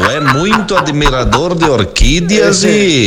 Tu 0.00 0.10
é 0.10 0.18
muito 0.18 0.74
admirador 0.74 1.54
de 1.54 1.68
orquídeas 1.68 2.64
e. 2.64 3.06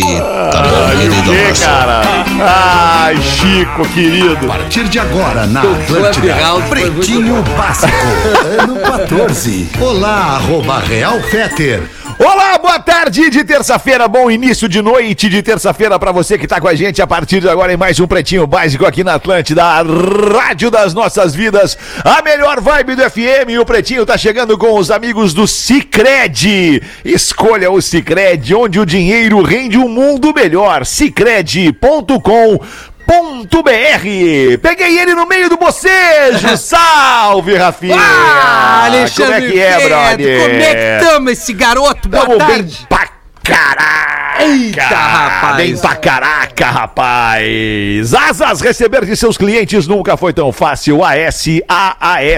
Tá 0.51 0.61
bom, 0.61 0.99
querido. 0.99 1.23
Que, 1.23 1.39
abraço. 1.41 1.65
cara? 1.65 2.01
Ai, 2.39 3.17
Chico, 3.19 3.81
querido. 3.95 4.45
A 4.45 4.47
partir 4.47 4.87
de 4.87 4.99
agora, 4.99 5.47
na 5.47 5.61
Atlântida, 5.61 6.35
Pretinho 6.69 7.41
Básico, 7.57 7.91
ano 8.61 8.75
14. 8.79 9.69
Olá, 9.81 10.35
arroba 10.35 10.81
Real 10.81 11.19
Feter. 11.23 11.81
Olá, 12.19 12.57
boa 12.59 12.79
tarde 12.79 13.29
de 13.29 13.43
terça-feira, 13.43 14.07
bom 14.07 14.29
início 14.29 14.69
de 14.69 14.81
noite 14.81 15.27
de 15.27 15.41
terça-feira 15.41 15.97
pra 15.97 16.11
você 16.11 16.37
que 16.37 16.47
tá 16.47 16.61
com 16.61 16.67
a 16.67 16.75
gente 16.75 17.01
a 17.01 17.07
partir 17.07 17.41
de 17.41 17.49
agora 17.49 17.73
em 17.73 17.77
mais 17.77 17.99
um 17.99 18.05
Pretinho 18.05 18.45
Básico 18.45 18.85
aqui 18.85 19.03
na 19.03 19.15
Atlântida, 19.15 19.63
a 19.63 19.81
rádio 19.81 20.69
das 20.69 20.93
nossas 20.93 21.33
vidas, 21.33 21.77
a 22.03 22.21
melhor 22.21 22.61
vibe 22.61 22.95
do 22.95 23.09
FM 23.09 23.59
o 23.59 23.65
Pretinho 23.65 24.05
tá 24.05 24.17
chegando 24.17 24.57
com 24.57 24.77
os 24.77 24.91
amigos 24.91 25.33
do 25.33 25.47
Cicred. 25.47 26.83
Escolha 27.03 27.71
o 27.71 27.81
Cicred, 27.81 28.53
onde 28.53 28.79
o 28.79 28.85
dinheiro 28.85 29.41
rende 29.41 29.77
um 29.77 29.89
mundo 29.89 30.33
melhor, 30.33 30.85
cicred.com 30.85 32.59
Ponto 33.05 33.61
.br. 33.63 33.71
Peguei 34.61 34.99
ele 34.99 35.13
no 35.13 35.25
meio 35.25 35.49
do 35.49 35.57
bocejo. 35.57 36.55
Salve, 36.57 37.55
Rafinha. 37.55 37.95
Ah, 37.99 38.85
Alexandre 38.85 39.33
Como 39.33 39.47
é 39.47 39.51
que 39.51 39.59
é, 39.59 39.87
brother? 39.89 40.41
Como 40.41 40.55
é 40.61 40.75
que 40.99 41.05
tamo 41.05 41.29
esse 41.29 41.53
garoto? 41.53 42.09
Boa 42.09 42.25
Tamo 42.25 42.37
bem 42.37 42.47
tarde. 42.47 42.85
pra 42.87 43.02
caraca! 43.43 44.13
Eita, 44.39 44.81
rapaz. 44.83 45.55
Bem 45.57 45.77
pra 45.77 45.95
caraca, 45.95 46.65
rapaz! 46.65 48.13
Asas, 48.13 48.61
receber 48.61 49.05
de 49.05 49.15
seus 49.15 49.37
clientes 49.37 49.87
nunca 49.87 50.17
foi 50.17 50.33
tão 50.33 50.51
fácil. 50.51 51.01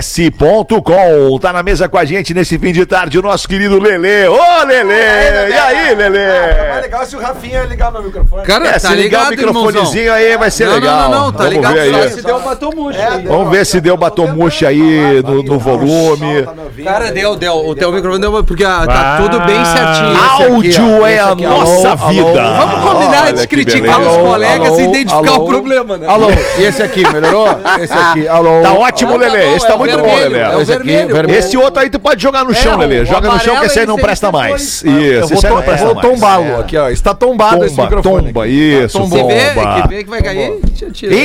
ASAAS.com. 0.06 1.40
Tá 1.40 1.54
na 1.54 1.64
mesa 1.64 1.88
com 1.88 1.98
a 1.98 2.04
gente 2.06 2.34
nesse 2.34 2.60
fim 2.60 2.74
de 2.74 2.86
tarde 2.86 3.18
o 3.18 3.22
nosso 3.22 3.48
querido 3.48 3.80
Lelê. 3.80 4.28
Ô, 4.28 4.38
Lelê! 4.66 5.50
E 5.50 5.54
aí, 5.54 5.96
Mais 5.96 6.12
Lelê? 6.12 6.82
legal 6.82 7.06
se 7.06 7.16
o 7.16 7.20
Rafinha 7.20 7.64
ligar 7.64 7.92
meu 7.92 8.04
microfone. 8.04 8.44
Cara, 8.44 8.68
É, 8.68 8.74
tá 8.74 8.80
se 8.90 8.96
ligar 8.96 9.28
o 9.28 9.30
ligado, 9.32 9.48
microfonezinho 9.54 10.14
aí 10.14 10.38
vai 10.38 10.52
ser 10.52 10.66
Não, 10.66 10.72
não, 10.74 10.80
legal. 10.80 11.10
não, 11.10 11.20
não, 11.26 11.32
tá 11.32 11.38
Vamos 11.46 11.54
ligado 11.56 11.74
ver 11.76 11.92
só 11.92 11.98
aí. 12.02 12.10
se 12.12 12.22
deu 12.22 12.40
batom 12.42 12.72
murcho 12.76 13.00
aí. 13.00 13.26
Vamos 13.26 13.50
ver 13.52 13.66
se 13.66 13.82
deu 13.82 13.98
batom 13.98 14.28
murcho 14.28 14.68
aí 14.68 15.24
no, 15.24 15.44
no 15.44 15.58
volume. 15.60 16.46
Cara, 16.84 17.12
deu, 17.12 17.36
deu. 17.38 17.56
O 17.68 17.74
teu 17.76 17.92
microfone 17.92 18.22
deu, 18.22 18.44
porque 18.44 18.64
ah, 18.66 18.84
tá 18.86 19.18
tudo 19.22 19.40
bem 19.46 19.64
certinho. 19.66 20.18
Áudio 20.44 20.95
é 21.04 21.18
a 21.20 21.32
aqui, 21.32 21.44
nossa 21.44 21.90
alô, 21.90 22.08
vida. 22.10 22.44
alô. 22.44 22.58
Vamos 22.68 22.90
combinar 22.92 23.24
Olha 23.24 23.34
de 23.34 23.48
criticar 23.48 24.00
os 24.02 24.18
colegas 24.18 24.68
alô, 24.68 24.80
e 24.80 24.84
identificar 24.84 25.32
alô. 25.34 25.44
o 25.44 25.48
problema, 25.48 25.98
né? 25.98 26.08
Alô, 26.08 26.28
e 26.60 26.64
esse 26.64 26.84
aqui, 26.84 27.04
melhorou? 27.12 27.48
Esse 27.82 27.94
aqui, 27.94 28.28
alô. 28.28 28.62
Tá 28.62 28.74
ótimo, 28.74 29.12
Tá 29.14 29.18
Lelê. 29.18 29.46
bom, 29.48 29.56
Esse 29.56 29.68
tá 29.68 29.74
é 29.74 29.78
muito 29.78 29.98
bom, 29.98 30.04
vermelho, 30.04 30.30
Lelê. 30.32 30.40
é 30.40 30.56
o 30.56 30.62
Esse 30.62 30.74
aqui, 30.74 30.84
vermelho. 31.06 31.32
Esse 31.32 31.58
outro 31.58 31.82
aí 31.82 31.90
tu 31.90 32.00
pode 32.00 32.22
jogar 32.22 32.44
no 32.46 32.54
chão, 32.54 32.74
É, 32.74 32.86
Lelê. 32.86 33.06
Joga 33.06 33.30
no 33.30 33.40
chão 33.40 33.56
que 33.58 33.66
esse 33.66 33.80
aí 33.80 33.86
não 33.86 33.94
amarelo, 33.96 34.08
presta 34.08 34.32
mais. 34.32 34.84
Eu 34.84 34.92
Isso, 34.92 35.28
vou, 35.30 35.38
esse 35.38 35.48
aí 35.48 35.54
não 35.54 35.62
presta 35.64 35.86
vou 35.86 35.96
mais. 35.96 36.08
tombá-lo 36.08 36.60
aqui, 36.60 36.78
ó. 36.78 36.90
Está 36.90 37.14
tombado 37.16 37.66
esse 37.66 37.80
microfone. 37.82 38.28
tomba, 38.28 38.48
isso, 38.48 39.00
Tá 39.00 39.04
tomba. 39.10 39.82
que 39.82 39.88
vê 39.88 40.04
que 40.04 40.10
vai 40.10 40.22
cair. 40.22 40.54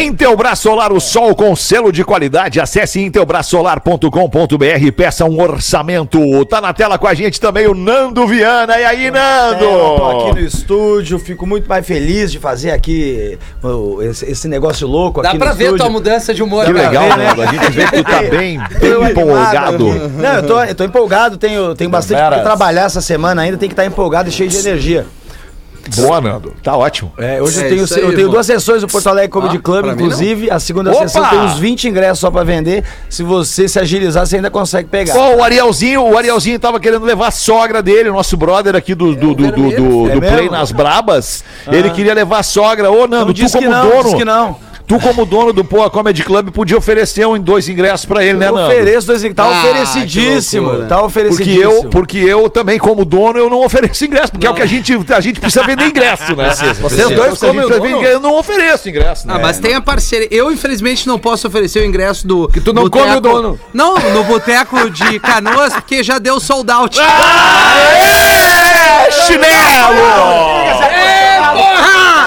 Intelbras 0.06 0.58
Solar, 0.58 0.92
o 0.92 1.00
sol 1.00 1.34
com 1.34 1.54
selo 1.56 1.92
de 1.92 2.04
qualidade. 2.04 2.60
Acesse 2.60 3.00
intelbrasolar.com.br 3.00 4.64
e 4.84 4.92
peça 4.92 5.24
um 5.24 5.40
orçamento. 5.40 6.44
Tá 6.46 6.60
na 6.60 6.72
tela 6.72 6.98
com 6.98 7.06
a 7.06 7.14
gente 7.14 7.40
também 7.40 7.66
o 7.66 7.74
Nando 7.74 8.26
Viana. 8.26 8.78
E 8.78 8.84
aí, 8.84 9.10
Nando? 9.10 9.59
É, 9.64 9.74
eu 9.74 9.96
tô 9.96 10.04
aqui 10.28 10.40
no 10.40 10.46
estúdio, 10.46 11.18
fico 11.18 11.46
muito 11.46 11.68
mais 11.68 11.86
feliz 11.86 12.30
de 12.32 12.38
fazer 12.38 12.70
aqui 12.70 13.38
esse, 14.02 14.24
esse 14.30 14.48
negócio 14.48 14.86
louco 14.86 15.22
Dá 15.22 15.30
aqui 15.30 15.38
pra 15.38 15.50
no 15.50 15.56
ver 15.56 15.64
estúdio. 15.64 15.84
tua 15.84 15.92
mudança 15.92 16.32
de 16.34 16.42
humor. 16.42 16.64
Que 16.64 16.72
legal, 16.72 17.04
ver, 17.04 17.16
né? 17.16 17.28
A 17.30 17.46
gente 17.52 17.70
vê 17.72 17.84
que 17.86 17.96
tu 17.98 18.04
tá 18.04 18.22
bem, 18.30 18.58
bem 18.80 19.10
empolgado. 19.10 19.84
Não, 19.88 20.34
eu 20.36 20.46
tô, 20.46 20.62
eu 20.62 20.74
tô 20.74 20.84
empolgado, 20.84 21.36
tenho, 21.36 21.74
tenho 21.74 21.90
bastante 21.90 22.18
Veras. 22.18 22.38
que 22.38 22.44
trabalhar 22.44 22.84
essa 22.84 23.00
semana 23.00 23.42
ainda, 23.42 23.56
tem 23.56 23.68
que 23.68 23.72
estar 23.72 23.84
empolgado 23.86 24.28
e 24.28 24.32
cheio 24.32 24.48
de 24.48 24.56
energia. 24.56 25.06
Boa, 25.96 26.20
Nando. 26.20 26.54
Tá 26.62 26.76
ótimo. 26.76 27.12
É, 27.18 27.40
hoje 27.42 27.60
É 27.60 27.64
eu 27.64 27.68
tenho, 27.70 27.84
aí, 27.96 28.02
eu 28.10 28.14
tenho 28.16 28.28
duas 28.28 28.46
sessões 28.46 28.80
do 28.82 28.88
Porto 28.88 29.06
Alegre 29.08 29.30
Comedy 29.30 29.56
Ah, 29.56 29.60
Club, 29.60 29.86
inclusive. 29.86 30.50
A 30.50 30.58
segunda 30.60 30.90
Opa! 30.90 31.00
sessão 31.08 31.28
tem 31.28 31.38
uns 31.40 31.58
20 31.58 31.88
ingressos 31.88 32.18
só 32.20 32.30
pra 32.30 32.44
vender. 32.44 32.84
Se 33.08 33.22
você 33.22 33.68
se 33.68 33.78
agilizar, 33.78 34.26
você 34.26 34.36
ainda 34.36 34.50
consegue 34.50 34.88
pegar. 34.88 35.16
Ó, 35.16 35.36
o 35.36 35.42
Arielzinho, 35.42 36.02
o 36.02 36.16
Arielzinho 36.16 36.58
tava 36.58 36.78
querendo 36.78 37.04
levar 37.04 37.28
a 37.28 37.30
sogra 37.30 37.82
dele, 37.82 38.08
o 38.10 38.12
nosso 38.14 38.36
brother 38.36 38.74
aqui 38.76 38.94
do, 38.94 39.14
do, 39.14 39.34
do, 39.34 39.50
do, 39.52 39.70
do- 39.70 40.10
É 40.10 40.14
do 40.14 40.20
mesmo? 40.20 40.36
Play 40.36 40.48
nas 40.50 40.72
Brabas. 40.72 41.44
Ele 41.70 41.90
queria 41.90 42.14
levar 42.14 42.38
a 42.38 42.42
sogra. 42.42 42.90
Ô, 42.90 43.00
Nando, 43.06 43.16
Não, 43.16 43.26
tu 43.26 43.34
diz 43.34 43.52
como 43.52 43.62
que 43.62 43.68
não, 43.68 43.88
dono. 43.88 44.02
diz 44.04 44.14
que 44.14 44.24
não. 44.24 44.69
Tu, 44.90 44.98
como 44.98 45.24
dono 45.24 45.52
do 45.52 45.64
Poa 45.64 45.88
Comedy 45.88 46.24
Club, 46.24 46.50
podia 46.50 46.76
oferecer 46.76 47.24
um, 47.24 47.38
dois 47.38 47.68
ingressos 47.68 48.04
pra 48.06 48.24
ele, 48.24 48.38
né, 48.38 48.48
Eu 48.48 48.54
Nando? 48.56 48.66
ofereço 48.66 49.06
dois 49.06 49.22
Tá 49.32 49.44
Ah, 49.44 49.60
oferecidíssimo. 49.60 50.66
loucura. 50.66 50.88
Tá 50.88 50.96
Porque 50.96 51.06
oferecidíssimo. 51.06 51.62
eu, 51.62 51.84
porque 51.90 52.18
eu 52.18 52.50
também, 52.50 52.76
como 52.76 53.04
dono, 53.04 53.38
eu 53.38 53.48
não 53.48 53.64
ofereço 53.64 54.04
ingresso, 54.04 54.32
porque 54.32 54.48
é 54.48 54.50
o 54.50 54.54
que 54.54 54.62
a 54.62 54.66
gente, 54.66 54.92
a 55.14 55.20
gente 55.20 55.38
precisa 55.38 55.64
vender 55.64 55.86
ingresso, 55.86 56.34
né? 56.34 56.52
Vocês 56.80 57.08
dois, 57.08 57.38
como 57.38 57.62
como 57.62 57.78
dono. 57.88 58.02
eu 58.02 58.18
não 58.18 58.36
ofereço 58.36 58.88
ingresso, 58.88 59.28
né? 59.28 59.34
Ah, 59.36 59.38
mas 59.38 59.60
tem 59.60 59.74
a 59.74 59.80
parceria. 59.80 60.26
Eu, 60.28 60.50
infelizmente, 60.50 61.06
não 61.06 61.20
posso 61.20 61.46
oferecer 61.46 61.84
o 61.84 61.86
ingresso 61.86 62.26
do. 62.26 62.48
Que 62.48 62.60
tu 62.60 62.72
não 62.72 62.90
come 62.90 63.14
o 63.14 63.20
dono. 63.20 63.60
Não, 63.72 63.94
no 63.94 64.24
boteco 64.24 64.90
de 64.90 65.20
canoas, 65.20 65.72
porque 65.72 66.02
já 66.02 66.18
deu 66.18 66.40
sold 66.40 66.68
out. 66.68 66.98
Aê, 66.98 69.08
chinelo! 69.28 70.69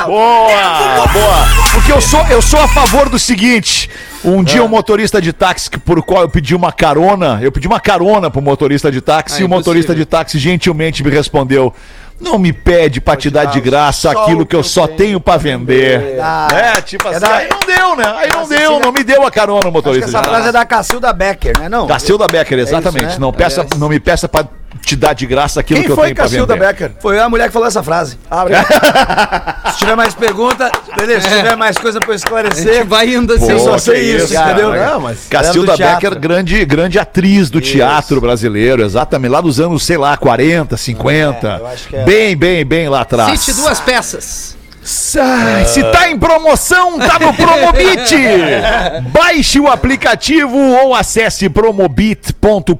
É! 0.04 0.96
Boa, 0.96 1.08
boa. 1.08 1.48
Porque 1.74 1.92
eu 1.92 2.02
sou, 2.02 2.22
eu 2.28 2.42
sou 2.42 2.60
a 2.60 2.68
favor 2.68 3.10
do 3.10 3.18
seguinte. 3.20 3.90
Um 4.24 4.44
dia 4.44 4.64
um 4.64 4.68
motorista 4.68 5.22
de 5.22 5.34
táxi 5.34 5.70
por 5.72 6.02
qual 6.02 6.22
eu 6.22 6.30
pedi 6.30 6.56
uma 6.56 6.72
carona, 6.72 7.40
eu 7.42 7.52
pedi 7.52 7.68
uma 7.68 7.80
carona 7.80 8.30
pro 8.32 8.42
motorista 8.42 8.90
de 8.92 9.02
táxi 9.02 9.40
Ah, 9.40 9.42
e 9.42 9.44
o 9.44 9.50
motorista 9.50 9.94
de 9.94 10.06
táxi 10.06 10.40
gentilmente 10.40 11.04
me 11.04 11.10
respondeu: 11.10 11.74
"Não 12.22 12.38
me 12.40 12.54
pede 12.54 13.02
pra 13.02 13.18
te 13.18 13.30
dar 13.30 13.46
de 13.46 13.60
graça 13.60 14.12
aquilo 14.12 14.46
que 14.46 14.56
eu 14.56 14.64
só 14.64 14.88
tenho 14.88 15.20
pra 15.20 15.36
vender". 15.36 16.20
Ah, 16.22 16.48
É, 16.54 16.82
tipo 16.82 17.06
assim, 17.10 17.20
da- 17.20 17.36
aí 17.36 17.50
não 17.50 17.60
deu, 17.68 17.96
né? 17.98 18.14
Aí 18.18 18.30
não 18.34 18.48
deu, 18.48 18.80
não 18.80 18.92
me 18.94 19.04
deu 19.04 19.26
a 19.26 19.32
carona 19.32 19.68
o 19.68 19.72
motorista. 19.74 20.08
essa 20.10 20.24
frase 20.24 20.48
é 20.48 20.52
da 20.54 20.66
Cacilda 20.66 21.12
Becker, 21.12 21.60
né? 21.60 21.68
Não. 21.68 21.86
Cacilda 21.86 22.26
Becker, 22.28 22.60
exatamente. 22.60 23.06
né? 23.06 23.18
Não 23.20 23.34
peça, 23.34 23.66
não 23.78 23.90
me 23.90 24.00
peça 24.00 24.30
pra 24.30 24.46
te 24.86 24.96
dar 24.96 25.14
de 25.14 25.26
graça 25.26 25.60
aquilo 25.60 25.80
Quem 25.80 25.86
que 25.86 25.92
eu 25.92 25.96
foi 25.96 26.06
tenho 26.06 26.16
pra 26.16 26.26
Cacilda 26.26 26.54
vender. 26.54 26.66
Becker? 26.68 26.92
Foi 27.00 27.20
a 27.20 27.30
mulher 27.30 27.48
que 27.48 27.54
falou 27.54 27.68
essa 27.68 27.82
frase. 27.82 28.18
Abre. 28.30 28.54
se 29.72 29.78
tiver 29.78 29.96
mais 29.96 30.14
pergunta, 30.14 30.72
beleza? 30.98 31.28
Se 31.28 31.36
tiver 31.38 31.56
mais 31.56 31.78
coisa 31.78 32.00
pra 32.00 32.10
eu 32.10 32.14
A 32.14 32.18
gente 32.18 32.26
esclarecer, 32.26 32.86
vai 32.86 33.14
indo 33.14 33.34
assim. 33.34 33.52
eu 33.52 33.58
Pô, 33.58 33.64
só 33.64 33.74
que 33.76 33.82
sei 33.82 34.16
isso, 34.16 34.26
isso, 34.26 34.34
cara. 34.34 34.52
entendeu? 34.52 34.74
Não, 34.74 35.00
mas 35.00 35.26
Cacilda 35.30 35.78
Becker, 35.78 36.20
grande, 36.20 36.66
grande 36.66 37.00
atriz 37.00 37.50
do 37.50 37.62
teatro 37.62 38.20
brasileiro, 38.20 38.84
exatamente, 38.84 39.32
lá 39.32 39.42
dos 39.42 39.60
anos, 39.60 39.84
sei 39.84 39.98
lá, 39.98 40.16
40, 40.18 40.76
50. 40.76 41.48
É, 41.48 41.60
eu 41.60 41.68
acho 41.68 41.88
que 41.88 41.96
é. 41.96 42.04
Bem, 42.04 42.36
bem, 42.36 42.66
bem 42.66 42.90
lá 42.90 43.02
atrás. 43.02 43.40
Cite 43.40 43.58
duas 43.62 43.80
peças. 43.80 44.56
Se 44.84 45.84
tá 45.92 46.10
em 46.10 46.20
promoção, 46.20 47.00
tá 47.00 47.18
no 47.20 47.34
Promobit! 47.34 48.16
Baixe 49.14 49.60
o 49.60 49.68
aplicativo 49.68 50.58
ou 50.58 50.94
acesse 50.94 51.50
promobit.com.br. 51.50 52.74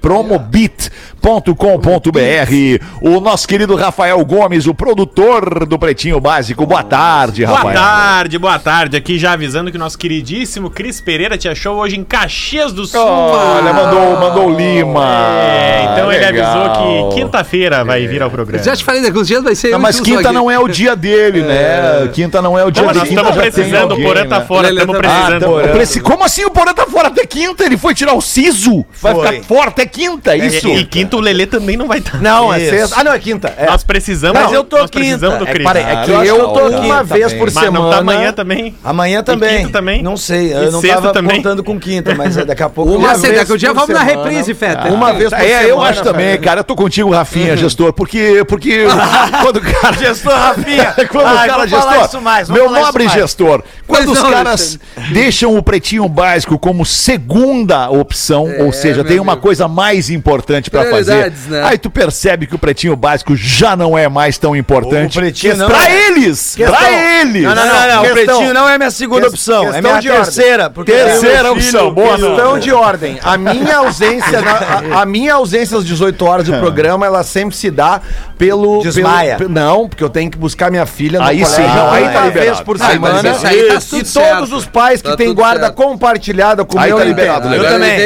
Promobit, 0.00 0.90
promobit.com.br. 1.26 2.84
O 3.00 3.20
nosso 3.20 3.48
querido 3.48 3.74
Rafael 3.74 4.24
Gomes, 4.24 4.66
o 4.66 4.74
produtor 4.74 5.66
do 5.66 5.76
Pretinho 5.78 6.20
Básico. 6.20 6.64
Boa 6.64 6.84
tarde, 6.84 7.44
Boa 7.44 7.56
Rafael. 7.58 7.74
tarde, 7.74 8.38
boa 8.38 8.58
tarde. 8.58 8.96
Aqui 8.96 9.18
já 9.18 9.32
avisando 9.32 9.70
que 9.70 9.76
o 9.76 9.80
nosso 9.80 9.98
queridíssimo 9.98 10.70
Cris 10.70 11.00
Pereira 11.00 11.36
te 11.36 11.48
achou 11.48 11.76
hoje 11.78 11.96
em 11.98 12.04
Caxias 12.04 12.72
do 12.72 12.86
Sul. 12.86 13.00
Olha, 13.00 13.72
mandou, 13.72 14.20
mandou 14.20 14.46
o 14.50 14.56
Lima. 14.56 15.04
É, 15.50 15.88
então 15.92 16.12
ele 16.12 16.24
Legal. 16.24 16.46
avisou 16.46 17.10
que 17.10 17.20
quinta-feira 17.20 17.84
vai 17.84 18.06
vir 18.06 18.22
ao 18.22 18.30
programa. 18.30 18.62
Já 18.62 18.76
te 18.76 18.84
falei, 18.84 19.02
daqui 19.02 19.18
uns 19.18 19.26
dias 19.26 19.42
vai 19.42 19.54
ser. 19.54 19.68
Não, 19.68 19.74
eu 19.78 19.80
mas 19.80 19.98
quinta 20.00 20.32
não 20.32 20.48
é 20.50 20.58
o 20.58 20.68
dia 20.68 20.94
dele, 20.94 21.42
né? 21.42 22.08
Quinta 22.12 22.40
não 22.40 22.56
é 22.58 22.64
o 22.64 22.70
dia 22.70 22.84
Não, 22.84 22.92
dele. 22.92 23.08
estamos 23.08 23.34
precisando, 23.36 23.92
o 23.94 24.02
Porã 24.02 24.26
tá 24.26 24.38
né? 24.40 24.44
fora, 24.46 24.68
Ele 24.68 24.78
estamos 24.80 25.00
tá- 25.00 25.08
Ah, 25.08 25.26
precisando. 25.26 25.40
tá, 25.40 25.66
eu 25.68 25.72
preci- 25.74 26.00
Como 26.00 26.24
assim 26.24 26.44
o 26.44 26.50
Porã 26.50 26.72
tá 26.72 26.86
fora 26.86 27.08
até 27.08 27.26
quinta? 27.26 27.64
Ele 27.64 27.76
foi 27.76 27.94
tirar 27.94 28.14
o 28.14 28.20
siso? 28.20 28.84
Vai 29.00 29.14
Foi. 29.14 29.26
ficar 29.26 29.44
fora 29.44 29.68
até 29.68 29.86
quinta, 29.86 30.36
é 30.36 30.46
isso? 30.46 30.68
E, 30.68 30.78
e 30.80 30.84
quinta 30.84 31.15
o 31.16 31.20
Lelê 31.20 31.46
também 31.46 31.76
não 31.76 31.86
vai 31.88 31.98
estar. 31.98 32.20
Não, 32.20 32.52
é 32.52 32.60
Isso. 32.60 32.70
sexta. 32.70 32.96
Ah, 33.00 33.04
não, 33.04 33.12
é 33.12 33.18
quinta. 33.18 33.52
É. 33.56 33.66
Nós 33.66 33.82
precisamos, 33.82 34.40
Mas 34.40 34.52
eu 34.52 34.62
tô 34.64 34.78
nós 34.78 34.90
precisamos 34.90 35.38
quinta. 35.38 35.44
do 35.44 35.50
É, 35.50 35.52
Cris. 35.54 35.66
peraí, 35.66 35.82
é 35.82 36.04
que 36.04 36.12
Ah, 36.12 36.24
eu, 36.24 36.24
eu 36.24 36.38
tô 36.48 36.52
tô 36.52 36.68
uma 36.68 36.80
quinta 36.80 37.04
vez 37.04 37.22
também. 37.24 37.38
por 37.38 37.44
Mas 37.52 37.64
semana. 37.64 37.84
não 37.84 37.90
tá 37.90 37.98
amanhã 37.98 38.32
também? 38.32 38.74
Amanhã 38.84 39.22
também. 39.22 39.58
quinta 39.58 39.72
também? 39.72 40.02
Não 40.02 40.16
sei, 40.16 40.48
E 40.48 40.52
eu 40.52 40.70
não 40.72 40.80
sexta 40.80 40.96
tava 41.00 41.12
também? 41.12 41.36
contando 41.36 41.62
com 41.64 41.78
quinta, 41.78 42.14
mas 42.14 42.36
é, 42.36 42.44
daqui 42.44 42.62
a 42.62 42.68
pouco. 42.68 42.92
Uma 42.92 43.12
eu- 43.12 43.18
cedo, 43.18 43.34
daqui 43.36 43.52
um 43.52 43.56
dia 43.56 43.72
vamos 43.72 43.88
na 43.88 44.04
semana. 44.04 44.22
reprise, 44.24 44.54
Feta. 44.54 44.88
Uma 44.88 45.12
vez 45.12 45.30
por 45.30 45.40
É, 45.40 45.64
eu 45.64 45.68
semana, 45.70 45.90
acho 45.90 46.02
também, 46.02 46.38
cara. 46.40 46.60
Eu 46.60 46.64
tô 46.64 46.74
contigo, 46.76 47.10
Rafinha, 47.10 47.56
gestor, 47.56 47.92
porque, 47.92 48.44
porque 48.48 48.84
quando 49.42 49.56
o 49.56 49.60
cara. 49.60 49.96
Gestor 49.96 50.32
Rafinha. 50.32 50.94
Quando 51.10 51.32
o 51.32 51.46
cara 51.46 51.66
gestor, 51.66 52.04
isso 52.04 52.20
mais, 52.20 52.48
vamos 52.48 52.62
meu 52.62 52.70
nobre 52.70 53.08
gestor, 53.08 53.62
quando 53.86 54.12
os 54.12 54.20
não, 54.22 54.30
caras 54.30 54.78
deixam 55.12 55.56
o 55.56 55.62
pretinho 55.62 56.08
básico 56.08 56.58
como 56.58 56.84
segunda 56.84 57.88
opção, 57.90 58.46
ou 58.60 58.72
seja, 58.72 59.02
tem 59.04 59.18
uma 59.20 59.36
coisa 59.36 59.66
mais 59.68 60.10
importante 60.10 60.70
pra 60.70 60.84
fazer, 60.84 60.95
Prioridades, 61.04 61.46
né? 61.46 61.62
aí 61.64 61.78
tu 61.78 61.90
percebe 61.90 62.46
que 62.46 62.54
o 62.54 62.58
pretinho 62.58 62.96
básico 62.96 63.34
já 63.36 63.76
não 63.76 63.96
é 63.96 64.08
mais 64.08 64.38
tão 64.38 64.54
importante 64.56 65.18
O 65.18 65.20
pretinho 65.20 65.56
não 65.56 65.66
pra 65.68 65.88
é. 65.90 66.06
eles, 66.08 66.54
Questão. 66.56 66.74
pra 66.76 66.92
eles. 66.92 67.42
Não, 67.42 67.54
não, 67.54 67.66
não, 67.66 67.86
não. 67.88 68.02
O 68.04 68.12
pretinho 68.12 68.54
não 68.54 68.68
é 68.68 68.76
minha 68.78 68.90
segunda 68.90 69.28
opção. 69.28 69.72
É 69.74 69.80
minha 69.80 70.00
terceira. 70.00 70.70
Porque 70.70 70.92
Terceira 70.92 71.52
opção, 71.52 71.92
boa. 71.92 72.16
Questão 72.16 72.58
de 72.58 72.72
ordem. 72.72 73.18
A 73.22 73.36
minha 73.36 73.78
ausência, 73.78 74.40
na- 74.40 74.96
a, 74.98 75.02
a 75.02 75.06
minha 75.06 75.34
ausência 75.34 75.76
às 75.78 75.84
18 75.84 76.24
horas 76.24 76.46
do 76.46 76.56
programa, 76.58 77.06
ela 77.06 77.22
sempre 77.22 77.56
se 77.56 77.70
dá 77.70 78.00
pelo. 78.38 78.82
Desmaia. 78.82 79.36
pelo- 79.36 79.50
não, 79.50 79.88
porque 79.88 80.02
eu 80.02 80.10
tenho 80.10 80.30
que 80.30 80.38
buscar 80.38 80.70
minha 80.70 80.86
filha 80.86 81.18
no 81.18 81.26
Aí 81.26 81.44
sim, 81.44 81.62
não, 81.62 81.90
aí 81.90 82.04
tá 82.04 82.10
30 82.10 82.24
liberado. 82.26 82.32
vezes 82.50 82.60
por 82.60 82.78
mas 82.78 82.88
semana. 82.92 83.18
aí 83.44 83.62
tá 83.64 83.74
e 83.96 84.04
todos 84.04 84.52
os 84.52 84.66
pais 84.66 85.02
que 85.02 85.08
Tá 85.10 85.16
têm 85.16 85.32
guarda 85.34 85.70
compartilhada 85.70 86.64
com 86.64 86.76
o 86.76 86.80
Aí 86.80 86.88
meu 86.88 86.98
tá 86.98 87.04
liberado. 87.04 87.46
Eu 87.48 87.50
legal. 87.62 87.72
também. 87.72 88.00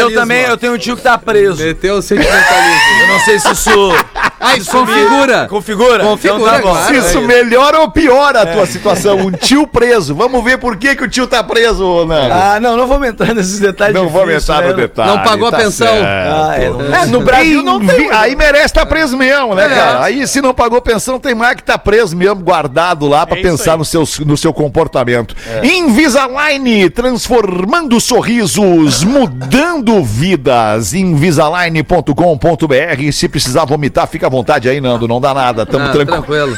Eu 0.00 0.10
também, 0.14 0.42
eu 0.42 0.56
tenho 0.56 0.74
um 0.74 0.78
tio 0.78 0.96
que 0.96 1.02
tá 1.02 1.16
preso. 1.18 1.62
Meteu 1.62 1.96
o 1.96 2.02
sentimentalismo. 2.10 3.00
Eu 3.00 3.06
não 3.06 3.20
sei 3.20 3.38
se 3.38 3.52
isso 3.52 3.92
Ah, 4.40 4.56
isso 4.56 4.70
configura. 4.70 5.46
configura. 5.48 6.04
Configura, 6.04 6.58
Então 6.58 6.74
tá. 6.74 6.84
Se 6.86 6.96
isso 6.96 7.20
melhora 7.22 7.80
ou 7.80 7.90
piora 7.90 8.42
a 8.42 8.46
tua 8.46 8.66
situação, 8.66 9.16
um 9.18 9.30
tio 9.30 9.66
preso. 9.66 10.14
Vamos 10.14 10.42
ver 10.42 10.58
por 10.58 10.76
que, 10.76 10.96
que 10.96 11.04
o 11.04 11.08
tio 11.08 11.26
tá 11.26 11.42
preso, 11.44 12.06
Nando. 12.06 12.32
Ah, 12.32 12.58
não, 12.58 12.76
não 12.76 12.86
vamos 12.86 13.08
entrar 13.08 13.34
nesses 13.34 13.60
detalhes 13.60 13.94
não 13.94 14.08
vamos 14.08 14.28
difíceis, 14.28 14.48
entrar 14.58 14.70
no 14.70 14.76
né? 14.76 14.82
detalhe. 14.82 15.10
Não 15.10 15.18
pagou 15.22 15.48
a 15.48 15.50
tá 15.50 15.56
pensão. 15.58 15.86
certo. 15.86 16.04
Ah, 16.06 16.54
é, 16.56 16.70
não- 16.70 16.94
É, 16.94 17.06
no 17.06 17.20
Brasil 17.20 17.62
não 17.62 17.84
tem. 17.84 18.10
Aí 18.10 18.34
merece 18.34 18.66
estar 18.66 18.86
preso 18.86 19.16
mesmo, 19.16 19.54
né, 19.54 19.66
É. 19.66 19.68
cara? 19.68 20.04
Aí 20.04 20.26
se 20.26 20.40
não 20.40 20.54
pagou 20.54 20.80
pensão, 20.80 21.18
tem 21.20 21.34
mais 21.34 21.54
que 21.56 21.60
estar 21.62 21.78
preso 21.78 22.16
mesmo, 22.16 22.36
guardado 22.42 23.06
lá 23.06 23.26
pra 23.26 23.38
É 23.38 23.42
pensar 23.42 23.76
no 23.76 23.84
seu, 23.84 24.04
no 24.24 24.36
seu 24.38 24.52
comportamento. 24.54 25.36
Invisalign, 25.62 26.88
transformando 26.90 28.00
sorrisos, 28.00 29.04
mudando 29.04 30.02
vidas. 30.02 30.94
Invisalign.com.br. 30.94 33.12
Se 33.12 33.28
precisar 33.28 33.64
vomitar, 33.64 34.06
fica 34.06 34.29
à 34.30 34.36
vontade 34.36 34.68
aí, 34.68 34.80
Nando. 34.80 35.06
Não 35.08 35.20
dá 35.20 35.34
nada. 35.34 35.66
Tamo 35.66 35.84
Ah, 35.86 35.88
tranquilo. 35.88 36.22
tranquilo. 36.22 36.56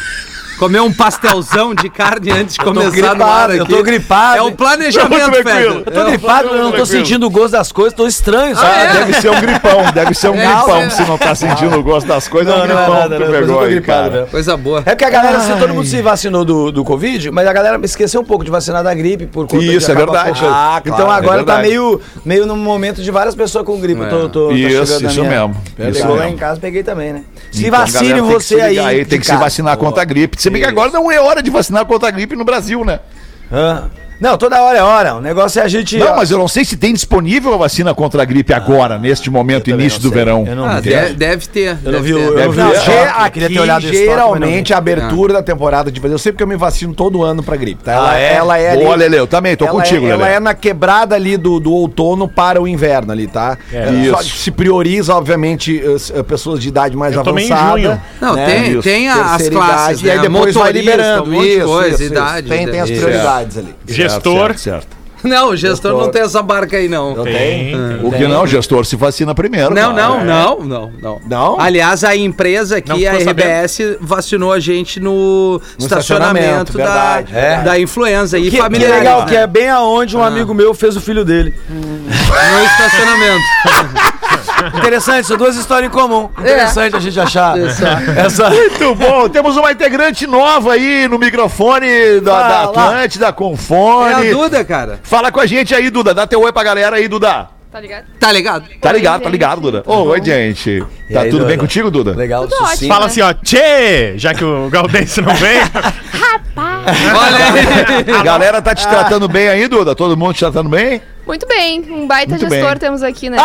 Comer 0.62 0.81
um 0.81 0.93
pastelzão 0.93 1.75
de 1.75 1.91
carne 1.91 2.31
antes 2.31 2.55
de 2.55 2.61
começar 2.61 2.87
no 2.87 2.93
gripado, 2.93 3.25
ar 3.25 3.50
eu 3.56 3.64
aqui. 3.64 3.73
tô 3.75 3.82
gripado. 3.82 4.38
É 4.38 4.43
um 4.43 4.53
planejamento. 4.53 5.32
Feder. 5.32 5.64
Eu 5.64 5.82
tô 5.93 6.05
gripado, 6.05 6.49
eu 6.50 6.62
não 6.62 6.70
tô 6.70 6.87
sentindo 6.87 7.26
o 7.26 7.31
gosto 7.31 7.50
das 7.50 7.73
coisas, 7.73 7.93
tô 7.93 8.06
estranho, 8.06 8.56
Ah, 8.56 8.61
sabe? 8.61 8.93
deve 8.99 9.12
ser 9.20 9.31
um 9.31 9.41
gripão, 9.41 9.93
deve 9.93 10.14
ser 10.14 10.29
um 10.29 10.35
É, 10.38 10.47
gripão. 10.47 10.76
é. 10.76 10.91
Se 10.91 11.03
não 11.03 11.19
tá 11.19 11.35
sentindo 11.35 11.76
o 11.76 11.82
gosto 11.82 12.06
das 12.06 12.29
coisas, 12.29 12.55
é 12.55 12.56
um 12.56 12.61
Não, 12.61 12.67
não 12.69 12.75
é 12.81 12.85
gripão 12.87 13.03
que 13.03 13.03
tu 13.03 13.11
não, 13.11 13.19
mas 13.19 13.35
eu 13.35 13.41
pegou 13.41 13.61
aí, 13.61 13.70
gripado 13.70 13.99
cara. 14.03 14.11
mesmo. 14.12 14.26
Coisa 14.31 14.56
boa. 14.56 14.79
É 14.87 14.91
porque 14.91 15.05
a 15.05 15.11
galera, 15.11 15.38
assim, 15.38 15.56
todo 15.59 15.75
mundo 15.75 15.87
se 15.88 16.00
vacinou 16.00 16.44
do, 16.44 16.70
do 16.70 16.85
Covid, 16.85 17.32
mas 17.32 17.44
a 17.49 17.53
galera 17.53 17.81
esqueceu 17.82 18.20
um 18.20 18.25
pouco 18.25 18.44
de 18.44 18.50
vacinar 18.53 18.85
da 18.85 18.94
gripe 18.94 19.26
por 19.26 19.49
conta 19.49 19.65
Isso, 19.65 19.87
de 19.87 19.93
é 19.93 19.94
verdade. 19.97 20.41
Ah, 20.44 20.81
então 20.85 20.94
claro, 21.06 21.11
agora 21.25 21.41
é 21.41 21.44
tá 21.44 21.58
meio, 21.58 22.00
meio 22.25 22.47
num 22.47 22.55
momento 22.56 23.03
de 23.03 23.11
várias 23.11 23.35
pessoas 23.35 23.65
com 23.67 23.81
gripe. 23.81 24.00
É. 24.00 24.06
Tô, 24.06 24.29
tô, 24.29 24.53
Isso, 24.53 25.05
isso 25.05 25.25
mesmo. 25.25 25.56
Pegou 25.76 25.91
Isso 25.91 26.06
lá 26.08 26.29
em 26.29 26.37
casa, 26.37 26.61
peguei 26.61 26.85
também, 26.85 27.12
né? 27.15 27.23
Se 27.50 27.67
Então, 27.67 27.81
vacine 27.81 28.15
que 28.15 28.20
você 28.20 28.61
aí. 28.61 29.05
Tem 29.05 29.19
que 29.19 29.26
se 29.26 29.35
vacinar 29.37 29.76
contra 29.76 30.03
a 30.03 30.05
gripe. 30.05 30.41
Bem 30.53 30.63
que 30.63 30.69
agora 30.69 30.91
não 30.91 31.11
é 31.11 31.21
hora 31.21 31.43
de 31.43 31.51
vacinar 31.51 31.85
contra 31.87 32.09
a 32.09 32.11
gripe 32.11 32.37
no 32.37 32.45
Brasil, 32.45 32.85
né? 32.85 33.01
Ah. 33.51 33.89
Não, 34.23 34.39
toda 34.39 34.63
hora 34.63 34.79
é 34.79 34.83
hora. 34.83 35.17
O 35.17 35.21
negócio 35.21 35.61
é 35.61 35.65
a 35.65 35.69
gente. 35.69 35.99
Não, 35.99 36.15
mas 36.15 36.31
eu 36.31 36.39
não 36.39 36.47
sei 36.47 36.65
se 36.65 36.77
tem 36.77 36.93
disponível 36.95 37.53
a 37.55 37.57
vacina 37.57 37.93
contra 37.93 38.23
a 38.23 38.25
gripe 38.25 38.53
agora, 38.55 38.97
neste 38.97 39.29
momento, 39.29 39.69
início 39.69 40.01
não 40.01 40.09
do 40.09 40.15
verão. 40.15 40.45
Eu 40.47 40.55
não 40.55 40.65
Ah, 40.65 40.81
deve, 40.81 41.15
deve 41.15 41.47
ter. 41.49 41.77
Eu 41.85 41.91
não 41.91 42.01
deve 42.01 42.03
vi 42.05 42.15
ter. 42.15 42.21
eu 42.21 42.35
Deve 42.37 42.47
não 42.47 42.53
vi 42.53 42.77
eu 42.77 43.31
queria 43.33 43.49
ter 43.49 43.59
olhado 43.61 43.83
não 43.85 43.93
geralmente, 43.93 44.73
a 44.73 44.79
abertura 44.79 45.33
da 45.33 45.43
temporada 45.43 45.91
de 45.91 46.01
Eu 46.05 46.19
sei 46.19 46.31
porque 46.31 46.45
eu 46.45 46.47
me 46.47 46.55
vacino 46.57 46.95
todo 46.95 47.25
ano 47.25 47.43
pra 47.43 47.57
gripe, 47.57 47.83
tá? 47.83 47.93
Ela, 47.93 48.11
Ah, 48.13 48.19
é? 48.21 48.35
ela 48.35 48.59
é 48.59 48.77
Boa, 48.77 48.93
ali- 48.95 49.03
Lele, 49.03 49.17
eu 49.19 49.27
também, 49.27 49.57
tô 49.57 49.65
ela 49.65 49.75
contigo, 49.75 50.07
é, 50.07 50.11
Ela 50.11 50.23
Lele. 50.25 50.37
é 50.37 50.41
na 50.41 50.55
quebrada 50.55 51.17
ali 51.17 51.37
do, 51.37 51.59
do 51.59 51.73
outono 51.73 52.29
para 52.29 52.63
o 52.63 52.69
inverno 52.69 53.11
ali, 53.11 53.27
tá? 53.27 53.59
É, 53.73 53.87
Só 54.11 54.21
Isso. 54.21 54.37
se 54.37 54.51
prioriza, 54.53 55.15
obviamente, 55.17 55.83
as- 55.85 56.13
as 56.13 56.23
pessoas 56.27 56.61
de 56.61 56.69
idade 56.69 56.97
mais 56.97 57.15
Eu 57.15 57.23
avançada. 57.23 57.71
junho. 57.73 58.01
Não, 58.21 58.37
né? 58.37 58.47
tem, 58.47 58.71
Isso. 58.73 58.83
tem 58.83 59.09
a- 59.09 59.35
as 59.35 59.49
classes, 59.49 60.01
idade, 60.01 60.07
e 60.07 60.11
aí 60.11 60.17
né? 60.19 60.23
depois 60.23 60.55
vai 60.55 60.71
liberando 60.73 61.35
isso, 61.45 61.67
coisa, 61.67 61.89
isso, 61.95 62.03
isso. 62.05 62.13
idade. 62.13 62.49
Tem, 62.49 62.69
tem 62.69 62.81
as 62.81 62.91
prioridades 62.91 63.59
ali. 63.59 63.75
Gestor. 64.14 64.47
Certo, 64.49 64.59
certo. 64.61 65.03
Não, 65.23 65.50
o 65.50 65.56
gestor 65.56 65.93
não 65.97 66.11
tem 66.11 66.23
essa 66.23 66.43
barca 66.43 66.76
aí, 66.76 66.88
não. 66.88 67.14
Tem, 67.23 67.73
O 68.03 68.11
que 68.11 68.26
não, 68.26 68.44
gestor, 68.44 68.85
se 68.85 68.97
vacina 68.97 69.32
primeiro. 69.32 69.73
Não, 69.73 69.94
cara. 69.94 70.09
não, 70.09 70.25
não, 70.25 70.59
não, 70.64 70.93
não. 71.00 71.20
Não? 71.25 71.61
Aliás, 71.61 72.03
a 72.03 72.17
empresa 72.17 72.79
aqui, 72.79 73.06
a 73.06 73.12
RBS, 73.19 73.99
vacinou 74.00 74.53
a 74.53 74.59
gente 74.59 74.99
no, 74.99 75.62
estacionamento, 75.79 76.73
estacionamento, 76.73 76.73
da, 76.73 76.85
verdade, 76.85 77.32
verdade. 77.32 77.64
da 77.67 77.79
influenza 77.79 78.37
e 78.37 78.43
Que, 78.47 78.50
que 78.50 78.56
familiares, 78.59 78.99
legal, 78.99 79.20
né? 79.20 79.26
que 79.29 79.37
é 79.37 79.47
bem 79.47 79.69
aonde 79.69 80.17
um 80.17 80.23
Ah. 80.25 80.26
amigo 80.26 80.53
meu 80.53 80.75
fez 80.75 80.97
o 80.97 81.00
filho 81.00 81.25
dele. 81.25 81.55
No 81.69 82.65
estacionamento. 82.65 83.44
Interessante, 84.77 85.27
são 85.27 85.37
duas 85.37 85.56
histórias 85.56 85.91
em 85.91 85.94
comum. 85.94 86.29
Interessante 86.39 86.97
a 86.97 87.00
gente 87.00 87.19
achar 87.21 87.59
essa. 87.59 88.50
Muito 88.50 88.94
bom, 88.94 89.29
temos 89.29 89.56
uma 89.56 89.73
integrante 89.73 90.27
nova 90.27 90.73
aí 90.75 91.06
no 91.09 91.19
microfone 91.19 92.21
da, 92.21 92.49
da. 92.49 92.62
Atlântida, 92.65 93.33
com 93.33 93.55
É 94.09 94.15
a. 94.15 94.33
Duda, 94.33 94.65
cara. 94.65 95.00
Fala 95.03 95.31
com 95.33 95.41
a 95.41 95.47
gente 95.47 95.75
aí, 95.75 95.91
Duda. 95.91 96.15
Dá 96.15 96.27
teu 96.27 96.41
oi 96.41 96.53
pra 96.53 96.62
galera 96.62 96.97
aí, 96.97 97.09
Duda. 97.09 97.49
Tá 97.73 97.81
ligado? 97.81 98.05
Tá 98.21 98.31
ligado? 98.31 98.65
Tá 98.83 98.91
Oi, 98.91 98.94
ligado, 98.97 99.23
tá 99.23 99.31
ligado, 99.31 99.61
Duda. 99.62 99.83
Ô, 99.87 100.03
oi, 100.03 100.23
gente. 100.23 100.85
E 101.09 101.15
Tá 101.15 101.23
aí, 101.23 101.31
tudo 101.31 101.39
Duda? 101.39 101.49
bem 101.49 101.56
contigo, 101.56 101.91
Duda? 101.91 102.15
Legal, 102.15 102.47
Tudo 102.47 102.55
sucinto. 102.67 102.87
Fala 102.93 103.06
assim, 103.06 103.23
ó, 103.23 103.33
tchê! 103.33 104.12
Já 104.19 104.35
que 104.35 104.44
o 104.44 104.69
Galdense 104.69 105.23
não 105.23 105.35
vem. 105.35 105.59
Olha 106.55 107.44
aí. 107.47 108.05
Galera 108.23 108.61
tá 108.61 108.75
te 108.75 108.87
tratando 108.87 109.27
bem 109.27 109.49
aí, 109.49 109.69
Duda? 109.69 109.94
Todo 109.94 110.17
mundo 110.19 110.35
te 110.35 110.41
tratando 110.41 110.69
bem? 110.69 111.00
Muito 111.27 111.47
bem, 111.47 111.81
um 111.89 112.07
baita 112.07 112.31
Muito 112.37 112.49
gestor 112.51 112.71
bem. 112.71 112.79
temos 112.79 113.03
aqui, 113.03 113.31
né? 113.31 113.39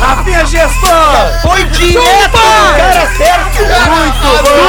Rafinha 0.00 0.44
Gestor! 0.46 1.40
Foi 1.42 1.64
direto! 1.64 2.38
Cara 2.76 3.06
certo! 3.16 3.54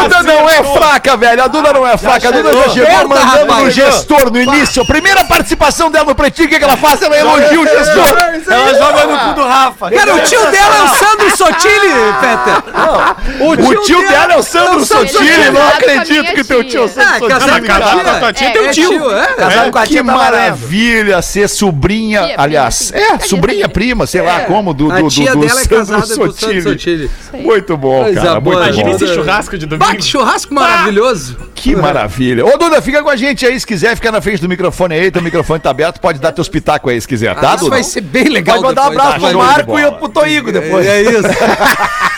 Duda 0.03 0.23
não 0.23 0.49
é 0.49 0.63
fraca, 0.63 1.17
velho. 1.17 1.43
A 1.43 1.47
Duda 1.47 1.73
não 1.73 1.85
é 1.87 1.97
fraca. 1.97 2.27
A 2.29 2.31
Duda 2.31 2.53
já 2.53 2.69
chegou 2.69 3.07
mandando 3.07 3.25
rapaz. 3.45 3.63
no 3.63 3.71
gestor 3.71 4.31
no 4.31 4.41
início. 4.41 4.81
A 4.83 4.85
primeira 4.85 5.23
participação 5.25 5.89
dela 5.91 6.05
no 6.05 6.15
Pretinho, 6.15 6.47
o 6.47 6.51
que, 6.51 6.57
que 6.59 6.63
ela 6.63 6.77
faz? 6.77 7.01
Ela 7.01 7.17
elogia 7.17 7.59
o 7.59 7.65
gestor. 7.67 8.17
Ela 8.47 8.73
joga 8.77 9.05
no 9.05 9.17
cu 9.19 9.33
do 9.41 9.47
Rafa. 9.47 9.91
Cara, 9.91 10.15
o 10.15 10.19
tio 10.21 10.39
dela 10.51 10.75
é 10.77 10.81
o 10.83 10.87
Sandro 10.89 11.37
Sotile, 11.37 11.93
Peter. 12.21 13.71
O 13.71 13.81
tio 13.83 14.07
dela 14.07 14.33
é 14.33 14.37
o 14.37 14.43
Sandro 14.43 14.75
Ele 14.77 14.85
Sotile. 14.85 15.43
é 15.43 15.51
Não 15.51 15.67
acredito 15.67 16.33
que 16.33 16.43
teu 16.43 16.63
tio 16.63 16.81
é 16.81 16.85
o 16.85 16.89
tia. 16.89 17.03
Ah, 17.03 17.13
Sandro 17.13 17.27
casado 17.27 17.49
Sotile. 17.49 18.19
com 18.19 18.25
a 18.25 18.33
tia? 18.33 18.51
tia 18.51 18.61
É, 18.61 18.65
É 18.65 18.69
tio. 18.71 18.89
tio, 18.89 19.11
é. 19.17 19.25
Casado 19.33 19.71
com 19.71 19.77
a 19.77 19.81
Que 19.81 19.87
tia 19.89 20.03
valendo. 20.03 20.17
maravilha 20.23 21.21
ser 21.21 21.49
sobrinha, 21.49 22.34
Aliás, 22.37 22.91
é, 22.93 23.19
sobrinha, 23.19 23.67
prima, 23.69 24.05
sei 24.05 24.21
lá 24.21 24.41
como, 24.41 24.73
do, 24.73 24.91
A 24.91 25.01
do, 25.01 25.07
tia 25.07 25.31
do, 25.31 25.39
do 25.39 25.47
dela 25.47 25.59
é 25.59 25.63
Sandro 25.63 25.77
casada 25.77 26.15
com 26.15 26.23
o 26.23 26.31
Sandro 26.33 26.61
Sotile. 26.61 27.09
Muito 27.33 27.77
bom, 27.77 28.03
Coisa 28.03 28.21
cara, 28.21 28.39
boa. 28.39 28.55
muito 28.55 28.67
Imagina 28.67 28.89
bom. 28.89 28.95
esse 28.95 29.13
churrasco 29.13 29.57
de 29.57 29.65
domingo. 29.65 29.91
Bate 29.91 30.05
churrasco 30.05 30.53
maravilhoso. 30.53 31.37
Que 31.53 31.75
maravilha. 31.75 32.45
Ô, 32.45 32.57
Duda, 32.57 32.81
fica 32.81 33.01
com 33.01 33.09
a 33.09 33.15
gente 33.15 33.45
aí, 33.45 33.59
se 33.59 33.65
quiser, 33.65 33.95
fica 33.95 34.11
na 34.11 34.21
frente 34.21 34.41
do 34.41 34.49
microfone 34.49 34.95
aí, 34.95 35.11
teu 35.11 35.21
microfone 35.21 35.59
tá 35.59 35.69
aberto, 35.69 35.99
pode 35.99 36.19
dar 36.19 36.31
teus 36.31 36.49
pitacos 36.49 36.91
aí, 36.91 36.99
se 36.99 37.07
quiser, 37.07 37.35
tá, 37.35 37.55
Isso 37.55 37.65
Duda? 37.65 37.71
vai 37.71 37.83
ser 37.83 38.01
bem 38.01 38.29
legal 38.29 38.57
Pode 38.57 38.67
mandar 38.67 38.83
um 38.83 38.87
abraço 38.87 39.19
pro 39.19 39.37
Marco 39.37 39.79
e 39.79 39.91
pro 39.91 40.09
Toigo 40.09 40.51
depois. 40.51 40.85
É 40.85 41.01
isso. 41.01 41.21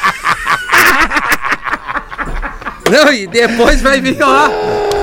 Não, 2.89 3.11
e 3.11 3.27
depois 3.27 3.81
vai 3.81 3.99
vir, 3.99 4.17
ó. 4.21 4.49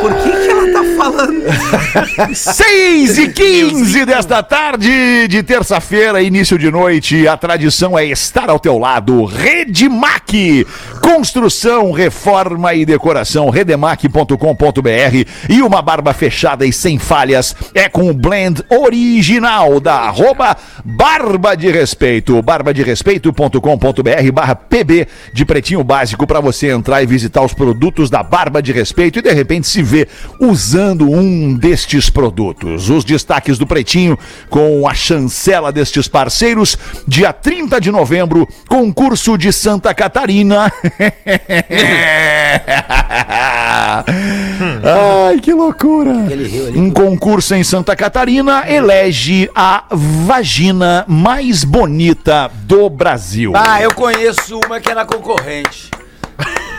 Por 0.05 0.15
que, 0.17 0.31
que 0.31 0.51
ela 0.51 0.71
tá 0.71 0.85
falando? 0.99 1.45
6 2.37 3.19
e 3.19 3.29
15 3.29 4.05
desta 4.05 4.43
tarde 4.43 5.27
de 5.29 5.43
terça-feira, 5.43 6.21
início 6.21 6.59
de 6.59 6.71
noite. 6.71 7.27
A 7.27 7.39
tradição 7.39 7.99
é 7.99 8.05
estar 8.05 8.51
ao 8.51 8.59
teu 8.59 8.77
lado. 8.77 9.25
Redemac. 9.25 10.67
Construção, 11.01 11.91
reforma 11.91 12.75
e 12.75 12.85
decoração. 12.85 13.49
Redemac.com.br. 13.49 14.37
E 15.49 15.63
uma 15.63 15.81
barba 15.81 16.13
fechada 16.13 16.67
e 16.67 16.73
sem 16.73 16.99
falhas 16.99 17.57
é 17.73 17.89
com 17.89 18.11
o 18.11 18.13
blend 18.13 18.63
original 18.69 19.81
da 19.81 19.95
arroba 20.01 20.55
Barba 20.85 21.57
de 21.57 21.71
Respeito. 21.71 22.43
barbaderespeito.com.br 22.43 24.33
barra 24.35 24.55
PB 24.55 25.09
de 25.33 25.47
Pretinho 25.47 25.83
Básico 25.83 26.27
para 26.27 26.41
você 26.41 26.71
entrar 26.71 27.03
e 27.03 27.07
visitar 27.07 27.43
os 27.43 27.55
produtos 27.55 28.11
da 28.11 28.23
Barba 28.23 28.61
de 28.61 28.71
Respeito 28.71 29.19
e 29.19 29.23
de 29.23 29.33
repente 29.33 29.67
se 29.67 29.83
ver 29.83 29.94
usando 30.41 31.11
um 31.11 31.55
destes 31.55 32.11
produtos. 32.11 32.91
Os 32.91 33.05
destaques 33.05 33.59
do 33.59 33.67
Pretinho 33.67 34.19
com 34.49 34.89
a 34.89 34.95
chancela 34.95 35.73
destes 35.73 36.09
parceiros. 36.09 36.77
Dia 37.07 37.33
30 37.33 37.81
de 37.81 37.91
novembro, 37.91 38.49
concurso 38.69 39.37
de 39.39 39.53
Santa 39.53 39.95
Catarina. 39.95 40.73
Ai, 44.83 45.39
que 45.41 45.53
loucura. 45.53 46.11
Um 46.75 46.91
concurso 46.91 47.55
em 47.55 47.65
Santa 47.65 47.95
Catarina 47.97 48.65
elege 48.67 49.51
a 49.55 49.85
vagina 49.91 51.05
mais 51.07 51.65
bonita 51.65 52.51
do 52.63 52.89
Brasil. 52.89 53.53
Ah, 53.55 53.81
eu 53.81 53.93
conheço 53.95 54.61
uma 54.65 54.81
que 54.81 54.91
era 54.91 55.05
concorrente. 55.05 55.91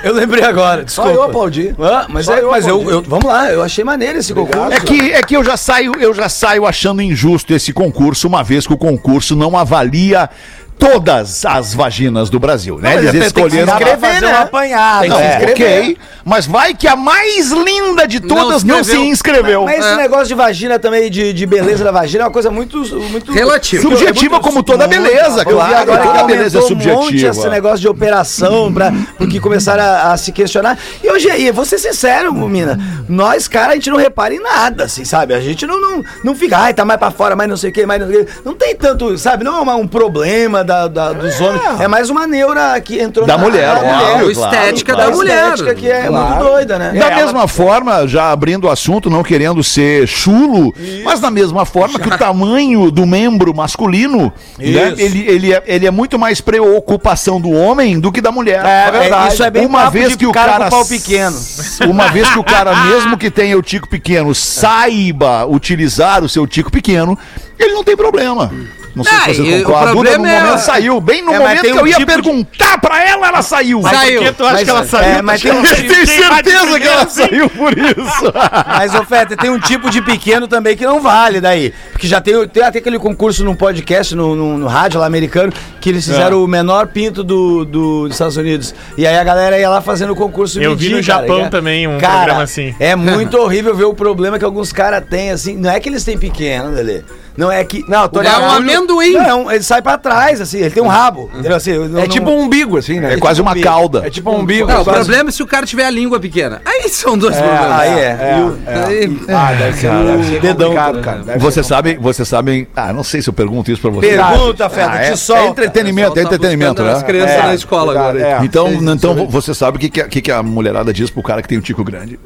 Eu 0.04 0.14
lembrei 0.14 0.44
agora, 0.44 0.84
desculpa. 0.84 1.10
eu 1.10 1.24
aplaudi. 1.24 1.74
Ah, 1.80 2.06
mas 2.10 2.26
Só 2.28 2.36
é, 2.36 2.42
eu 2.42 2.52
mas 2.52 2.68
eu, 2.68 2.76
aplaudi. 2.80 2.92
eu- 2.94 3.02
vamos 3.10 3.26
lá, 3.26 3.52
eu 3.52 3.64
achei 3.64 3.84
maneiro 3.84 4.20
esse 4.20 4.34
concurso. 4.36 4.72
É 4.72 4.80
que, 4.80 5.12
é 5.12 5.22
que 5.24 5.36
eu 5.36 5.44
já 5.44 5.58
saio, 5.58 5.94
eu 6.00 6.14
já 6.14 6.30
saio 6.30 6.66
achando 6.68 7.02
injusto 7.02 7.52
esse 7.54 7.74
concurso, 7.74 8.28
uma 8.28 8.44
vez 8.44 8.68
que 8.68 8.74
o 8.74 8.78
concurso 8.78 9.36
não 9.36 9.58
avalia 9.58 10.30
todas 10.78 11.46
as 11.46 11.74
vaginas 11.74 12.30
do 12.30 12.40
Brasil, 12.40 12.78
né? 12.78 12.96
mas 12.96 12.98
Eles 12.98 13.10
é, 13.10 13.12
tem 13.12 13.22
que 13.22 13.26
se 13.28 13.34
escolheram 13.36 13.74
inscrever, 13.74 14.00
fazer 14.00 14.26
né? 14.26 14.34
um 14.34 14.42
apanhado. 14.42 15.02
Tem 15.02 15.10
que 15.12 15.18
se 15.18 15.24
É. 15.24 15.52
Ok, 15.52 15.98
mas 16.24 16.46
vai 16.46 16.74
que 16.74 16.88
a 16.88 16.96
mais 16.96 17.52
linda 17.52 18.08
de 18.08 18.20
todas 18.20 18.64
não, 18.64 18.84
se 18.84 18.92
escreveu. 18.92 19.06
inscreveu. 19.06 19.66
Mas 19.66 19.80
esse 19.80 19.88
É. 19.94 19.96
negócio 19.96 20.28
de 20.28 20.34
vagina 20.36 20.78
também, 20.80 21.10
de, 21.10 21.34
de 21.34 21.46
beleza 21.46 21.84
da 21.84 21.92
vagina, 21.92 22.24
é 22.24 22.28
uma 22.28 22.32
coisa 22.34 22.52
muito. 22.52 22.78
muito 23.10 23.32
Relativo. 23.32 23.82
Subjetiva 23.82 24.40
como 24.40 24.62
toda 24.64 24.88
beleza, 24.88 25.44
Eu 25.48 25.56
vi 25.66 25.74
agora 25.74 26.04
toda 26.04 26.20
que 26.20 26.26
beleza 26.26 26.58
é 26.58 26.62
aumentou 26.62 26.78
um 26.94 26.96
monte 26.96 27.06
subjetiva. 27.06 27.30
esse 27.32 27.50
negócio 27.50 27.80
de 27.80 27.88
operação, 27.88 28.74
pra, 28.74 28.92
porque 29.18 29.40
começaram 29.40 29.84
a, 29.84 30.12
a 30.14 30.18
se 30.18 30.32
questionar. 30.32 30.78
E 31.04 31.10
hoje 31.10 31.30
aí, 31.30 31.52
vou 31.52 31.66
ser 31.66 31.78
sincero, 31.80 32.34
mina, 32.34 32.78
nós, 33.08 33.48
cara, 33.48 33.72
a 33.72 33.76
gente 33.76 33.90
não 33.90 33.98
repara 33.98 34.34
em 34.34 34.40
nada, 34.42 34.84
assim, 34.86 35.06
sabe? 35.06 35.34
A 35.34 35.40
gente 35.40 35.66
não, 35.66 35.80
não, 35.80 36.04
não 36.24 36.36
fica, 36.36 36.58
ai, 36.58 36.74
tá 36.74 36.84
mais 36.84 37.00
pra 37.00 37.12
fora, 37.12 37.36
mais 37.36 37.50
não 37.50 37.58
sei 37.58 37.70
o 37.70 37.74
que, 37.74 37.86
mais 37.86 38.02
não 38.02 38.08
sei 38.08 38.22
o 38.22 38.26
que. 38.26 38.32
Não 38.44 38.54
tem 38.54 38.76
tanto, 38.76 39.18
sabe? 39.18 39.44
Não 39.44 39.58
é 39.58 39.62
uma- 39.62 39.76
um 39.76 39.88
problema 39.88 40.64
da, 40.66 40.88
da- 40.88 41.14
dos 41.14 41.40
homens, 41.40 41.80
é 41.80 41.88
mais 41.88 42.10
uma 42.10 42.26
neura 42.28 42.80
que 42.82 43.00
entrou 43.00 43.26
Da 43.26 43.38
mulher, 43.38 43.74
da 43.76 44.14
óbvio, 44.14 44.32
estética 44.32 44.94
claro, 44.94 45.12
da 45.12 45.16
mulher. 45.16 45.44
estética 45.54 45.76
que 45.76 45.90
é 45.90 46.10
muito 46.10 46.40
doida, 46.40 46.78
né? 46.80 46.92
Da 46.94 47.16
mesma 47.16 47.48
forma, 47.48 48.08
já 48.08 48.32
abrindo 48.32 48.66
o 48.66 48.70
assunto, 48.70 49.10
não 49.10 49.24
querendo 49.24 49.64
ser 49.64 50.08
chulo, 50.08 50.74
mas 51.04 51.20
da 51.20 51.30
mesma 51.32 51.66
forma 51.66 52.00
que 52.00 52.08
o 52.08 52.18
tamanho 52.18 52.90
do 52.92 53.06
membro 53.06 53.54
masculino, 53.56 54.34
né, 54.58 54.66
Isso. 54.92 55.02
ele, 55.02 55.26
ele, 55.28 55.54
é, 55.54 55.64
ele 55.66 55.86
é 55.88 55.92
muito 55.92 56.18
mais 56.20 56.42
preocupação 56.42 57.40
do 57.40 57.52
homem 57.52 58.00
do 58.00 58.12
que 58.12 58.20
da 58.22 58.32
mulher. 58.32 58.66
É 58.66 58.92
verdade. 58.92 59.34
Isso 59.34 59.44
é 59.44 59.52
bem 59.52 59.66
Uma 59.66 59.90
vez 59.90 60.16
que 60.16 60.26
o 60.26 60.32
cara 60.32 60.52
cara, 60.54 60.64
com 60.66 60.70
pau 60.72 60.86
pequeno. 60.86 61.38
uma 61.88 62.08
vez 62.08 62.30
que 62.30 62.40
o 62.40 62.44
cara 62.44 62.76
mesmo 62.86 63.18
que 63.18 63.30
tenha 63.30 63.58
o 63.58 63.62
tico 63.62 63.88
pequeno 63.88 64.34
saiba 64.34 65.46
utilizar 65.46 66.24
o 66.24 66.30
seu 66.30 66.48
tico 66.48 66.72
pequeno, 66.72 67.18
ele 67.60 67.74
não 67.74 67.84
tem 67.84 67.96
problema. 67.96 68.52
Não 68.96 69.04
sei 69.04 69.14
Ah, 69.14 69.26
se 69.26 69.34
você 69.42 69.62
concorda. 69.64 69.90
A 69.90 69.94
Duda, 69.94 70.18
no 70.18 70.26
é- 70.26 70.40
momento 70.40 70.58
saiu, 70.60 71.02
bem 71.02 71.22
no 71.22 71.30
É, 71.32 71.34
mas 71.34 71.42
momento 71.42 71.62
tem 71.62 71.72
que 71.74 71.78
um 71.78 71.82
eu 71.82 71.88
ia 71.88 71.96
tipo 71.98 72.12
de- 72.12 72.16
perguntar 72.16 72.78
pra 72.80 73.04
ela, 73.08 73.28
ela 73.28 73.42
saiu. 73.42 73.82
Saiu. 73.82 74.22
Por 74.22 74.28
que 74.30 74.34
tu 74.38 74.44
acha 74.46 74.54
Mas- 74.54 74.64
que 74.64 74.70
ela 74.70 74.86
saiu? 74.86 75.04
é, 75.18 75.22
mas 75.22 75.42
tem 75.42 75.52
um 75.52 75.56
Eu 75.56 75.64
tipo- 75.76 75.94
tenho 75.94 76.08
certeza 76.08 76.80
que 76.80 76.88
ela 76.88 77.02
assim. 77.04 77.28
saiu 77.28 77.50
por 77.50 77.78
isso. 77.78 78.34
Mas, 78.68 78.96
ô 78.96 79.04
Feta, 79.04 79.36
tem 79.36 79.50
um 79.50 79.60
tipo 79.60 79.90
de 79.90 80.02
pequeno 80.02 80.48
também 80.48 80.76
que 80.78 80.86
não 80.86 81.02
vale 81.02 81.42
daí. 81.42 81.74
Porque 81.92 82.08
já 82.08 82.22
tem, 82.22 82.48
tem 82.48 82.64
até 82.64 82.80
aquele 82.80 82.98
concurso 83.00 83.44
num 83.44 83.56
podcast, 83.56 84.16
no, 84.16 84.36
no, 84.36 84.58
no 84.58 84.68
rádio 84.68 85.00
lá 85.00 85.06
americano, 85.06 85.52
que 85.82 85.90
eles 85.90 86.06
fizeram 86.06 86.44
o 86.44 86.48
menor 86.48 86.88
pinto 86.88 87.24
do, 87.24 87.66
do- 87.66 88.04
dos 88.04 88.12
Estados 88.14 88.38
Unidos. 88.38 88.74
E 88.98 89.06
aí 89.06 89.18
a 89.18 89.24
galera 89.24 89.60
ia 89.60 89.70
lá 89.70 89.82
fazendo 89.82 90.14
o 90.14 90.16
concurso 90.16 90.62
Eu 90.62 90.76
vi 90.76 90.90
no 90.90 91.02
Japão 91.02 91.50
também 91.50 91.88
um 91.88 91.98
programa 91.98 92.44
assim. 92.44 92.74
É 92.80 92.96
muito 92.96 93.36
horrível 93.40 93.76
ver 93.76 93.86
o 93.86 93.94
problema 93.94 94.40
que 94.40 94.46
alguns 94.46 94.72
caras 94.72 95.04
têm, 95.10 95.32
assim. 95.32 95.56
Não 95.58 95.70
é 95.70 95.80
que 95.80 95.90
eles 95.90 96.04
têm 96.04 96.18
pequeno, 96.18 96.72
Lelê. 96.72 97.02
Não 97.38 97.52
é 97.52 97.64
que. 97.66 97.84
Não, 97.88 98.08
tô 98.08 98.22
É 98.22 98.38
um 98.38 98.50
amendoim. 98.52 99.12
Não, 99.14 99.22
é 99.26 99.36
um- 99.36 99.52
ele 99.52 99.64
sai 99.64 99.82
pra 99.82 99.98
trás, 99.98 100.40
assim. 100.40 100.60
Ele 100.60 100.70
tem 100.70 100.82
um 100.82 100.88
rabo. 100.88 101.30
entendeu? 101.34 101.56
Assim, 101.58 101.78
não- 101.88 102.00
É 102.02 102.08
tipo 102.08 102.30
um 102.30 102.42
umbigo, 102.44 102.78
assim, 102.78 103.00
né? 103.00 103.14
É 103.14 103.18
quase 103.18 103.42
uma 103.42 103.54
cauda. 103.60 104.04
É 104.06 104.10
tipo 104.10 104.32
um 104.32 104.40
umbigo. 104.40 104.68
Não, 104.68 104.82
o 104.82 104.84
quase- 104.86 105.00
problema 105.02 105.30
é 105.30 105.32
se 105.34 105.44
o 105.44 105.48
cara 105.48 105.66
tiver 105.66 105.86
a 105.86 105.90
língua 105.90 106.20
pequena. 106.20 106.62
Aí 106.66 106.88
são 106.90 107.18
dois 107.18 107.36
problemas. 107.36 107.72
Aí 107.80 107.90
é. 108.00 108.18
O- 108.42 108.58
Aí- 108.88 109.20
Ah, 109.30 109.54
deve 109.54 109.78
ser, 109.78 109.90
deve 109.92 110.24
ser 110.24 110.40
dedão, 110.42 110.74
cara. 110.74 111.02
Deve 111.24 111.40
Você 111.40 111.62
ser 111.62 111.68
sabe, 111.70 111.98
você 112.02 112.24
sabe. 112.24 112.68
Ah, 112.76 112.94
não 112.94 113.04
sei 113.04 113.22
se 113.22 113.30
eu 113.30 113.34
pergunto 113.34 113.70
isso 113.72 113.82
pra 113.82 113.92
você. 113.92 114.08
Pergunta, 114.08 114.70
Feta, 114.70 114.92
Ah, 114.92 115.02
é, 115.04 115.12
te 115.12 115.18
solta. 115.18 115.42
é 115.44 115.48
entretenimento, 115.48 116.12
é 116.12 116.14
tá 116.16 116.22
entretenimento, 116.22 116.84
né? 116.84 116.94
As 116.94 117.04
crianças 117.04 117.36
É, 117.36 117.44
na 117.44 117.54
escola 117.56 117.92
agora. 117.94 118.22
é. 118.22 118.40
Então, 118.44 118.68
Vocês- 118.68 118.82
então 118.82 119.14
vocês- 119.16 119.32
você 119.32 119.54
sabe 119.54 119.78
o 119.78 119.80
que, 119.80 119.90
que, 119.90 120.02
a- 120.02 120.08
que 120.08 120.22
que 120.22 120.32
a 120.32 120.42
mulherada 120.42 120.94
diz 120.94 121.10
pro 121.10 121.22
cara 121.22 121.42
que 121.42 121.48
tem 121.50 121.58
o 121.58 121.62
tico 121.62 121.84
grande? 121.84 122.18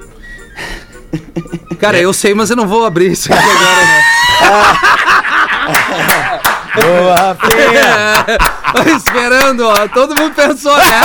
Cara, 1.79 1.97
eu 1.99 2.13
sei, 2.13 2.33
mas 2.35 2.49
eu 2.49 2.55
não 2.55 2.67
vou 2.67 2.85
abrir 2.85 3.11
isso 3.11 3.33
aqui 3.33 3.41
agora, 3.41 3.85
né? 3.85 4.03
Boa, 6.81 7.36
Feta. 7.36 8.38
Tô 8.83 8.89
esperando, 8.95 9.67
ó. 9.67 9.88
Todo 9.88 10.15
mundo 10.15 10.33
pensou, 10.36 10.77
né? 10.77 11.01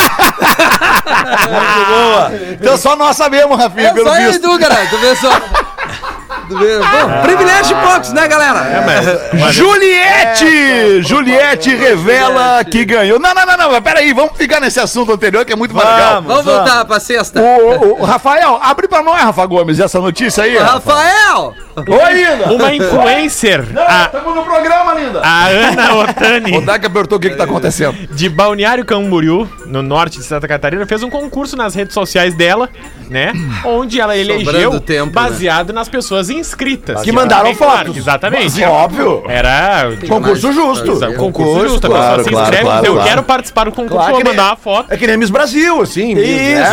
Então 2.60 2.76
só 2.76 2.94
nós 2.96 3.16
sabemos, 3.16 3.56
Rafinha, 3.58 3.88
É 3.88 3.92
pelo 3.92 4.06
só 4.06 4.12
aí, 4.12 4.26
visto. 4.26 4.42
tu, 4.42 4.58
cara. 4.58 4.76
Tu 4.86 4.98
pensou. 4.98 5.32
Bom, 6.48 7.22
privilégio 7.22 7.74
de 7.76 7.82
poucos, 7.82 8.12
né, 8.12 8.26
galera? 8.28 8.64
Juliette! 9.52 11.02
Juliette 11.02 11.74
revela 11.74 12.62
que 12.64 12.84
ganhou. 12.84 13.18
Não, 13.18 13.34
não, 13.34 13.46
não, 13.46 13.56
não, 13.56 13.70
mas 13.72 13.80
peraí, 13.80 14.12
vamos 14.12 14.36
ficar 14.36 14.60
nesse 14.60 14.78
assunto 14.80 15.12
anterior 15.12 15.44
que 15.44 15.52
é 15.52 15.56
muito 15.56 15.74
mais 15.74 15.88
legal. 15.88 16.22
Vamos 16.22 16.44
voltar 16.44 16.84
pra 16.84 17.00
sexta. 17.00 17.40
O, 17.40 17.44
o- 17.44 18.00
o 18.02 18.04
Rafael, 18.04 18.58
abre 18.62 18.86
pra 18.88 19.02
nós, 19.02 19.20
Rafa 19.22 19.46
Gomes, 19.46 19.80
essa 19.80 20.00
notícia 20.00 20.44
aí. 20.44 20.56
Rafa. 20.56 20.74
Rafael! 20.94 21.54
Oi, 21.76 22.12
linda! 22.14 22.52
Uma 22.52 22.72
influencer, 22.74 23.64
a, 23.88 24.04
Estamos 24.04 24.34
no 24.36 24.44
programa, 24.44 24.94
linda! 24.94 25.20
a 25.24 25.46
Ana 25.48 25.94
Otani, 25.96 26.56
O 26.58 26.60
Daka 26.60 26.88
perguntou 26.88 27.18
o 27.18 27.20
que, 27.20 27.30
que 27.30 27.36
tá 27.36 27.44
acontecendo. 27.44 27.94
de 28.12 28.28
Balneário 28.28 28.84
Camboriú, 28.84 29.48
no 29.74 29.82
norte 29.82 30.18
de 30.18 30.24
Santa 30.24 30.46
Catarina, 30.46 30.86
fez 30.86 31.02
um 31.02 31.10
concurso 31.10 31.56
nas 31.56 31.74
redes 31.74 31.92
sociais 31.94 32.34
dela, 32.34 32.68
né? 33.10 33.32
Onde 33.64 34.00
ela 34.00 34.16
elegeu 34.16 34.80
tempo, 34.80 35.12
baseado 35.12 35.72
nas 35.72 35.88
pessoas 35.88 36.30
inscritas. 36.30 37.02
Que 37.02 37.10
mandaram 37.12 37.52
claro, 37.54 37.86
fotos. 37.86 37.96
Exatamente. 37.96 38.62
Óbvio. 38.64 39.24
Era 39.28 39.90
Concurso 40.08 40.52
justo. 40.52 40.92
Exato, 40.92 41.14
concurso 41.14 41.68
justo. 41.68 41.86
A 41.86 41.90
claro, 41.90 42.04
pessoa 42.16 42.24
se 42.24 42.30
claro, 42.30 42.44
inscreve, 42.44 42.64
claro, 42.64 42.86
eu 42.86 42.92
claro. 42.94 43.08
quero 43.08 43.22
participar 43.22 43.64
do 43.64 43.72
concurso, 43.72 43.94
Claro 43.96 44.12
vou 44.12 44.22
nem- 44.24 44.32
mandar 44.32 44.50
uma 44.50 44.56
foto. 44.56 44.92
É 44.92 44.96
que 44.96 45.06
nem 45.06 45.16
Miss 45.16 45.30
Brasil, 45.30 45.80
assim. 45.82 46.14
né? 46.14 46.22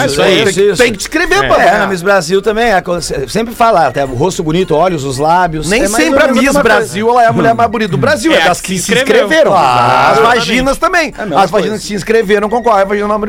isso 0.05 0.21
aí, 0.21 0.35
Tem, 0.37 0.47
isso, 0.49 0.61
isso. 0.61 0.83
tem 0.83 0.93
que 0.93 1.01
escrever 1.01 1.43
É. 1.45 1.47
pra 1.47 1.63
É, 1.63 1.77
na 1.79 1.87
Miss 1.87 2.01
Brasil 2.01 2.41
também, 2.41 2.65
é, 2.71 2.83
sempre 3.27 3.53
fala, 3.55 3.87
até 3.87 4.03
o 4.05 4.13
rosto 4.13 4.43
bonito, 4.43 4.75
olhos, 4.75 5.03
os 5.03 5.17
lábios. 5.17 5.69
Nem 5.69 5.83
é 5.83 5.87
sempre 5.87 6.23
a 6.23 6.27
Miss. 6.27 6.51
Brasil 6.53 7.09
ela 7.09 7.23
é 7.23 7.27
a 7.27 7.33
mulher 7.33 7.53
mais 7.55 7.69
bonita 7.69 7.91
do 7.91 7.97
Brasil, 7.97 8.31
é, 8.31 8.35
É, 8.35 8.41
a 8.43 8.47
das 8.49 8.61
que 8.61 8.77
se 8.77 8.83
se 8.83 8.93
inscreveram. 8.93 9.51
Claro, 9.51 10.13
As 10.13 10.19
vaginas 10.19 10.77
também. 10.77 11.13
É 11.17 11.35
a 11.35 11.41
As 11.41 11.49
vaginas 11.51 11.79
que 11.81 11.87
se 11.87 11.93
inscreveram 11.93 12.49
concorrem 12.49 12.85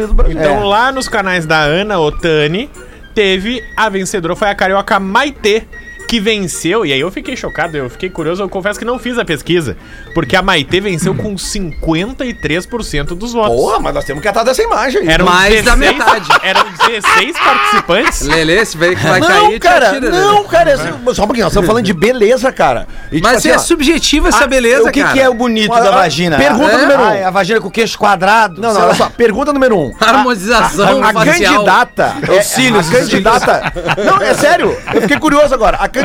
do 0.07 0.14
Brasil. 0.14 0.38
Então 0.38 0.64
lá 0.64 0.92
nos 0.92 1.09
canais 1.09 1.47
da 1.47 1.61
Ana 1.61 1.99
Otani, 1.99 2.71
teve 3.14 3.62
a 3.76 3.88
vencedora, 3.88 4.35
foi 4.37 4.49
a 4.49 4.54
carioca 4.54 4.99
Maitê, 4.99 5.64
que 6.12 6.21
venceu, 6.21 6.85
e 6.85 6.92
aí 6.92 7.00
eu 7.00 7.11
fiquei 7.11 7.35
chocado, 7.35 7.75
eu 7.75 7.88
fiquei 7.88 8.11
curioso, 8.11 8.42
eu 8.42 8.49
confesso 8.49 8.78
que 8.78 8.85
não 8.85 8.99
fiz 8.99 9.16
a 9.16 9.25
pesquisa, 9.25 9.78
porque 10.12 10.37
a 10.37 10.42
Maitê 10.42 10.78
venceu 10.78 11.14
com 11.14 11.35
53% 11.37 13.14
dos 13.16 13.33
votos. 13.33 13.57
Porra, 13.57 13.78
mas 13.81 13.95
nós 13.95 14.04
temos 14.04 14.21
que 14.21 14.28
atar 14.28 14.45
dessa 14.45 14.62
imagem. 14.62 15.09
Eram 15.11 15.25
Mais 15.25 15.64
da 15.64 15.75
metade. 15.75 16.28
Eram 16.42 16.64
16 16.87 17.33
participantes. 17.38 18.21
Lelê, 18.26 18.62
se 18.66 18.76
vê 18.76 18.95
que 18.95 19.02
vai 19.07 19.21
não, 19.21 19.26
cair, 19.26 19.59
cara, 19.59 19.88
atira, 19.88 20.11
né? 20.11 20.21
não, 20.21 20.45
cara, 20.45 20.71
é- 20.73 20.76
só 20.76 21.23
um 21.23 21.26
pouquinho, 21.26 21.45
nós 21.45 21.52
estamos 21.52 21.66
falando 21.66 21.85
de 21.87 21.95
beleza, 21.95 22.52
cara. 22.52 22.87
E, 23.11 23.16
tipo 23.16 23.26
Mas 23.28 23.38
assim, 23.38 23.49
é 23.49 23.54
ó, 23.57 23.59
subjetiva 23.59 24.28
essa 24.28 24.47
beleza, 24.47 24.90
O 24.90 24.92
que, 24.92 25.00
cara. 25.00 25.14
que 25.14 25.21
é 25.21 25.31
o 25.31 25.35
bonito 25.35 25.73
Olha, 25.73 25.85
da 25.85 25.90
vagina? 25.92 26.37
pergunta 26.37 26.75
Ah, 26.75 26.78
número 26.78 27.00
um. 27.02 27.07
ah, 27.07 27.14
é 27.16 27.25
a 27.25 27.31
vagina 27.31 27.59
com 27.59 27.71
queixo 27.71 27.97
quadrado. 27.99 28.61
Não, 28.61 28.75
não, 28.75 28.83
olha 28.83 28.95
só, 28.95 29.09
pergunta 29.09 29.50
número 29.50 29.78
um. 29.78 29.95
Harmonização 29.99 31.02
A, 31.02 31.09
a 31.09 31.12
facial. 31.14 31.54
candidata. 31.54 32.14
É, 32.28 32.38
Os 32.38 32.47
cílios, 32.49 32.88
A 32.88 32.92
candidata. 32.99 33.73
Não, 34.04 34.21
é 34.21 34.35
sério. 34.35 34.76
Eu 34.92 35.00
fiquei 35.00 35.19
curioso 35.19 35.54
agora. 35.54 35.78
A 35.78 35.88
candidata, 35.88 36.01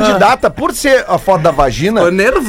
por 0.49 0.73
ser 0.73 1.05
a 1.07 1.17
foto 1.17 1.41
da 1.43 1.51
vagina, 1.51 2.01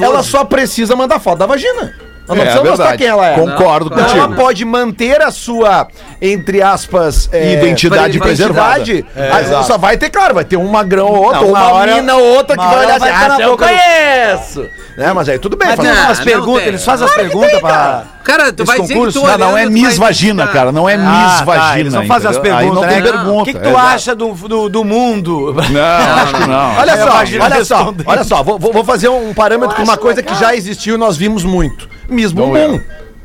ela 0.04 0.22
só 0.22 0.44
precisa 0.44 0.94
mandar 0.96 1.18
foto 1.20 1.38
da 1.38 1.46
vagina. 1.46 1.94
Nós 2.28 2.36
não 2.36 2.36
É, 2.36 2.40
precisamos 2.40 2.68
mostrar 2.70 2.84
verdade. 2.90 2.98
quem 3.02 3.06
ela 3.10 3.26
é. 3.26 3.34
Concordo 3.34 3.90
contigo. 3.90 4.10
ela 4.18 4.28
pode 4.28 4.64
manter 4.64 5.22
a 5.22 5.30
sua, 5.30 5.88
entre 6.20 6.60
aspas, 6.62 7.28
é, 7.32 7.54
Identidade 7.54 8.18
preservada. 8.18 8.84
É, 9.16 9.30
Ah, 9.56 9.62
só 9.62 9.78
vai 9.78 9.96
ter, 9.96 10.10
claro, 10.10 10.34
vai 10.34 10.44
ter 10.44 10.56
um 10.56 10.68
magrão 10.68 11.06
ou 11.08 11.22
outro, 11.24 11.40
Não, 11.40 11.48
ou 11.48 11.54
uma 11.54 11.72
uma 11.72 11.86
mina 11.86 12.14
ou 12.14 12.36
outra 12.36 12.56
que 12.56 12.62
vai 12.64 12.78
olhar 12.84 12.96
assim, 12.96 13.06
tá 13.06 13.36
ah, 13.38 13.42
eu 13.42 13.56
conheço. 13.56 14.66
Né, 14.96 15.12
mas 15.12 15.28
aí 15.28 15.38
tudo 15.38 15.56
bem. 15.56 15.68
Mas 15.68 15.78
tem 15.78 15.88
Não, 15.92 16.04
umas 16.06 16.18
não 16.18 16.24
perguntas, 16.24 16.66
eles 16.66 16.84
fazem 16.84 17.06
as 17.06 17.14
perguntas 17.14 17.60
pra... 17.60 18.02
cara. 18.24 18.52
Tu 18.52 18.64
Esse 18.64 18.66
vai 18.72 18.80
dizer 18.80 18.94
concurso? 18.94 19.20
que 19.20 19.26
tu 19.26 19.30
Não, 19.38 19.50
não 19.50 19.56
é 19.58 19.66
Miss 19.66 19.96
Vagina, 19.96 20.46
cara. 20.48 20.72
Não 20.72 20.88
é 20.88 20.96
Miss 20.96 21.06
Ah, 21.08 21.36
tá, 21.38 21.44
Vagina. 21.44 21.78
eles 21.80 21.94
vão 21.94 22.06
fazer 22.06 22.28
as 22.28 22.38
perguntas, 22.38 22.74
não 22.74 22.82
tem 22.88 23.00
né? 23.00 23.02
pergunta. 23.12 23.42
O 23.42 23.44
que, 23.44 23.52
que 23.52 23.60
tu 23.60 23.68
exato. 23.68 23.86
acha 23.86 24.14
do, 24.16 24.32
do, 24.34 24.68
do 24.68 24.84
mundo? 24.84 25.54
Não, 25.70 25.80
acho 26.22 26.34
que 26.34 26.46
não. 26.48 26.76
Olha 26.78 26.96
só, 26.96 27.18
olha 27.44 27.64
só, 27.64 27.94
olha 28.06 28.24
só, 28.24 28.42
vou, 28.42 28.58
vou- 28.58 28.72
vou 28.72 28.84
fazer 28.84 29.08
um 29.08 29.32
parâmetro 29.32 29.76
com 29.76 29.82
uma 29.84 29.96
coisa 29.96 30.20
que 30.20 30.34
já 30.34 30.52
existiu 30.56 30.96
e 30.96 30.98
nós 30.98 31.16
vimos 31.16 31.44
muito. 31.44 31.88
Miss 32.08 32.32
Bumbum. 32.32 32.82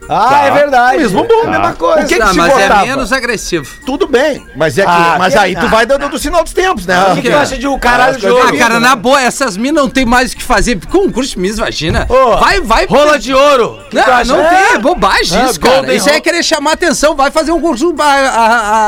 Ah, 0.09 0.45
é 0.47 0.51
verdade. 0.51 0.97
Mesmo 0.97 1.23
bom. 1.23 1.33
É 1.43 1.47
a 1.47 1.49
mesma 1.49 1.73
coisa. 1.73 2.01
O 2.01 2.07
que 2.07 2.15
que 2.19 2.27
se 2.27 2.35
mas 2.37 2.53
votava? 2.53 2.81
é 2.83 2.85
menos 2.87 3.11
agressivo. 3.13 3.73
Tudo 3.85 4.07
bem, 4.07 4.45
mas 4.55 4.77
é 4.77 4.83
que, 4.83 4.87
Ah, 4.89 5.15
mas 5.17 5.33
que- 5.33 5.39
aí 5.39 5.55
tu 5.55 5.65
ah. 5.65 5.69
vai 5.69 5.85
dando 5.85 6.09
do 6.09 6.19
sinal 6.19 6.43
dos 6.43 6.53
tempos, 6.53 6.85
né? 6.85 7.01
O 7.11 7.15
que, 7.15 7.21
que 7.21 7.29
tu 7.29 7.37
acha 7.37 7.57
de 7.57 7.67
um 7.67 7.79
caralho 7.79 8.17
de 8.19 8.27
ouro? 8.27 8.47
Ah, 8.53 8.57
cara, 8.57 8.79
na 8.79 8.95
boa, 8.95 9.21
essas 9.21 9.55
minas 9.57 9.83
não 9.83 9.89
tem 9.89 10.05
mais 10.05 10.33
o 10.33 10.35
que 10.37 10.43
fazer. 10.43 10.79
Concurso 10.87 11.31
de 11.31 11.39
Miss 11.39 11.57
Vagina. 11.57 12.05
Ô, 12.09 12.37
vai, 12.37 12.59
vai. 12.61 12.85
Rola 12.85 13.17
de 13.17 13.33
ouro. 13.33 13.79
Não, 13.93 14.25
não 14.37 14.41
É. 14.45 14.49
tem, 14.49 14.75
é 14.75 14.77
bobagem 14.79 15.37
Ah, 15.39 15.45
isso, 15.45 15.59
cara. 15.59 15.75
Golden 15.75 15.95
Isso 15.97 16.09
aí 16.09 16.17
é 16.17 16.19
querer 16.19 16.43
chamar 16.43 16.73
atenção. 16.73 17.15
Vai 17.15 17.31
fazer 17.31 17.51
um 17.51 17.61
curso 17.61 17.93
pra 17.93 18.05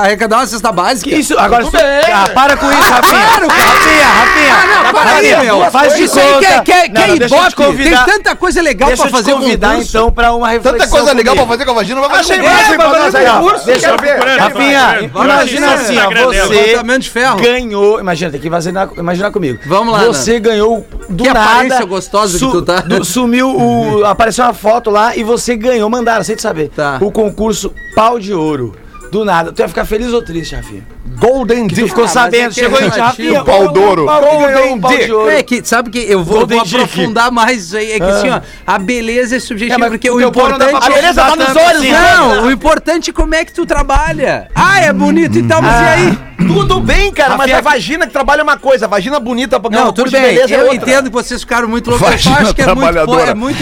arrecadar 0.01 0.38
uma 0.38 0.48
cesta 0.48 0.72
básica. 0.72 1.10
Que 1.10 1.15
isso? 1.15 1.38
Agora 1.39 1.63
Tudo 1.63 1.75
isso- 1.77 1.86
bem. 1.86 2.13
Ah, 2.13 2.29
para 2.34 2.57
com 2.57 2.69
isso, 2.72 2.89
Rafinha. 2.91 3.22
Claro, 3.25 3.48
cara. 3.48 3.62
Rafinha, 3.63 4.07
Rafinha. 4.07 4.53
Ah, 4.55 4.84
não, 4.84 4.93
para 4.93 5.12
aí, 5.15 5.36
meu. 5.45 5.72
Faz 5.72 5.95
de 5.95 6.03
Isso 6.03 6.19
aí 6.19 6.63
quer, 6.63 6.86
ibope. 7.15 7.55
convidar. 7.55 8.05
Tem 8.05 8.15
tanta 8.15 8.36
coisa 8.36 8.62
legal 8.62 8.91
pra 8.91 9.07
fazer 9.10 9.31
convidar, 9.34 9.69
concurso. 9.69 9.89
então, 9.89 10.12
pra 10.12 10.34
uma 10.34 10.50
reflexão 10.50 11.04
coisa 11.05 11.17
legal 11.17 11.35
pra 11.35 11.45
fazer 11.47 11.65
com 11.65 11.71
a 11.71 11.74
vagina, 11.74 12.01
vai 12.01 12.09
fazer 12.09 12.21
Achei 12.33 12.38
concurso 12.38 12.55
massa 12.57 12.71
aí 12.71 12.77
pra 12.77 12.89
pra 12.89 13.00
nós 13.00 13.12
fazer 13.13 13.29
concurso. 13.31 13.65
Deixa 13.65 13.88
eu 13.89 13.97
ver. 13.97 14.39
Rafinha, 14.39 15.12
imagina 15.24 15.74
assim, 15.74 15.97
ó, 16.00 16.09
dela. 16.09 16.33
você 16.47 17.41
ganhou, 17.41 18.00
imagina, 18.00 18.31
tem 18.31 18.39
que 18.41 18.47
imaginar, 18.47 18.89
imaginar 18.97 19.31
comigo. 19.31 19.59
Vamos 19.65 19.93
lá, 19.93 20.05
Você 20.05 20.39
ganhou 20.39 20.85
do 21.09 21.24
Que 21.24 21.33
nada. 21.33 21.45
aparência 21.51 21.85
gostosa 21.85 22.38
que 22.39 22.51
tu 22.51 22.62
tá. 22.62 22.81
do- 22.81 23.03
sumiu 23.05 23.50
o 23.55 24.05
apareceu 24.07 24.43
uma 24.45 24.53
foto 24.53 24.89
lá 24.89 25.15
e 25.15 25.24
você 25.24 25.55
ganhou, 25.55 25.89
mandaram, 25.89 26.24
sem 26.24 26.35
te 26.35 26.41
saber. 26.41 26.69
Tá. 26.69 26.97
O 27.01 27.12
concurso 27.12 27.71
Pau 27.95 28.19
de 28.19 28.33
Ouro. 28.33 28.75
Do 29.12 29.24
nada. 29.24 29.51
Tu 29.51 29.59
ia 29.62 29.67
ficar 29.67 29.85
feliz 29.85 30.12
ou 30.12 30.21
triste, 30.24 30.55
Rafinha? 30.55 30.83
Golden 31.07 31.67
Tu 31.67 31.75
Dick. 31.75 31.89
ficou 31.89 32.07
sabendo, 32.07 32.51
é 32.51 32.53
que 32.53 32.59
é 32.59 32.63
chegou 32.63 32.81
em. 32.81 32.88
Rafinha. 32.88 33.41
O 33.41 33.45
pau 33.45 33.71
d'ouro. 33.71 34.05
Golden 34.05 34.79
Golden. 34.79 34.97
Dick. 34.97 35.29
É 35.29 35.43
que, 35.43 35.62
sabe 35.63 35.89
que 35.89 36.00
eu 36.00 36.24
vou, 36.24 36.45
vou 36.47 36.59
aprofundar 36.59 37.31
mais 37.31 37.65
isso 37.65 37.77
aí. 37.77 37.91
É 37.93 38.00
que 38.00 38.05
assim, 38.05 38.29
ó, 38.29 38.41
a 38.65 38.79
beleza 38.79 39.35
é 39.35 39.39
subjetiva, 39.39 39.75
É, 39.75 39.77
mas 39.77 39.89
porque 39.89 40.09
o 40.09 40.19
importante... 40.19 40.69
pra 40.69 40.79
A 40.79 40.89
beleza 40.89 41.24
tá 41.24 41.35
nos 41.35 41.55
olhos, 41.55 41.77
assim. 41.79 41.91
Não, 41.91 42.45
o 42.47 42.51
importante 42.51 43.09
é 43.12 43.13
como 43.13 43.35
é 43.35 43.45
que 43.45 43.53
tu 43.53 43.65
trabalha. 43.65 44.47
Ah, 44.55 44.81
é 44.81 44.91
bonito 44.91 45.38
e 45.38 45.43
tal, 45.43 45.62
mas 45.62 45.81
e 45.81 45.85
aí? 45.85 46.17
Tudo 46.38 46.79
bem, 46.79 47.12
cara, 47.13 47.38
mas 47.38 47.53
a 47.53 47.62
vagina 47.62 48.05
que 48.05 48.12
trabalha 48.12 48.41
é 48.41 48.43
uma 48.43 48.57
coisa, 48.57 48.85
a 48.85 48.89
vagina 48.89 49.19
bonita 49.19 49.59
pra 49.59 49.69
ganhar 49.69 49.85
Não, 49.85 49.93
tudo 49.93 50.12
bem. 50.12 50.21
beleza 50.21 50.53
é 50.53 50.59
Eu 50.59 50.74
entendo 50.74 51.05
que 51.05 51.13
vocês 51.15 51.41
ficaram 51.41 51.67
muito 51.67 51.89
loucos. 51.89 52.25
Eu 52.25 52.33
acho 52.33 52.53
que 52.53 52.62
é 52.62 53.33
muito... 53.33 53.59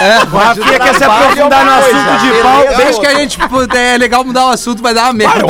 É 0.00 0.18
Rafinha 0.18 0.78
quer 0.80 0.94
se 0.94 1.04
aprofundar 1.04 1.64
no 1.64 1.72
assunto 1.72 2.24
de 2.24 2.42
pau. 2.42 2.76
Desde 2.76 3.00
que 3.00 3.06
a 3.06 3.14
gente 3.14 3.38
puder, 3.38 3.94
é 3.94 3.98
legal 3.98 4.24
mudar 4.24 4.46
o 4.46 4.50
assunto, 4.50 4.82
vai 4.82 4.94
dar 4.94 5.04
uma 5.04 5.12
merda 5.12 5.44
Ô, 5.44 5.48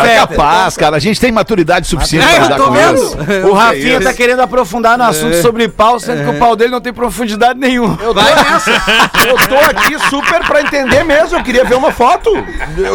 Fetter. 0.00 0.28
capaz, 0.28 0.76
cara. 0.76 0.96
A 0.96 0.98
gente 0.98 1.20
tem 1.20 1.30
maturidade 1.30 1.86
suficiente 1.86 2.24
É, 2.26 2.34
pra 2.34 2.42
lidar 2.44 2.58
com 2.58 2.94
isso. 2.94 3.16
O 3.48 3.52
Rafinha 3.52 4.00
tá 4.00 4.12
querendo 4.12 4.40
aprofundar 4.40 4.96
no 4.96 5.04
assunto 5.04 5.36
sobre 5.42 5.68
pau, 5.68 5.98
sendo 6.00 6.24
que 6.24 6.36
o 6.36 6.38
pau 6.38 6.56
dele 6.56 6.70
não 6.70 6.80
tem 6.80 6.92
profundidade 6.92 7.58
nenhuma. 7.58 7.98
Eu 8.02 8.14
tô, 8.14 8.20
eu 8.20 9.48
tô 9.48 9.56
aqui 9.70 9.98
super 10.08 10.40
pra 10.46 10.60
entender 10.62 11.04
mesmo, 11.04 11.38
eu 11.38 11.42
queria 11.42 11.64
ver 11.64 11.74
uma 11.74 11.92
foto, 11.92 12.30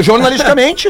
jornalisticamente. 0.01 0.89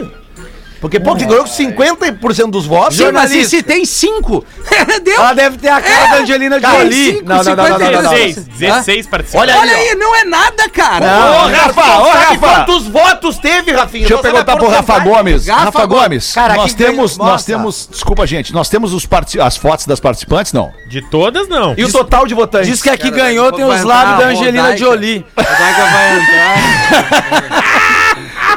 Porque, 0.80 1.00
pô, 1.00 1.16
que 1.16 1.26
ganhou 1.26 1.46
50% 1.46 2.52
dos 2.52 2.66
votos. 2.66 2.98
Sim, 2.98 3.12
mas 3.12 3.32
e 3.32 3.46
se 3.46 3.64
tem 3.64 3.86
cinco? 3.86 4.46
Deu. 5.04 5.16
Ela 5.16 5.34
deve 5.34 5.58
ter 5.58 5.70
a 5.70 5.82
cara 5.82 6.08
É. 6.08 6.12
da 6.12 6.18
Angelina 6.18 6.60
Jolie. 6.60 7.14
cinco, 7.14 7.26
Não, 7.30 7.44
não, 7.44 7.56
não, 7.56 7.56
não, 7.56 7.80
não, 7.80 7.92
não, 7.92 8.02
não. 8.04 8.12
16, 8.12 8.36
16 8.48 9.08
participantes. 9.08 9.56
Olha 9.56 9.60
Olha 9.60 9.76
aí, 9.76 9.96
não 9.96 10.16
é 10.16 10.24
nada, 10.24 10.70
cara. 10.70 11.06
Ô, 11.06 11.48
Rafa, 11.48 12.00
ô, 12.00 12.10
Rafa. 12.12 12.38
Quantos 12.38 12.88
votos 12.88 13.38
teve, 13.38 13.72
Rafinha? 13.72 14.02
Deixa 14.08 14.14
eu 14.14 14.20
perguntar 14.20 14.56
pro 14.58 14.68
Rafa. 14.70 15.00
Gomes. 15.00 15.48
Rafa 15.48 15.86
Gomes. 15.86 16.36
Nós 16.36 16.74
temos, 16.74 17.18
ganhou? 17.18 17.32
nós 17.32 17.44
temos, 17.46 17.90
desculpa 17.92 18.26
gente, 18.28 18.54
nós 18.54 18.70
temos 18.70 18.94
os 18.94 19.08
as 19.42 19.58
fotos 19.58 19.86
das 19.86 20.00
participantes, 20.00 20.54
não? 20.54 20.72
De 20.88 21.02
todas, 21.02 21.48
não. 21.48 21.74
E 21.78 21.84
o 21.84 21.92
total 21.92 22.28
de 22.28 22.34
votantes? 22.34 22.68
Diz 22.68 22.82
que 22.82 22.90
aqui 22.90 23.10
ganhou 23.10 23.52
tem 23.52 23.66
os 23.66 23.84
lábios 23.84 24.16
a 24.16 24.18
da 24.18 24.26
Angelina. 24.28 24.78
Jolie. 24.78 25.26
A 25.36 25.44
vai 25.44 26.20
entrar. 26.20 26.58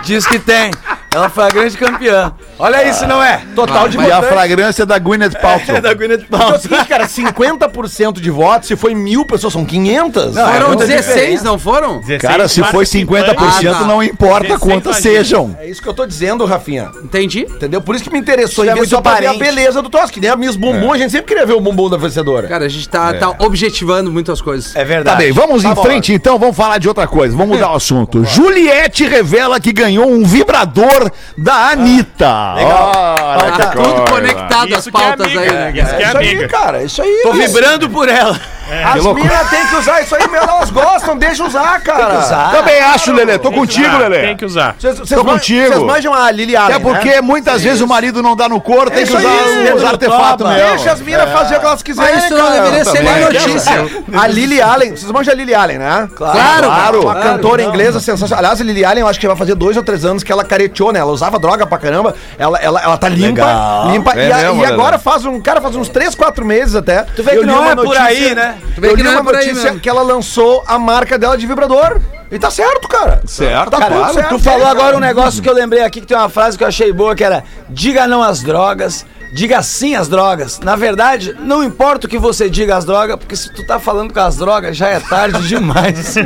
Diz 0.04 0.26
que 0.26 0.38
tem. 0.38 0.70
Ela 1.12 1.28
foi 1.28 1.44
a 1.44 1.48
grande 1.48 1.76
campeã. 1.76 2.32
Olha 2.60 2.88
isso, 2.88 3.06
não 3.06 3.22
é? 3.22 3.40
Total 3.54 3.88
de 3.88 3.96
E 3.96 4.00
a 4.00 4.04
votantes. 4.16 4.28
fragrância 4.28 4.86
da 4.86 4.98
Gwyneth 4.98 5.30
Paltrow. 5.40 5.80
da 5.80 5.94
Gwyneth 5.94 6.24
Então 6.28 6.50
é 6.50 6.54
o 6.54 6.58
seguinte, 6.58 6.84
cara, 6.86 7.06
50% 7.08 8.20
de 8.20 8.30
votos, 8.30 8.68
se 8.68 8.76
foi 8.76 8.94
mil 8.94 9.24
pessoas, 9.24 9.52
são 9.52 9.64
500. 9.64 10.34
Não, 10.34 10.48
é 10.48 10.52
Foram 10.52 10.66
muita 10.68 10.86
16, 10.86 11.14
diferença. 11.14 11.44
não 11.44 11.58
foram? 11.58 12.00
16 12.00 12.20
Cara, 12.22 12.48
se 12.48 12.62
foi 12.64 12.84
50%, 12.84 13.70
Ah, 13.74 13.78
tá. 13.80 13.84
não 13.84 14.02
importa 14.02 14.48
16 14.48 14.60
quantas 14.60 14.96
sejam. 14.96 15.56
É 15.58 15.66
isso 15.68 15.82
que 15.82 15.88
eu 15.88 15.94
tô 15.94 16.06
dizendo, 16.06 16.44
Rafinha. 16.44 16.90
Entendi. 17.02 17.40
Entendeu? 17.48 17.80
Por 17.80 17.94
isso 17.94 18.04
que 18.04 18.10
me 18.10 18.18
interessou 18.18 18.64
em 18.64 18.68
é 18.68 18.72
ver 18.72 18.78
muito 18.80 18.90
só 18.90 19.00
pra 19.00 19.14
ver 19.16 19.26
a 19.26 19.34
beleza 19.34 19.80
do 19.82 19.88
troço. 19.88 20.12
Que 20.12 20.20
nem 20.20 20.30
a 20.30 20.36
Miss 20.36 20.56
Bumbum, 20.56 20.92
a 20.92 20.98
gente 20.98 21.10
sempre 21.10 21.26
queria 21.28 21.46
ver 21.46 21.54
o 21.54 21.60
bumbum 21.60 21.88
da 21.88 21.96
vencedora. 21.96 22.46
Cara, 22.48 22.64
a 22.64 22.68
gente 22.68 22.88
tá, 22.88 23.12
tá 23.14 23.34
objetivando 23.38 24.10
muitas 24.12 24.40
coisas. 24.40 24.74
É 24.76 24.80
Tá 24.80 24.84
verdade. 24.84 25.16
bem, 25.18 25.32
vamos 25.32 25.62
Tá 25.62 25.70
em 25.70 25.74
bom. 25.74 25.82
frente 25.82 26.12
então, 26.12 26.38
vamos 26.38 26.56
falar 26.56 26.78
de 26.78 26.88
outra 26.88 27.06
coisa, 27.06 27.36
vamos 27.36 27.56
mudar 27.56 27.72
o 27.72 27.76
assunto. 27.76 28.24
Juliette 28.24 29.04
revela 29.06 29.58
que 29.60 29.72
ganhou 29.72 30.10
um 30.10 30.24
vibrador 30.24 31.10
da 31.38 31.70
Anitta. 31.70 32.49
Olha 32.56 33.52
Tá 33.52 33.66
que 33.66 33.76
tudo 33.76 34.10
conectado 34.10 34.74
as 34.74 34.80
Isso 34.80 34.92
que 34.92 34.96
é 35.00 35.04
pautas 35.06 35.26
amiga, 35.26 35.40
aí, 35.40 35.50
né? 35.50 35.72
né? 35.72 35.80
Isso 35.82 35.96
que 35.96 36.02
é 36.02 36.08
isso 36.08 36.18
aí, 36.18 36.48
cara, 36.48 36.82
isso 36.82 37.02
aí. 37.02 37.20
Tô 37.22 37.32
vibrando 37.32 37.88
por 37.90 38.08
ela. 38.08 38.38
As 38.84 39.02
loucura. 39.02 39.24
minas 39.28 39.50
têm 39.50 39.66
que 39.66 39.74
usar 39.74 40.00
isso 40.00 40.14
aí, 40.14 40.28
meu, 40.28 40.40
elas 40.42 40.70
gostam, 40.70 41.16
deixa 41.18 41.44
usar, 41.44 41.80
cara. 41.80 42.20
usar. 42.20 42.52
Também 42.52 42.80
acho, 42.80 43.12
Lelê, 43.12 43.36
tô 43.36 43.48
Tem 43.48 43.52
que 43.52 43.58
contigo, 43.58 43.88
usar, 43.88 43.98
Lelê. 43.98 44.20
Tem 44.20 44.36
que 44.36 44.44
usar. 44.44 44.76
Vocês, 44.78 44.96
vocês 44.96 45.18
Tô 45.20 45.26
man- 45.26 45.32
contigo. 45.32 45.66
Vocês 45.72 45.82
manjam 45.82 46.14
a 46.14 46.30
Lily 46.30 46.54
Allen, 46.56 46.76
É 46.76 46.78
porque 46.78 47.08
né? 47.16 47.20
muitas 47.20 47.62
vezes 47.62 47.80
o 47.80 47.88
marido 47.88 48.22
não 48.22 48.36
dá 48.36 48.48
no 48.48 48.60
couro, 48.60 48.88
tem 48.88 49.04
que 49.04 49.10
usar 49.16 49.28
aí, 49.28 49.72
os 49.74 49.82
artefatos 49.84 50.46
mesmo. 50.48 50.68
Deixa 50.68 50.92
as 50.92 51.00
minas 51.00 51.28
fazer 51.32 51.56
o 51.56 51.60
que 51.60 51.66
elas 51.66 51.82
quiserem, 51.82 52.14
Mas 52.14 52.24
isso 52.26 52.34
não 52.36 52.46
cara. 52.46 52.60
deveria 52.62 52.84
ser 52.84 53.02
nem 53.02 53.20
notícia. 53.24 53.86
A 54.20 54.26
Lily 54.28 54.62
Allen, 54.62 54.90
vocês 54.96 55.10
manjam 55.10 55.34
a 55.34 55.36
Lily 55.36 55.54
Allen, 55.54 55.78
né? 55.78 56.08
Claro, 56.14 56.36
Claro. 56.66 57.00
Uma 57.02 57.14
Claro, 57.14 57.28
cantora 57.28 57.62
não. 57.64 57.70
inglesa 57.70 57.98
sensacional. 57.98 58.38
Aliás, 58.38 58.60
a 58.60 58.64
Lily 58.64 58.84
Allen, 58.84 59.00
eu 59.00 59.08
acho 59.08 59.18
que 59.18 59.26
vai 59.26 59.36
fazer 59.36 59.56
dois 59.56 59.76
ou 59.76 59.82
três 59.82 60.04
anos 60.04 60.22
que 60.22 60.30
ela 60.30 60.44
careteou, 60.44 60.92
né? 60.92 61.00
Ela 61.00 61.10
usava 61.10 61.40
droga 61.40 61.66
pra 61.66 61.76
caramba. 61.78 62.14
Ela, 62.40 62.58
ela, 62.58 62.80
ela 62.82 62.96
tá 62.96 63.06
limpa, 63.08 63.26
Legal. 63.44 63.90
limpa. 63.90 64.12
É 64.14 64.28
e 64.28 64.32
a- 64.32 64.36
mesmo, 64.38 64.62
e 64.62 64.64
agora 64.66 64.98
faz 64.98 65.26
um, 65.26 65.38
cara, 65.42 65.60
faz 65.60 65.76
uns 65.76 65.90
três, 65.90 66.14
quatro 66.14 66.42
meses 66.42 66.74
até. 66.74 67.02
Tu 67.02 67.22
vê 67.22 67.36
que 67.36 67.44
não 67.44 67.68
é 67.70 67.76
por 67.76 67.94
aí, 67.96 68.34
né? 68.34 68.56
Tu 68.74 68.80
vê 68.80 68.88
eu 68.88 68.90
que 68.92 68.96
li 68.96 69.02
não 69.02 69.10
é 69.10 69.14
uma 69.16 69.24
por 69.24 69.34
aí 69.36 69.46
notícia 69.46 69.64
mesmo. 69.66 69.80
que 69.80 69.88
ela 69.90 70.00
lançou 70.02 70.64
a 70.66 70.78
marca 70.78 71.18
dela 71.18 71.36
de 71.36 71.46
vibrador. 71.46 72.00
E 72.32 72.38
tá 72.38 72.50
certo, 72.50 72.88
cara. 72.88 73.20
Certo, 73.26 73.70
Tá 73.70 73.78
cara. 73.78 73.94
tudo 73.94 74.14
certo. 74.14 74.28
Tu 74.30 74.38
falou 74.38 74.66
agora 74.66 74.96
um 74.96 75.00
negócio 75.00 75.42
que 75.42 75.48
eu 75.50 75.52
lembrei 75.54 75.82
aqui, 75.82 76.00
que 76.00 76.06
tem 76.06 76.16
uma 76.16 76.28
frase 76.30 76.56
que 76.56 76.64
eu 76.64 76.68
achei 76.68 76.90
boa, 76.92 77.14
que 77.14 77.22
era 77.24 77.44
Diga 77.68 78.06
não 78.06 78.22
às 78.22 78.40
drogas, 78.42 79.04
diga 79.34 79.60
sim 79.62 79.94
às 79.94 80.08
drogas. 80.08 80.60
Na 80.60 80.76
verdade, 80.76 81.36
não 81.40 81.62
importa 81.62 82.06
o 82.06 82.10
que 82.10 82.18
você 82.18 82.48
diga 82.48 82.74
às 82.76 82.86
drogas, 82.86 83.16
porque 83.16 83.36
se 83.36 83.52
tu 83.52 83.66
tá 83.66 83.78
falando 83.78 84.14
com 84.14 84.20
as 84.20 84.36
drogas, 84.36 84.76
já 84.76 84.88
é 84.88 84.98
tarde 85.00 85.42
demais. 85.48 86.14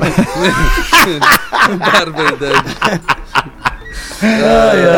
Barbaridade. 1.93 3.01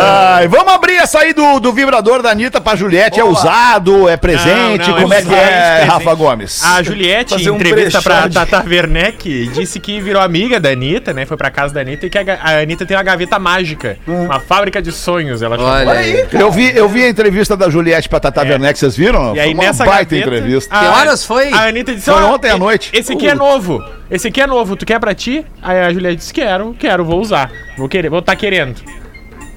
Ai, 0.01 0.49
vamos 0.49 0.73
abrir 0.73 0.97
essa 0.97 1.19
aí 1.21 1.33
do, 1.33 1.59
do 1.61 1.73
vibrador 1.73 2.23
da 2.23 2.31
Anitta 2.31 2.61
pra 2.61 2.77
Juliette. 2.77 3.19
É 3.21 3.25
usado, 3.25 4.09
é 4.09 4.17
presente? 4.17 4.89
Não, 4.89 4.97
não, 4.97 5.03
Como 5.03 5.15
é 5.15 5.23
que 5.23 5.27
usado, 5.29 5.41
é, 5.41 5.75
presente. 5.77 5.89
Rafa 5.91 6.15
Gomes? 6.15 6.65
A 6.65 6.83
Juliette, 6.83 7.31
Fazer 7.35 7.45
em 7.45 7.51
um 7.51 7.57
entrevista 7.57 8.01
brechó 8.01 8.03
pra 8.21 8.29
de- 8.29 8.35
Tata 8.35 8.65
Werneck, 8.69 9.49
disse 9.49 9.81
que 9.81 10.01
virou 10.01 10.21
amiga 10.23 10.59
da 10.61 10.71
Anitta, 10.71 11.12
né? 11.12 11.25
Foi 11.27 11.37
pra 11.37 11.51
casa 11.51 11.73
da 11.75 11.81
Anitta 11.81 12.07
e 12.07 12.11
que 12.11 12.19
a, 12.19 12.39
a 12.43 12.59
Anitta 12.61 12.85
tem 12.87 12.97
uma 12.97 13.03
gaveta 13.03 13.39
mágica. 13.39 13.97
Uma 14.07 14.41
fábrica 14.41 14.81
de 14.83 14.93
sonhos, 14.93 15.43
ela 15.43 15.57
chamou. 15.57 15.73
Olha 15.73 15.93
aí. 15.93 16.27
Eu 16.33 16.51
vi, 16.51 16.77
eu 16.77 16.89
vi 16.89 17.05
a 17.05 17.09
entrevista 17.09 17.57
da 17.57 17.69
Juliette 17.71 18.09
pra 18.09 18.21
Tata 18.21 18.43
Werneck, 18.43 18.79
vocês 18.79 18.97
viram? 18.97 19.35
E 19.35 19.41
aí 19.41 19.47
Foi 19.47 19.55
uma 19.55 19.62
nessa 19.65 19.85
baita 19.85 20.15
gaveta, 20.17 20.37
entrevista. 20.37 20.75
a- 20.75 20.81
Que 20.81 20.87
horas 20.87 21.25
foi? 21.25 21.53
A 21.53 21.67
Anitta 21.69 21.95
disse, 21.95 22.11
Foi 22.11 22.23
"Ó, 22.23 22.35
ontem 22.35 22.51
à 22.51 22.59
noite." 22.59 22.91
Esse 22.93 23.12
aqui 23.12 23.29
é 23.29 23.35
novo. 23.35 23.83
Esse 24.11 24.29
aqui 24.29 24.41
é 24.41 24.47
novo. 24.47 24.77
Tu 24.77 24.87
quer 24.87 25.01
pra 25.01 25.15
ti? 25.15 25.45
Aí 25.62 25.81
a 25.81 25.93
Juliette 25.93 26.17
disse, 26.19 26.33
quero, 26.33 26.75
quero, 26.79 27.05
vou 27.05 27.21
usar. 27.21 27.51
Vou 27.77 27.89
querer, 27.89 28.09
vou 28.09 28.21
estar 28.21 28.37
querendo. 28.37 28.77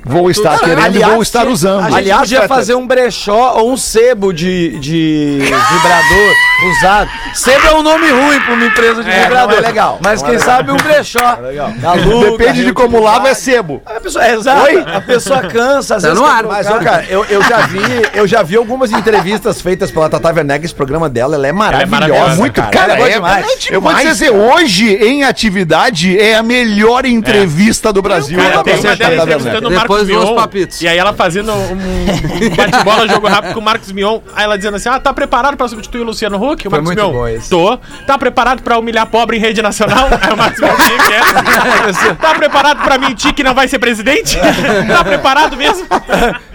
Vou 0.06 0.32
estar 0.32 0.52
Cara, 0.58 0.64
querendo 0.64 0.96
e 0.96 0.98
aliás, 1.04 1.14
vou 1.14 1.22
estar 1.22 1.46
A 1.48 1.50
usando. 1.50 1.84
gente 1.84 1.96
Aliás, 1.96 2.22
podia 2.22 2.48
fazer 2.48 2.76
um 2.76 2.88
brechó 2.88 3.56
ou 3.58 3.72
um 3.72 3.78
sebo 3.78 4.32
de, 4.34 4.80
de 4.80 5.40
vibrador 5.40 6.34
usado. 6.68 7.10
Sebo 7.34 7.68
é 7.68 7.74
um 7.76 7.84
nome 7.84 8.10
ruim 8.10 8.40
pra 8.42 8.54
uma 8.54 8.66
empresa 8.66 9.04
de 9.04 9.10
É, 9.10 9.24
vibrador. 9.24 9.58
é 9.58 9.62
legal. 9.62 10.00
Mas 10.04 10.22
Não 10.22 10.30
quem 10.30 10.38
é 10.38 10.40
sabe 10.40 10.72
um 10.72 10.78
brechó. 10.78 11.38
Aluga, 11.84 12.32
Depende 12.32 12.66
de 12.66 12.74
como 12.74 13.00
lava, 13.00 13.30
é 13.30 13.34
sebo. 13.34 13.82
A 13.86 14.00
pessoa, 14.00 14.26
é, 14.26 14.34
exato. 14.36 14.68
A 14.96 15.02
pessoa 15.02 15.42
cansa, 15.42 15.96
às 15.96 16.04
Tá 16.04 16.10
vezes 16.10 16.22
no 16.22 16.28
ar. 16.28 16.44
Mas, 16.44 16.68
ó, 16.70 16.80
cara, 16.80 17.06
eu, 17.10 17.24
eu 17.26 17.42
já 17.44 17.58
vi, 17.68 17.80
eu 18.14 18.28
já 18.28 18.44
vi 18.44 18.56
algumas 18.58 18.92
entrevistas 18.92 19.62
feitas 19.62 19.92
pela 19.92 20.10
Tata 20.10 20.28
Werneck, 20.34 20.66
esse 20.66 20.74
programa 20.76 21.10
dela, 21.10 21.36
ela 21.36 21.48
é 21.48 21.52
maravilhosa. 21.52 21.92
maravilhosa, 21.92 22.36
Muito, 22.36 22.56
cara. 22.56 22.72
cara, 22.72 22.94
Ela 22.94 23.08
é 23.08 23.12
é, 23.12 23.14
demais. 23.16 23.68
eu 23.70 23.82
vou 23.82 23.94
te 23.94 24.04
dizer, 24.08 24.30
hoje, 24.32 24.94
em 24.96 25.24
atividade, 25.24 26.20
é 26.20 26.36
a 26.36 26.44
melhor 26.44 27.06
entrevista 27.06 27.92
do 27.94 28.02
Brasil. 28.02 28.40
Cara, 28.40 28.64
tem 28.64 28.74
uma 28.80 28.94
entrevistando 28.94 29.70
Depois 29.70 30.08
Mion. 30.08 30.36
papitos. 30.36 30.82
E 30.82 30.88
aí 30.88 30.98
ela 30.98 31.14
fazendo 31.14 31.52
um 31.54 31.70
um 31.72 32.56
bate-bola, 32.56 33.08
jogo 33.08 33.28
rápido 33.28 33.54
com 33.54 33.60
o 33.60 33.64
Marcos 33.64 33.92
Mion. 33.92 34.20
Aí 34.36 34.44
ela 34.44 34.58
dizendo 34.58 34.76
assim: 34.78 34.90
Ah, 34.90 35.00
tá 35.00 35.14
preparado 35.14 35.56
pra 35.58 35.68
substituir 35.68 36.02
o 36.02 36.06
Luciano 36.06 36.38
Huck? 36.38 36.49
O 36.68 36.72
Marcos 36.72 36.88
muito 36.88 37.02
Mion. 37.02 37.12
bom 37.12 37.28
esse. 37.28 37.50
Tô. 37.50 37.78
Tá 38.08 38.18
preparado 38.18 38.62
pra 38.64 38.78
humilhar 38.78 39.06
pobre 39.08 39.38
em 39.38 39.40
rede 39.40 39.62
nacional? 39.62 40.08
Aí 40.22 40.32
o 40.34 40.38
Marcos 40.38 40.60
Mion 40.60 40.76
sim, 40.78 40.98
quer. 41.08 41.20
Tá 42.20 42.34
preparado 42.36 42.82
pra 42.84 42.98
mentir 42.98 43.34
que 43.34 43.44
não 43.44 43.54
vai 43.54 43.68
ser 43.68 43.80
presidente? 43.80 44.38
Tá 44.88 45.04
preparado 45.04 45.56
mesmo? 45.58 45.86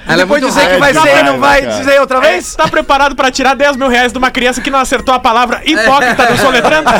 Ela 0.06 0.14
é 0.14 0.16
Depois 0.18 0.42
muito 0.42 0.54
dizer 0.54 0.68
que 0.70 0.76
vai 0.78 0.92
ser 0.92 1.18
e 1.18 1.22
não 1.22 1.38
vai 1.38 1.62
cara. 1.62 1.76
dizer 1.78 2.00
outra 2.00 2.20
vez? 2.20 2.54
Tá 2.54 2.68
preparado 2.68 3.16
pra 3.16 3.30
tirar 3.30 3.54
10 3.54 3.76
mil 3.76 3.88
reais 3.88 4.12
de 4.12 4.18
uma 4.18 4.30
criança 4.30 4.60
que 4.60 4.70
não 4.70 4.78
acertou 4.78 5.14
a 5.14 5.18
palavra 5.18 5.62
hipócrita 5.64 6.26
do 6.26 6.36
soletrando? 6.36 6.90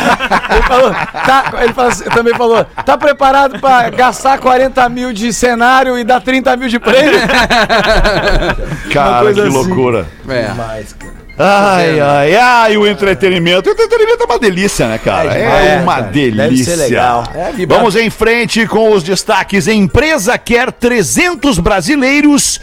Ele, 0.51 0.63
falou, 0.63 0.91
tá, 0.95 1.45
ele 1.61 1.73
falou 1.75 1.91
assim- 1.91 2.05
também 2.05 2.35
falou, 2.35 2.65
tá 2.65 2.97
preparado 2.97 3.59
pra 3.61 3.91
gastar 3.91 4.39
40 4.39 4.89
mil 4.89 5.13
de 5.13 5.33
cenário 5.35 5.99
e 5.99 6.05
dar 6.05 6.21
30 6.23 6.57
mil 6.57 6.69
de 6.69 6.79
prêmio? 6.79 7.21
Cara, 8.93 9.21
coisa 9.21 9.43
que 9.43 9.49
assim. 9.49 9.57
loucura. 9.57 10.07
É. 10.29 10.51
Ai, 11.37 11.99
ai, 12.01 12.37
ai, 12.37 12.77
o 12.77 12.87
entretenimento. 12.87 13.69
O 13.69 13.73
entretenimento 13.73 14.23
é 14.23 14.27
uma 14.27 14.39
delícia, 14.39 14.87
né, 14.89 14.99
cara? 14.99 15.37
É, 15.37 15.75
É, 15.77 15.81
uma 15.83 15.97
cara. 15.97 16.07
delícia. 16.07 16.47
Deve 16.49 16.65
ser 16.65 16.77
legal. 16.77 17.25
É. 17.35 17.67
Vamos 17.67 17.97
em 17.97 18.09
frente 18.09 18.67
com 18.67 18.93
os 18.93 19.03
destaques. 19.03 19.67
Empresa 19.67 20.39
quer 20.39 20.71
300 20.71 21.59
brasileiros. 21.59 22.61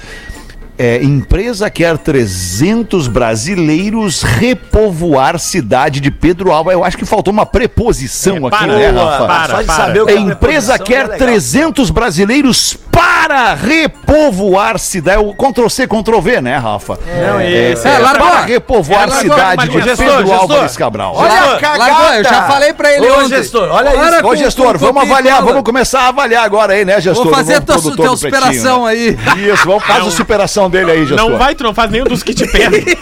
É, 0.83 1.03
empresa 1.03 1.69
quer 1.69 1.95
300 1.95 3.07
brasileiros 3.07 4.23
repovoar 4.23 5.37
cidade 5.37 5.99
de 5.99 6.09
Pedro 6.09 6.51
Alba. 6.51 6.71
Eu 6.71 6.83
acho 6.83 6.97
que 6.97 7.05
faltou 7.05 7.31
uma 7.31 7.45
preposição 7.45 8.33
É, 8.33 8.39
aqui, 8.39 8.49
para, 8.49 8.67
né, 8.67 8.89
Rafa? 8.89 9.25
para, 9.27 9.47
Só 9.55 9.61
de 9.61 9.67
para. 9.67 9.75
saber 9.75 10.01
o 10.01 10.05
que 10.07 10.11
A 10.13 10.15
é 10.15 10.19
empresa 10.19 10.73
preposição 10.73 10.85
quer 10.87 10.99
é 11.01 11.03
legal. 11.03 11.17
300 11.19 11.89
brasileiros 11.91 12.75
para 12.91 13.53
repovoar 13.53 14.79
cidade. 14.79 15.23
O 15.23 15.35
Ctrl 15.35 15.67
C, 15.69 15.85
Ctrl 15.87 16.19
V, 16.19 16.41
né, 16.41 16.57
Rafa? 16.57 16.97
Não, 17.05 17.39
esse 17.41 17.87
É, 17.87 17.99
largou. 17.99 18.27
para 18.27 18.41
repovoar 18.41 19.01
É, 19.01 19.03
a 19.03 19.07
largou, 19.07 19.35
cidade 19.35 19.69
de 19.69 19.81
gestor, 19.83 19.97
Pedro 20.07 20.17
gestor. 20.27 20.39
Álvares 20.41 20.77
Cabral. 20.77 21.13
Olha 21.15 21.29
a 21.31 21.45
Largou, 21.45 21.59
cagada! 21.59 22.17
eu 22.17 22.23
já 22.23 22.43
falei 22.47 22.73
pra 22.73 22.91
ele 22.91 23.07
Ô, 23.07 23.15
ontem. 23.19 23.27
gestor, 23.29 23.69
olha 23.71 23.91
Para 23.91 24.09
isso. 24.13 24.21
com- 24.23 24.27
Ô, 24.29 24.35
gestor, 24.35 24.73
com 24.79 24.85
vamos 24.85 25.03
e 25.03 25.11
avaliar, 25.11 25.35
cola. 25.37 25.47
vamos 25.51 25.63
começar 25.63 26.01
a 26.01 26.07
avaliar 26.07 26.43
agora 26.43 26.73
aí, 26.73 26.83
né, 26.83 26.99
gestor? 26.99 27.25
Vou 27.25 27.33
fazer 27.35 27.53
O 27.53 27.57
a 27.57 27.61
tua, 27.61 27.75
tua 27.75 27.91
Pretinho, 27.91 28.17
superação 28.17 28.85
né? 28.85 28.91
aí. 28.91 29.17
Isso, 29.53 29.65
vamos 29.67 29.83
fazer 29.85 30.07
a 30.07 30.11
superação 30.11 30.69
dele 30.71 30.91
aí, 30.91 31.05
gestor. 31.05 31.29
Não 31.29 31.37
vai, 31.37 31.53
tu 31.53 31.63
não 31.63 31.73
faz 31.73 31.91
nenhum 31.91 32.05
dos 32.05 32.23
que 32.23 32.33
te 32.33 32.47
pedem. 32.47 32.83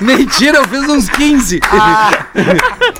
Mentira, 0.00 0.58
eu 0.58 0.64
fiz 0.68 0.82
uns 0.88 1.08
15. 1.08 1.60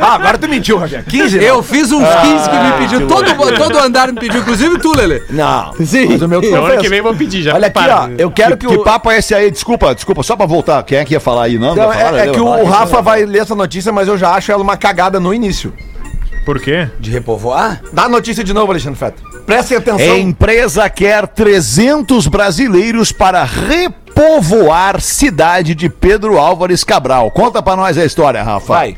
Ah, 0.01 0.15
agora 0.15 0.39
tu 0.39 0.49
mentiu, 0.49 0.79
Rogério. 0.79 1.05
15, 1.07 1.37
Eu 1.45 1.63
fiz 1.63 1.93
uns 1.93 2.09
15 2.09 2.51
que 2.51 2.57
me 2.57 2.73
pediu. 2.79 3.01
que 3.01 3.07
Todo, 3.07 3.55
todo 3.55 3.79
andar 3.79 4.11
me 4.13 4.19
pediu, 4.19 4.41
inclusive 4.41 4.79
tu, 4.79 4.95
Lele. 4.95 5.23
Não. 5.29 5.75
Sim. 5.85 6.07
Mas 6.11 6.23
o 6.23 6.29
meu 6.29 6.41
tu 6.41 6.47
Então, 6.47 6.63
não 6.63 6.67
ano 6.73 6.81
que 6.81 6.89
vem 6.89 6.99
eu 6.99 7.05
vou 7.05 7.15
pedir 7.15 7.43
já. 7.43 7.55
Olha 7.55 7.67
aqui, 7.67 7.75
Para. 7.79 8.05
ó. 8.05 8.09
Eu 8.17 8.31
quero 8.31 8.57
Que, 8.57 8.67
que, 8.67 8.73
que 8.75 8.81
o... 8.81 8.83
papo 8.83 9.11
é 9.11 9.19
esse 9.19 9.35
aí? 9.35 9.51
Desculpa, 9.51 9.95
desculpa, 9.95 10.23
só 10.23 10.37
pra 10.37 10.47
voltar. 10.47 10.83
Quem 10.85 10.97
é 10.99 11.05
que 11.05 11.13
ia 11.13 11.21
falar 11.21 11.45
aí? 11.45 11.59
Não, 11.59 11.75
Não, 11.75 11.85
ia 11.85 11.93
falar, 11.93 12.19
é, 12.19 12.29
é 12.29 12.33
que 12.33 12.41
o, 12.41 12.47
o 12.47 12.65
Rafa 12.65 13.03
vai 13.03 13.27
ler 13.27 13.41
essa 13.43 13.55
notícia, 13.55 13.93
mas 13.93 14.09
eu 14.09 14.17
já 14.17 14.31
acho 14.35 14.51
ela 14.51 14.63
uma 14.63 14.77
cagada 14.77 15.21
no 15.21 15.35
início. 15.35 15.75
Por 16.47 16.59
quê? 16.61 16.89
De 16.99 17.11
repovoar? 17.11 17.83
Dá 17.93 18.05
a 18.05 18.09
notícia 18.09 18.43
de 18.43 18.55
novo, 18.55 18.71
Alexandre 18.73 18.99
Fetter. 18.99 19.23
Prestem 19.47 19.79
atenção. 19.79 20.19
Empresa 20.19 20.91
quer 20.91 21.27
300 21.29 22.27
brasileiros 22.27 23.13
para 23.13 23.45
repovoar 23.45 25.01
cidade 25.01 25.75
de 25.75 25.89
Pedro 25.89 26.37
Álvares 26.39 26.83
Cabral. 26.83 27.31
Conta 27.31 27.63
pra 27.63 27.77
nós 27.77 27.97
a 27.97 28.05
história, 28.05 28.43
Rafa. 28.43 28.75
Vai. 28.75 28.97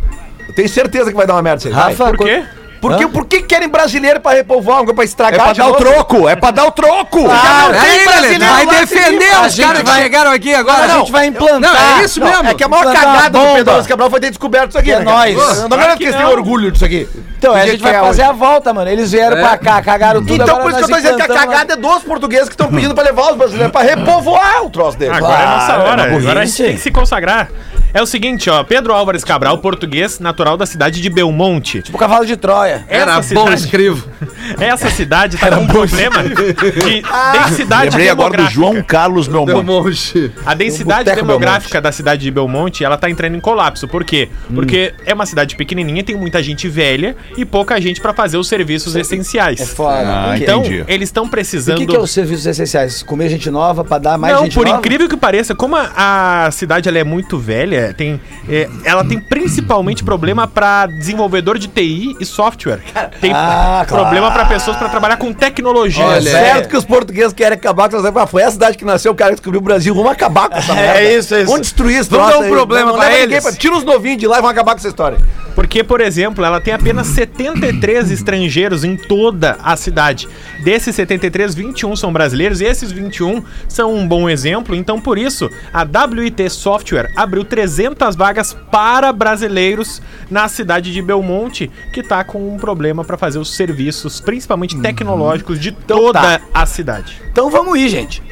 Eu 0.48 0.54
tenho 0.54 0.68
certeza 0.68 1.10
que 1.10 1.16
vai 1.16 1.26
dar 1.26 1.34
uma 1.34 1.42
merda 1.42 1.58
isso 1.58 1.68
aí. 1.68 1.74
Vai. 1.74 1.90
Rafa, 1.90 2.04
Por 2.14 2.26
quê? 2.26 2.44
Por 2.80 2.96
que, 2.96 3.08
por 3.08 3.26
que 3.26 3.42
querem 3.42 3.68
brasileiro 3.68 4.20
pra 4.20 4.32
repovoar? 4.32 4.84
Pra 4.84 5.02
É 5.02 5.04
estragar 5.04 5.44
pra 5.44 5.52
de 5.52 5.58
dar 5.58 5.66
o 5.66 5.70
novo? 5.70 5.84
troco, 5.84 6.28
é 6.28 6.36
pra 6.36 6.50
dar 6.50 6.64
o 6.66 6.70
troco. 6.70 7.28
Ah, 7.30 7.70
não 7.72 7.80
tem 7.80 8.04
brasileiro 8.04 8.44
vai 8.44 8.66
defender 8.66 9.24
os 9.46 9.56
caras 9.58 9.82
que 9.82 9.92
chegaram 10.02 10.30
aqui 10.30 10.54
agora. 10.54 10.84
a 10.84 10.98
gente 10.98 11.12
vai 11.12 11.26
implantar. 11.26 11.60
Não, 11.60 12.00
é 12.00 12.04
isso 12.04 12.20
Não, 12.20 12.26
mesmo. 12.28 12.48
é 12.48 12.54
que 12.54 12.64
a 12.64 12.68
maior 12.68 12.82
Plantar 12.84 13.00
cagada 13.00 13.30
do 13.30 13.38
bomba. 13.38 13.54
Pedro 13.54 13.84
Cabral 13.88 14.10
foi 14.10 14.20
ter 14.20 14.28
descoberto 14.30 14.68
isso 14.70 14.78
aqui. 14.78 14.92
É 14.92 14.98
né, 14.98 15.04
cara? 15.04 15.16
nóis. 15.16 15.36
Não 15.36 15.54
Claro 15.68 15.68
garanto 15.82 15.98
que 15.98 16.04
eles 16.04 16.14
não. 16.14 16.22
têm 16.26 16.32
orgulho 16.32 16.70
disso 16.72 16.84
aqui. 16.84 17.08
Então, 17.38 17.52
Do 17.52 17.58
a 17.58 17.66
gente 17.66 17.82
vai 17.82 17.94
é 17.94 18.00
fazer 18.00 18.22
hoje. 18.22 18.30
a 18.30 18.32
volta, 18.32 18.72
mano. 18.72 18.90
Eles 18.90 19.12
vieram 19.12 19.36
É. 19.36 19.40
pra 19.40 19.56
cá, 19.58 19.80
cagaram 19.82 20.20
tudo. 20.20 20.34
Então, 20.42 20.56
agora 20.56 20.62
por 20.62 20.70
isso 20.70 20.78
que 20.78 20.84
eu 20.84 20.88
nós 20.88 20.96
tô 21.02 21.02
dizendo 21.02 21.16
que 21.16 21.32
a 21.32 21.40
cagada 21.46 21.72
é 21.72 21.76
dos 21.76 22.02
portugueses 22.02 22.48
que 22.48 22.54
estão 22.54 22.68
pedindo 22.68 22.94
pra 22.94 23.04
levar 23.04 23.30
os 23.30 23.36
brasileiros 23.36 23.72
pra 23.72 23.82
repovoar 23.82 24.64
o 24.64 24.70
troço 24.70 24.98
deles. 24.98 25.16
Agora 25.16 25.42
é 25.42 25.46
nossa 25.46 25.66
Claro, 25.66 25.82
hora. 25.82 26.02
é 26.02 26.16
Agora 26.16 26.40
a 26.40 26.44
gente 26.44 26.62
tem 26.62 26.74
que 26.74 26.80
se 26.80 26.90
consagrar. 26.90 27.48
É 27.92 28.02
o 28.02 28.06
seguinte, 28.06 28.50
ó. 28.50 28.62
Pedro 28.62 28.92
Álvares 28.92 29.24
Cabral, 29.24 29.58
português, 29.58 30.20
natural 30.20 30.56
da 30.56 30.66
cidade 30.66 31.00
de 31.00 31.08
Belmonte. 31.08 31.82
Tipo 31.82 31.96
o 31.96 32.00
cavalo 32.00 32.26
de 32.26 32.36
Troia. 32.36 32.84
Era 32.88 33.18
Essa 33.18 33.34
bom 33.34 33.44
cidade- 33.46 33.62
escrivo. 33.64 34.08
Essa 34.60 34.90
cidade 34.90 35.36
tá 35.36 35.48
com 35.50 35.62
um 35.62 35.66
problema 35.66 36.22
de 36.22 37.02
densidade 37.32 37.90
Lembrei 37.90 38.08
agora 38.08 38.30
do 38.30 38.36
demográfica. 38.36 38.50
João 38.50 38.82
Carlos 38.82 39.26
Belmonte. 39.28 39.64
monte. 39.64 40.32
A 40.44 40.54
densidade 40.54 41.14
demográfica 41.14 41.80
da 41.80 41.90
cidade 41.92 42.22
de 42.22 42.30
Belmonte, 42.30 42.84
ela 42.84 42.96
tá 42.96 43.08
entrando 43.10 43.36
em 43.36 43.40
colapso. 43.40 43.86
Por 43.88 44.04
quê? 44.04 44.28
Porque 44.54 44.94
é 45.06 45.14
uma 45.14 45.26
cidade 45.26 45.56
pequenininha, 45.56 46.02
tem 46.04 46.16
muita 46.16 46.42
gente 46.42 46.68
velha 46.68 47.16
e 47.36 47.44
pouca 47.44 47.80
gente 47.80 48.00
pra 48.00 48.12
fazer 48.12 48.36
os 48.36 48.48
serviços 48.48 48.94
essenciais. 48.96 49.60
É 49.60 49.66
foda. 49.66 49.98
Ah, 50.08 50.28
Por 50.34 50.42
então, 50.42 50.60
entendi. 50.60 50.84
eles 50.88 51.08
estão 51.08 51.24
O 51.24 51.28
precisando 51.28 51.78
que, 51.78 51.86
que 51.86 51.96
é 51.96 51.98
os 51.98 52.10
serviços 52.10 52.46
essenciais? 52.46 53.02
Comer 53.02 53.28
gente 53.28 53.50
nova 53.50 53.84
pra 53.84 53.98
dar 53.98 54.18
mais 54.18 54.34
não, 54.34 54.44
gente 54.44 54.54
por 54.54 54.66
nova? 54.66 54.78
incrível 54.78 55.08
que 55.08 55.16
pareça, 55.16 55.54
como 55.54 55.76
a, 55.76 56.46
a 56.46 56.50
cidade 56.50 56.88
ela 56.88 56.98
é 56.98 57.04
muito 57.04 57.38
velha, 57.38 57.77
tem, 57.96 58.20
é, 58.48 58.68
ela 58.84 59.04
tem 59.04 59.18
principalmente 59.18 60.02
problema 60.04 60.46
pra 60.46 60.86
desenvolvedor 60.86 61.58
de 61.58 61.68
TI 61.68 62.16
e 62.20 62.24
software. 62.24 62.80
Tem 63.20 63.32
Ah, 63.32 63.84
claro. 63.86 64.04
problema 64.04 64.30
pra 64.30 64.44
pessoas 64.46 64.76
pra 64.76 64.88
trabalhar 64.88 65.16
com 65.16 65.32
tecnologia. 65.32 66.02
É 66.04 66.06
Olha, 66.08 66.30
certo 66.30 66.68
que 66.68 66.76
os 66.76 66.84
portugueses 66.84 67.32
querem 67.32 67.56
acabar 67.56 67.88
com 67.88 67.96
essa. 67.96 68.26
Foi 68.26 68.42
a 68.42 68.50
cidade 68.50 68.76
que 68.76 68.84
nasceu 68.84 69.12
o 69.12 69.14
cara 69.14 69.30
que 69.30 69.36
descobriu 69.36 69.60
o 69.60 69.64
Brasil. 69.64 69.94
Vamos 69.94 70.12
acabar 70.12 70.48
com 70.48 70.56
essa 70.56 70.74
merda. 70.74 71.02
isso, 71.02 71.34
é 71.34 71.38
isso. 71.38 71.46
Vamos 71.46 71.62
destruir 71.62 71.98
esse 71.98 72.10
Vamos 72.10 72.28
dar 72.30 72.38
um 72.38 72.42
aí. 72.42 72.50
problema 72.50 72.92
pra 72.92 73.02
leva 73.08 73.16
eles. 73.16 73.56
Tira 73.58 73.76
os 73.76 73.84
novinhos 73.84 74.18
de 74.18 74.26
lá 74.26 74.38
e 74.38 74.40
vão 74.40 74.50
acabar 74.50 74.72
com 74.72 74.78
essa 74.78 74.88
história. 74.88 75.18
Porque, 75.54 75.82
por 75.82 76.00
exemplo, 76.00 76.44
ela 76.44 76.60
tem 76.60 76.72
apenas 76.74 77.08
73 77.08 78.10
estrangeiros 78.10 78.84
em 78.84 78.96
toda 78.96 79.56
a 79.62 79.76
cidade. 79.76 80.28
Desses 80.62 80.94
73, 80.94 81.54
21 81.54 81.96
são 81.96 82.12
brasileiros 82.12 82.60
e 82.60 82.64
esses 82.64 82.92
21 82.92 83.42
são 83.68 83.92
um 83.94 84.06
bom 84.06 84.28
exemplo. 84.28 84.74
Então, 84.74 85.00
por 85.00 85.18
isso, 85.18 85.50
a 85.72 85.82
WIT 85.84 86.48
Software 86.50 87.10
abriu 87.16 87.44
300 87.44 87.67
vagas 88.16 88.56
para 88.70 89.12
brasileiros 89.12 90.00
na 90.30 90.48
cidade 90.48 90.92
de 90.92 91.02
Belmonte, 91.02 91.70
que 91.92 92.02
tá 92.02 92.24
com 92.24 92.54
um 92.54 92.56
problema 92.56 93.04
para 93.04 93.16
fazer 93.16 93.38
os 93.38 93.54
serviços, 93.54 94.20
principalmente 94.20 94.78
tecnológicos, 94.80 95.58
de 95.58 95.72
toda 95.72 96.20
tá. 96.20 96.40
a 96.52 96.66
cidade. 96.66 97.20
Então 97.30 97.50
vamos 97.50 97.78
ir, 97.78 97.88
gente. 97.88 98.27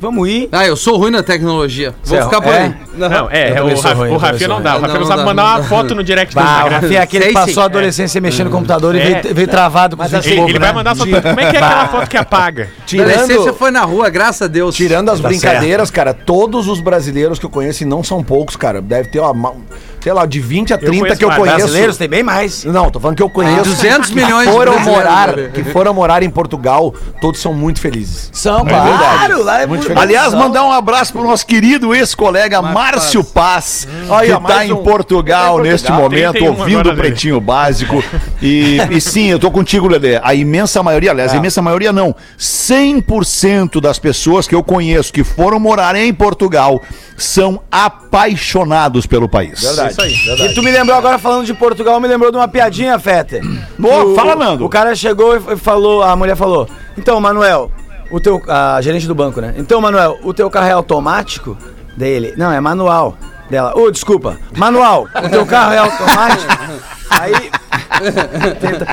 Vamos 0.00 0.28
ir. 0.28 0.48
Ah, 0.50 0.66
eu 0.66 0.76
sou 0.76 0.96
ruim 0.96 1.10
na 1.10 1.22
tecnologia. 1.22 1.94
Vou 2.04 2.16
Cê- 2.18 2.24
ficar 2.24 2.40
por 2.40 2.52
é? 2.54 2.58
aí. 2.62 2.74
Não, 2.96 3.30
é, 3.30 3.58
Eu 3.58 3.66
o, 3.66 3.80
Raf- 3.80 3.96
ruim, 3.98 4.10
o 4.12 4.16
Rafinha 4.16 4.48
não 4.48 4.62
dá. 4.62 4.76
O. 4.76 4.80
Rafinha 4.80 4.94
não 4.94 5.00
Não, 5.00 5.06
sabe 5.06 5.18
não 5.20 5.26
mandar 5.26 5.44
uma 5.44 5.62
foto 5.64 5.94
no 5.94 6.02
direct 6.02 6.34
do 6.34 6.40
Bah, 6.40 6.42
o 6.42 6.46
Instagram. 6.54 6.80
Rafinha 6.80 6.98
é 6.98 7.02
aquele 7.02 7.26
que 7.26 7.32
passou 7.34 7.62
a 7.62 7.66
adolescência 7.66 8.20
mexendo 8.20 8.46
no 8.46 8.50
computador 8.52 8.94
e 8.94 9.00
É. 9.00 9.20
veio, 9.20 9.34
veio 9.34 9.48
travado 9.48 9.96
com 9.96 10.02
os 10.02 10.12
Ele, 10.26 10.40
ele 10.40 10.58
vai 10.58 10.72
mandar 10.72 10.96
só. 10.96 11.04
Como 11.04 11.16
é 11.40 11.50
que 11.50 11.56
é 11.56 11.60
aquela 11.62 11.88
foto 11.88 12.08
que 12.08 12.16
apaga? 12.16 12.68
Adolescência 12.92 13.26
Tirando, 13.36 13.54
foi 13.54 13.70
na 13.70 13.82
rua, 13.82 14.08
graças 14.08 14.42
a 14.42 14.46
Deus. 14.46 14.74
tirando 14.74 15.10
as 15.10 15.20
Tá 15.20 15.28
brincadeiras, 15.28 15.90
cara, 15.90 16.14
todos 16.14 16.66
os 16.66 16.80
brasileiros 16.80 17.38
que 17.38 17.44
eu 17.46 17.50
conheço, 17.50 17.82
e 17.82 17.86
não 17.86 18.02
são 18.02 18.24
poucos, 18.24 18.56
cara, 18.56 18.80
deve 18.80 19.10
ter, 19.10 19.18
ó, 19.20 19.32
ma- 19.34 19.52
sei 20.00 20.12
lá, 20.12 20.26
de 20.26 20.40
20 20.40 20.74
a 20.74 20.78
30 20.78 20.98
conheço 20.98 21.18
que 21.18 21.24
eu 21.24 21.30
conheço. 21.30 21.56
Brasileiros 21.58 21.96
tem 21.96 22.08
bem 22.08 22.22
mais. 22.22 22.64
Não, 22.64 22.90
tô 22.90 22.98
falando 23.00 23.16
que 23.16 23.22
eu 23.22 23.30
conheço. 23.30 23.64
200 23.64 24.10
que 24.10 24.16
milhões 24.16 24.46
de 24.48 24.52
foram 24.52 24.72
brasileiros, 24.72 25.04
morar, 25.04 25.34
que 25.50 25.64
foram 25.64 25.94
morar 25.94 26.22
em 26.22 26.30
Portugal, 26.30 26.94
todos 27.20 27.40
são 27.40 27.52
muito 27.52 27.80
felizes. 27.80 28.30
São, 28.32 28.64
verdade. 28.64 28.98
claro. 28.98 29.44
Lá 29.44 29.62
é 29.62 29.66
Muito 29.66 29.84
feliz. 29.84 30.02
Aliás, 30.02 30.34
mandar 30.34 30.64
um 30.64 30.72
abraço 30.72 31.12
pro 31.12 31.22
nosso 31.22 31.46
querido 31.46 31.94
ex-colega 31.94 32.60
Márcio 32.62 33.22
Paz, 33.22 33.86
Aí, 34.10 34.32
que 34.32 34.46
tá 34.46 34.64
em 34.64 34.72
um. 34.72 34.82
Portugal 34.82 35.56
Tá 35.56 35.60
em 35.60 35.70
neste 35.70 35.86
Portugal. 35.86 36.10
momento, 36.10 36.32
31 36.32 36.58
ouvindo 36.58 36.90
o 36.90 36.96
Pretinho 36.96 37.40
Básico. 37.40 38.02
E, 38.42 38.78
e 38.90 39.00
sim, 39.02 39.26
eu 39.26 39.38
tô 39.38 39.50
contigo, 39.50 39.86
Lelê. 39.86 40.18
A 40.22 40.34
imensa 40.34 40.82
maioria, 40.82 41.10
aliás, 41.10 41.34
a 41.34 41.36
imensa 41.36 41.60
maioria 41.60 41.92
não, 41.92 42.16
100% 42.38 43.80
das 43.80 43.98
pessoas 43.98 44.48
que 44.48 44.54
eu 44.54 44.62
conheço 44.62 45.12
que 45.12 45.22
foram 45.22 45.60
morar 45.60 45.94
em 45.94 46.12
Portugal 46.14 46.80
são 47.18 47.60
apaixonados 47.70 49.06
pelo 49.06 49.28
país. 49.28 49.60
Verdade. 49.60 49.89
Isso 49.90 50.02
aí. 50.02 50.14
E 50.50 50.54
tu 50.54 50.62
me 50.62 50.70
lembrou 50.70 50.96
agora 50.96 51.18
falando 51.18 51.44
de 51.44 51.54
Portugal, 51.54 52.00
me 52.00 52.08
lembrou 52.08 52.30
de 52.30 52.36
uma 52.36 52.48
piadinha, 52.48 52.98
Fetter. 52.98 53.42
Ô, 53.82 54.12
O- 54.12 54.14
fala, 54.14 54.34
Nando. 54.34 54.64
O 54.64 54.68
cara 54.68 54.94
chegou 54.94 55.36
e 55.36 55.56
falou, 55.56 56.02
a 56.02 56.14
mulher 56.16 56.36
falou: 56.36 56.68
Então, 56.96 57.20
Manuel, 57.20 57.70
o 58.10 58.18
teu. 58.20 58.42
A 58.48 58.80
gerente 58.80 59.06
do 59.06 59.14
banco, 59.14 59.40
né? 59.40 59.54
Então, 59.56 59.80
Manuel, 59.80 60.18
o 60.22 60.32
teu 60.34 60.48
carro 60.50 60.66
é 60.68 60.72
automático? 60.72 61.56
Dele, 61.96 62.32
não, 62.36 62.50
é 62.50 62.60
manual. 62.60 63.16
Dela, 63.50 63.72
ô, 63.76 63.90
desculpa, 63.90 64.38
manual, 64.56 65.08
o 65.24 65.28
teu 65.28 65.44
carro 65.44 65.72
é 65.72 65.78
automático? 65.78 66.52
Aí. 67.10 67.50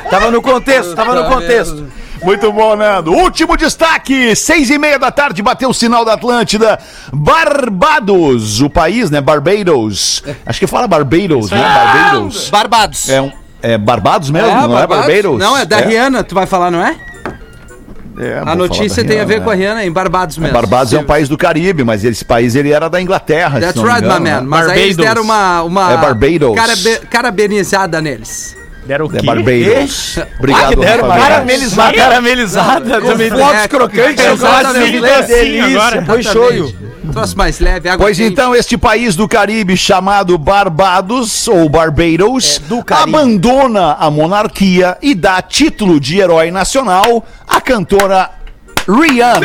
tava 0.10 0.32
no 0.32 0.42
contexto, 0.42 0.96
tava 0.96 1.14
no 1.14 1.26
contexto. 1.30 1.86
Muito 2.23 2.51
bom, 2.51 2.75
Nando. 2.75 3.12
Último 3.13 3.56
destaque, 3.56 4.36
seis 4.36 4.69
e 4.69 4.77
meia 4.77 4.97
da 4.99 5.12
tarde, 5.12 5.41
bateu 5.41 5.69
o 5.69 5.73
sinal 5.73 6.03
da 6.03 6.13
Atlântida. 6.13 6.80
Barbados, 7.13 8.62
o 8.62 8.69
país, 8.69 9.10
né? 9.12 9.21
Barbados. 9.21 10.23
Acho 10.45 10.60
que 10.60 10.67
fala 10.67 10.88
Barbados, 10.88 11.49
né? 11.51 11.58
Barbados. 11.62 12.49
Barbados. 12.49 13.10
É, 13.10 13.21
um, 13.21 13.32
é 13.62 13.77
Barbados 13.77 14.30
mesmo, 14.30 14.47
não 14.49 14.77
é 14.77 14.88
Barbados? 14.88 15.39
Não, 15.39 15.58
é 15.58 15.65
da 15.65 15.77
Rihanna, 15.77 16.23
tu 16.23 16.36
vai 16.36 16.45
falar, 16.45 16.71
não 16.71 16.82
é? 16.86 16.95
É, 18.19 18.41
A 18.43 18.56
notícia 18.56 19.03
tem 19.06 19.19
a 19.19 19.25
ver 19.25 19.36
Rihanna, 19.36 19.43
com 19.45 19.49
a 19.51 19.56
né? 19.56 19.62
Rihanna 19.62 19.86
em 19.86 19.91
Barbados 19.91 20.38
mesmo. 20.39 20.53
Barbados 20.53 20.91
é 20.91 20.97
um 20.99 21.03
país 21.03 21.30
do 21.30 21.38
Caribe, 21.38 21.84
mas 21.84 22.03
esse 22.03 22.25
país 22.25 22.56
ele 22.56 22.71
era 22.71 22.89
da 22.89 22.99
Inglaterra. 22.99 23.60
That's 23.60 23.73
se 23.73 23.77
não 23.77 23.84
me 23.86 23.89
right, 23.91 24.06
engano, 24.06 24.25
my 24.25 24.32
man. 24.32 24.41
né? 24.41 24.47
Mas 24.47 24.69
aí 24.69 24.82
eles 24.82 24.95
Barbados. 24.97 25.15
deram 25.15 25.21
uma, 25.23 25.62
uma 25.63 25.93
É 25.93 25.97
Barbados. 25.97 26.56
carabe- 26.56 27.08
carabenizada 27.12 28.01
neles. 28.01 28.58
Deram 28.88 29.06
o 29.06 29.10
quê? 29.10 29.21
Barbados. 29.21 30.17
Ah, 30.17 30.28
Obrigado, 30.39 30.76
deram 30.78 31.08
Rafa. 31.10 31.21
caramelizada. 31.21 31.93
Caramelizada. 31.93 33.02
também. 33.02 33.30
Flocos 33.30 33.67
crocantes, 33.67 34.26
Exatamente. 34.26 35.00
Docinho 35.00 35.65
agora. 35.65 36.06
Foi 36.06 36.23
shoyu. 36.23 36.73
Troço 37.12 37.38
mais 37.38 37.60
leve, 37.60 37.88
água 37.88 38.06
Pois 38.06 38.17
quente. 38.17 38.32
então, 38.34 38.54
este 38.54 38.78
país 38.78 39.15
do 39.15 39.28
Caribe 39.30 39.78
chamado 39.78 40.38
Barbados 40.38 41.47
ou 41.47 41.69
Barbados 41.69 42.62
É, 42.89 42.93
abandona 42.93 43.93
a 43.93 44.12
monarquia 44.12 44.97
e 45.02 45.15
dá 45.15 45.41
título 45.41 46.00
de 46.02 46.19
herói 46.19 46.52
nacional 46.52 47.26
à 47.47 47.62
cantora 47.62 48.30
Rihanna. 48.88 49.41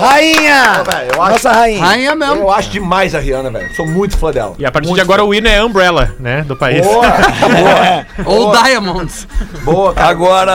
Rainha! 0.00 0.84
velho, 0.84 1.10
eu 1.14 1.22
acho- 1.22 1.32
Nossa 1.32 1.52
rainha. 1.52 1.84
Rainha 1.84 2.14
mesmo. 2.14 2.34
Eu 2.36 2.50
acho 2.50 2.70
demais 2.70 3.14
a 3.14 3.18
Rihanna, 3.18 3.50
velho. 3.50 3.74
Sou 3.74 3.86
muito 3.86 4.16
fã 4.16 4.30
dela. 4.30 4.54
E 4.58 4.64
a 4.64 4.70
partir 4.70 4.86
Muito 4.88 4.96
de 4.98 5.02
agora 5.02 5.24
o 5.24 5.34
hino 5.34 5.48
é 5.48 5.62
Umbrella, 5.64 6.14
né? 6.20 6.42
Do 6.42 6.56
país. 6.56 6.86
Boa, 6.86 7.02
boa, 7.06 8.06
Ou 8.26 8.52
Diamonds. 8.62 9.26
boa, 9.64 9.92
cara. 9.92 10.08
Agora, 10.08 10.52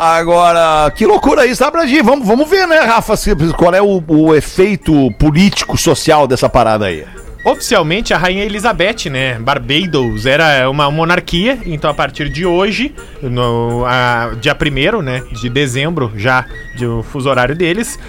agora, 0.00 0.90
que 0.92 1.04
loucura 1.06 1.44
isso, 1.46 1.62
dá 1.62 1.70
pra 1.70 1.86
gente. 1.86 2.02
Vamos, 2.02 2.26
vamos 2.26 2.48
ver, 2.48 2.66
né, 2.66 2.80
Rafa, 2.80 3.16
se- 3.16 3.34
qual 3.56 3.74
é 3.74 3.82
o, 3.82 4.02
o 4.08 4.34
efeito 4.34 5.10
político, 5.18 5.76
social 5.76 6.26
dessa 6.26 6.48
parada 6.48 6.86
aí. 6.86 7.04
Oficialmente, 7.46 8.12
a 8.12 8.18
Rainha 8.18 8.44
Elizabeth, 8.44 9.08
né? 9.08 9.38
Barbados 9.38 10.26
era 10.26 10.68
uma 10.68 10.90
monarquia, 10.90 11.56
então 11.64 11.88
a 11.88 11.94
partir 11.94 12.28
de 12.28 12.44
hoje, 12.44 12.92
no 13.22 13.84
a- 13.86 14.32
dia 14.40 14.52
1 14.52 15.00
né, 15.00 15.22
de 15.30 15.48
dezembro, 15.48 16.12
já 16.16 16.44
do 16.76 17.04
fuso 17.04 17.30
horário 17.30 17.54
deles, 17.54 18.00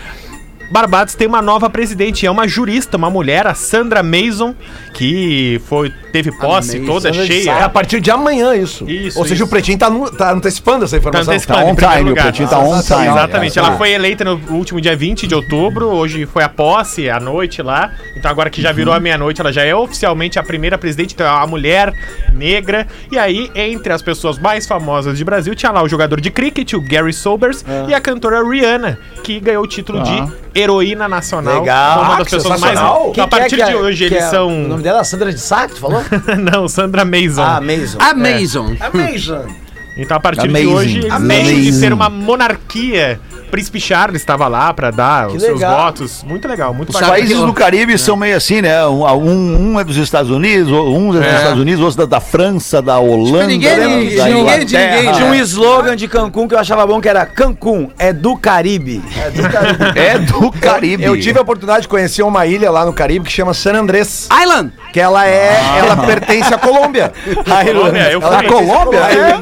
Barbados 0.70 1.16
tem 1.16 1.28
uma 1.28 1.42
nova 1.42 1.70
presidente, 1.70 2.26
é 2.26 2.32
uma 2.32 2.48
jurista, 2.48 2.98
uma 2.98 3.10
mulher, 3.10 3.48
a 3.48 3.54
Sandra 3.54 4.04
Mason, 4.04 4.54
que 4.94 5.62
foi 5.66 5.92
teve 6.12 6.32
posse 6.32 6.80
toda 6.82 7.10
É 7.10 7.12
a 7.12 7.26
cheia. 7.26 7.70
partir 7.70 8.00
de 8.02 8.10
amanhã 8.10 8.56
isso. 8.56 8.90
Isso, 8.90 9.18
Ou 9.20 9.24
seja, 9.26 9.36
isso. 9.36 9.46
o 9.46 9.48
Pretinho 9.48 9.78
tá, 9.78 9.90
no- 9.90 10.10
tá 10.10 10.32
antecipando 10.32 10.84
essa 10.86 10.96
Tá 10.96 11.00
informação. 11.00 11.34
antecipando, 11.34 11.60
Tá 11.62 11.66
on 11.72 11.76
time, 11.94 12.04
o 12.04 12.10
lugar. 12.10 12.24
Pretinho 12.24 12.50
tá 12.50 12.60
on 12.60 12.82
time. 12.82 13.08
Exatamente. 13.08 13.58
É, 13.58 13.62
Ela 13.62 13.72
tá. 13.72 13.78
foi 13.78 13.92
eleita 13.92 14.26
no 14.26 14.42
último 14.50 14.82
dia 14.82 14.96
20 14.96 15.28
de 15.28 15.36
outubro. 15.36 15.88
Hoje 15.88 16.26
foi 16.26 16.44
a 16.44 16.50
posse, 16.50 17.10
à 17.10 17.20
noite 17.20 17.62
lá. 17.62 17.92
Então, 18.16 18.30
agora 18.32 18.50
que 18.50 18.62
já 18.62 18.72
virou 18.72 18.92
Uhum. 18.94 18.98
a 18.98 19.00
meia-noite, 19.02 19.40
ela 19.42 19.54
já 19.54 19.64
é 19.64 19.76
oficialmente 19.76 20.40
a 20.40 20.44
primeira 20.44 20.78
presidente. 20.78 21.14
Então, 21.14 21.28
é 21.28 21.30
uma 21.32 21.48
mulher 21.48 21.94
negra. 22.34 22.88
E 23.12 23.18
aí, 23.18 23.52
entre 23.56 23.94
as 23.94 24.02
pessoas 24.02 24.40
mais 24.40 24.66
famosas 24.68 25.18
de 25.18 25.24
Brasil, 25.24 25.54
tinha 25.56 25.72
lá 25.72 25.84
o 25.84 25.88
jogador 25.90 26.20
de 26.20 26.32
cricket, 26.32 26.74
o 26.74 26.82
Gary 26.82 27.14
Sobers, 27.14 27.64
É. 27.68 27.92
e 27.92 27.94
a 27.94 28.02
cantora 28.02 28.44
Rihanna, 28.48 28.98
que 29.24 29.40
ganhou 29.40 29.64
o 29.64 29.68
título 29.68 30.02
de 30.02 30.24
heroína 30.58 31.08
nacional. 31.08 31.60
Legal. 31.62 32.02
Uma 32.02 32.14
Ah, 32.14 32.18
das 32.18 32.28
que 32.28 32.36
pessoas 32.36 32.60
mais. 32.60 32.74
Então, 32.80 33.10
a 33.10 33.14
que 33.14 33.22
é 33.22 33.28
partir 33.28 33.56
que 33.58 33.64
de 33.66 33.72
é- 33.72 33.76
hoje, 33.76 34.08
que 34.08 34.14
eles 34.14 34.24
é- 34.26 34.30
são. 34.30 34.48
O 34.48 34.68
nome 34.68 34.84
dela 34.84 35.00
é 35.02 35.04
Sandra 35.04 35.32
de 35.32 35.40
Sá, 35.40 35.68
que 35.68 35.76
tu 35.76 35.80
falou? 35.82 36.02
Não, 36.52 36.68
Sandra 36.68 37.06
Mason. 37.06 37.42
Ah, 37.44 37.62
Mason. 37.62 37.98
Amazon. 38.00 39.46
Então, 39.96 40.16
a 40.18 40.20
partir 40.20 40.48
Amazing. 40.48 40.68
de 40.68 40.74
hoje, 40.74 40.98
eles 41.00 41.12
Amazing. 41.12 41.44
deixam 41.44 41.62
de 41.62 41.74
ser 41.74 41.94
uma 41.94 42.10
monarquia. 42.10 43.20
Príncipe 43.48 43.80
Charles 43.80 44.22
estava 44.22 44.48
lá 44.48 44.74
pra 44.74 44.92
dar 44.92 45.28
os 45.28 45.42
seus 45.42 45.56
legal. 45.56 45.78
votos. 45.86 46.24
Muito 46.24 46.48
legal, 46.48 46.74
muito 46.74 46.90
Os 46.90 46.94
bacana. 46.94 47.12
países 47.14 47.38
do 47.38 47.54
Caribe 47.54 47.98
são 47.98 48.16
meio 48.16 48.36
assim, 48.38 48.62
né? 48.62 48.86
Um, 48.86 49.04
um, 49.06 49.72
um 49.74 49.80
é 49.80 49.84
dos 49.84 49.98
Estados 49.98 50.30
Unidos, 50.32 50.72
um 50.72 51.16
é 51.16 51.20
dos 51.20 51.34
Estados 51.38 51.60
Unidos, 51.62 51.84
outro 51.84 51.98
da, 52.00 52.06
da 52.18 52.20
França, 52.20 52.82
da 52.82 52.98
Holanda, 53.00 53.48
ninguém- 53.48 53.78
da 53.78 53.88
ninguém- 53.88 54.34
ninguém 54.34 54.66
de 54.66 54.78
ninguém, 54.78 55.12
Tinha 55.14 55.26
um 55.26 55.36
slogan 55.36 55.96
de 55.96 56.08
Cancún 56.08 56.48
que 56.48 56.54
eu 56.56 56.60
achava 56.60 56.86
bom, 56.86 57.00
que 57.02 57.08
era 57.10 57.26
Cancún, 57.26 57.90
é 57.98 58.12
do 58.14 58.36
Caribe. 58.38 59.02
É 59.96 60.20
do 60.20 60.52
Caribe. 60.52 61.04
Eu 61.04 61.20
tive 61.20 61.40
a 61.40 61.42
oportunidade 61.42 61.84
de 61.84 61.88
conhecer 61.88 62.24
uma 62.24 62.46
ilha 62.46 62.70
lá 62.70 62.86
no 62.86 62.94
Caribe 62.94 63.26
que 63.26 63.32
chama 63.32 63.54
San 63.54 63.74
Andrés. 63.74 64.28
Island. 64.42 64.72
Que 64.94 65.00
ela 65.00 65.28
é. 65.28 65.78
Ela 65.80 65.96
pertence 65.98 66.54
à 66.54 66.58
Colômbia. 66.58 67.12
Colômbia, 67.46 68.12
eu 68.12 68.22
fui. 68.22 68.36
é 68.36 68.44
Colômbia? 68.44 69.00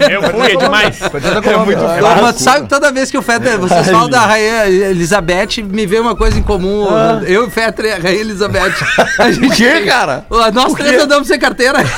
Eu 0.09 0.23
fui, 0.23 0.51
é 0.51 0.55
demais. 0.55 0.97
Colômbia. 1.43 1.77
Ô, 1.79 2.21
Mas 2.21 2.35
sabe 2.37 2.61
que 2.63 2.69
toda 2.69 2.91
vez 2.91 3.09
que 3.11 3.17
o 3.17 3.21
Fetter, 3.21 3.57
vocês 3.59 3.87
falam 3.95 4.09
da 4.09 4.25
Rainha 4.25 4.67
Elizabeth, 4.67 5.63
me 5.63 5.85
vê 5.85 5.99
uma 5.99 6.15
coisa 6.15 6.37
em 6.37 6.43
comum. 6.43 6.87
Eu 7.25 7.47
e 7.47 7.51
e 7.55 7.91
a 7.91 7.97
Rainha 7.97 8.21
Elizabeth. 8.21 8.73
A 9.19 9.31
gente 9.31 9.47
O 9.47 9.51
quê, 9.51 9.81
cara? 9.81 10.25
Nós 10.53 10.73
três 10.73 11.01
andamos 11.01 11.27
sem 11.27 11.39
carteira. 11.39 11.79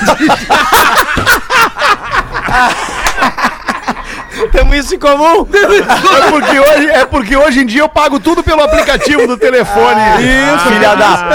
Temos 4.52 4.76
isso 4.78 4.96
em 4.96 5.00
comum? 5.00 5.48
É 5.52 6.30
porque, 6.30 6.60
hoje, 6.60 6.90
é 6.90 7.06
porque 7.06 7.36
hoje 7.36 7.60
em 7.62 7.66
dia 7.66 7.82
eu 7.82 7.90
pago 7.90 8.20
tudo 8.20 8.44
pelo 8.44 8.62
aplicativo 8.62 9.26
do 9.26 9.38
telefone. 9.38 10.00
Isso, 10.20 10.68
filha 10.70 10.96
da. 10.96 11.28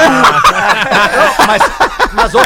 Mas, 1.46 1.62
mas 2.22 2.35
ô 2.35 2.38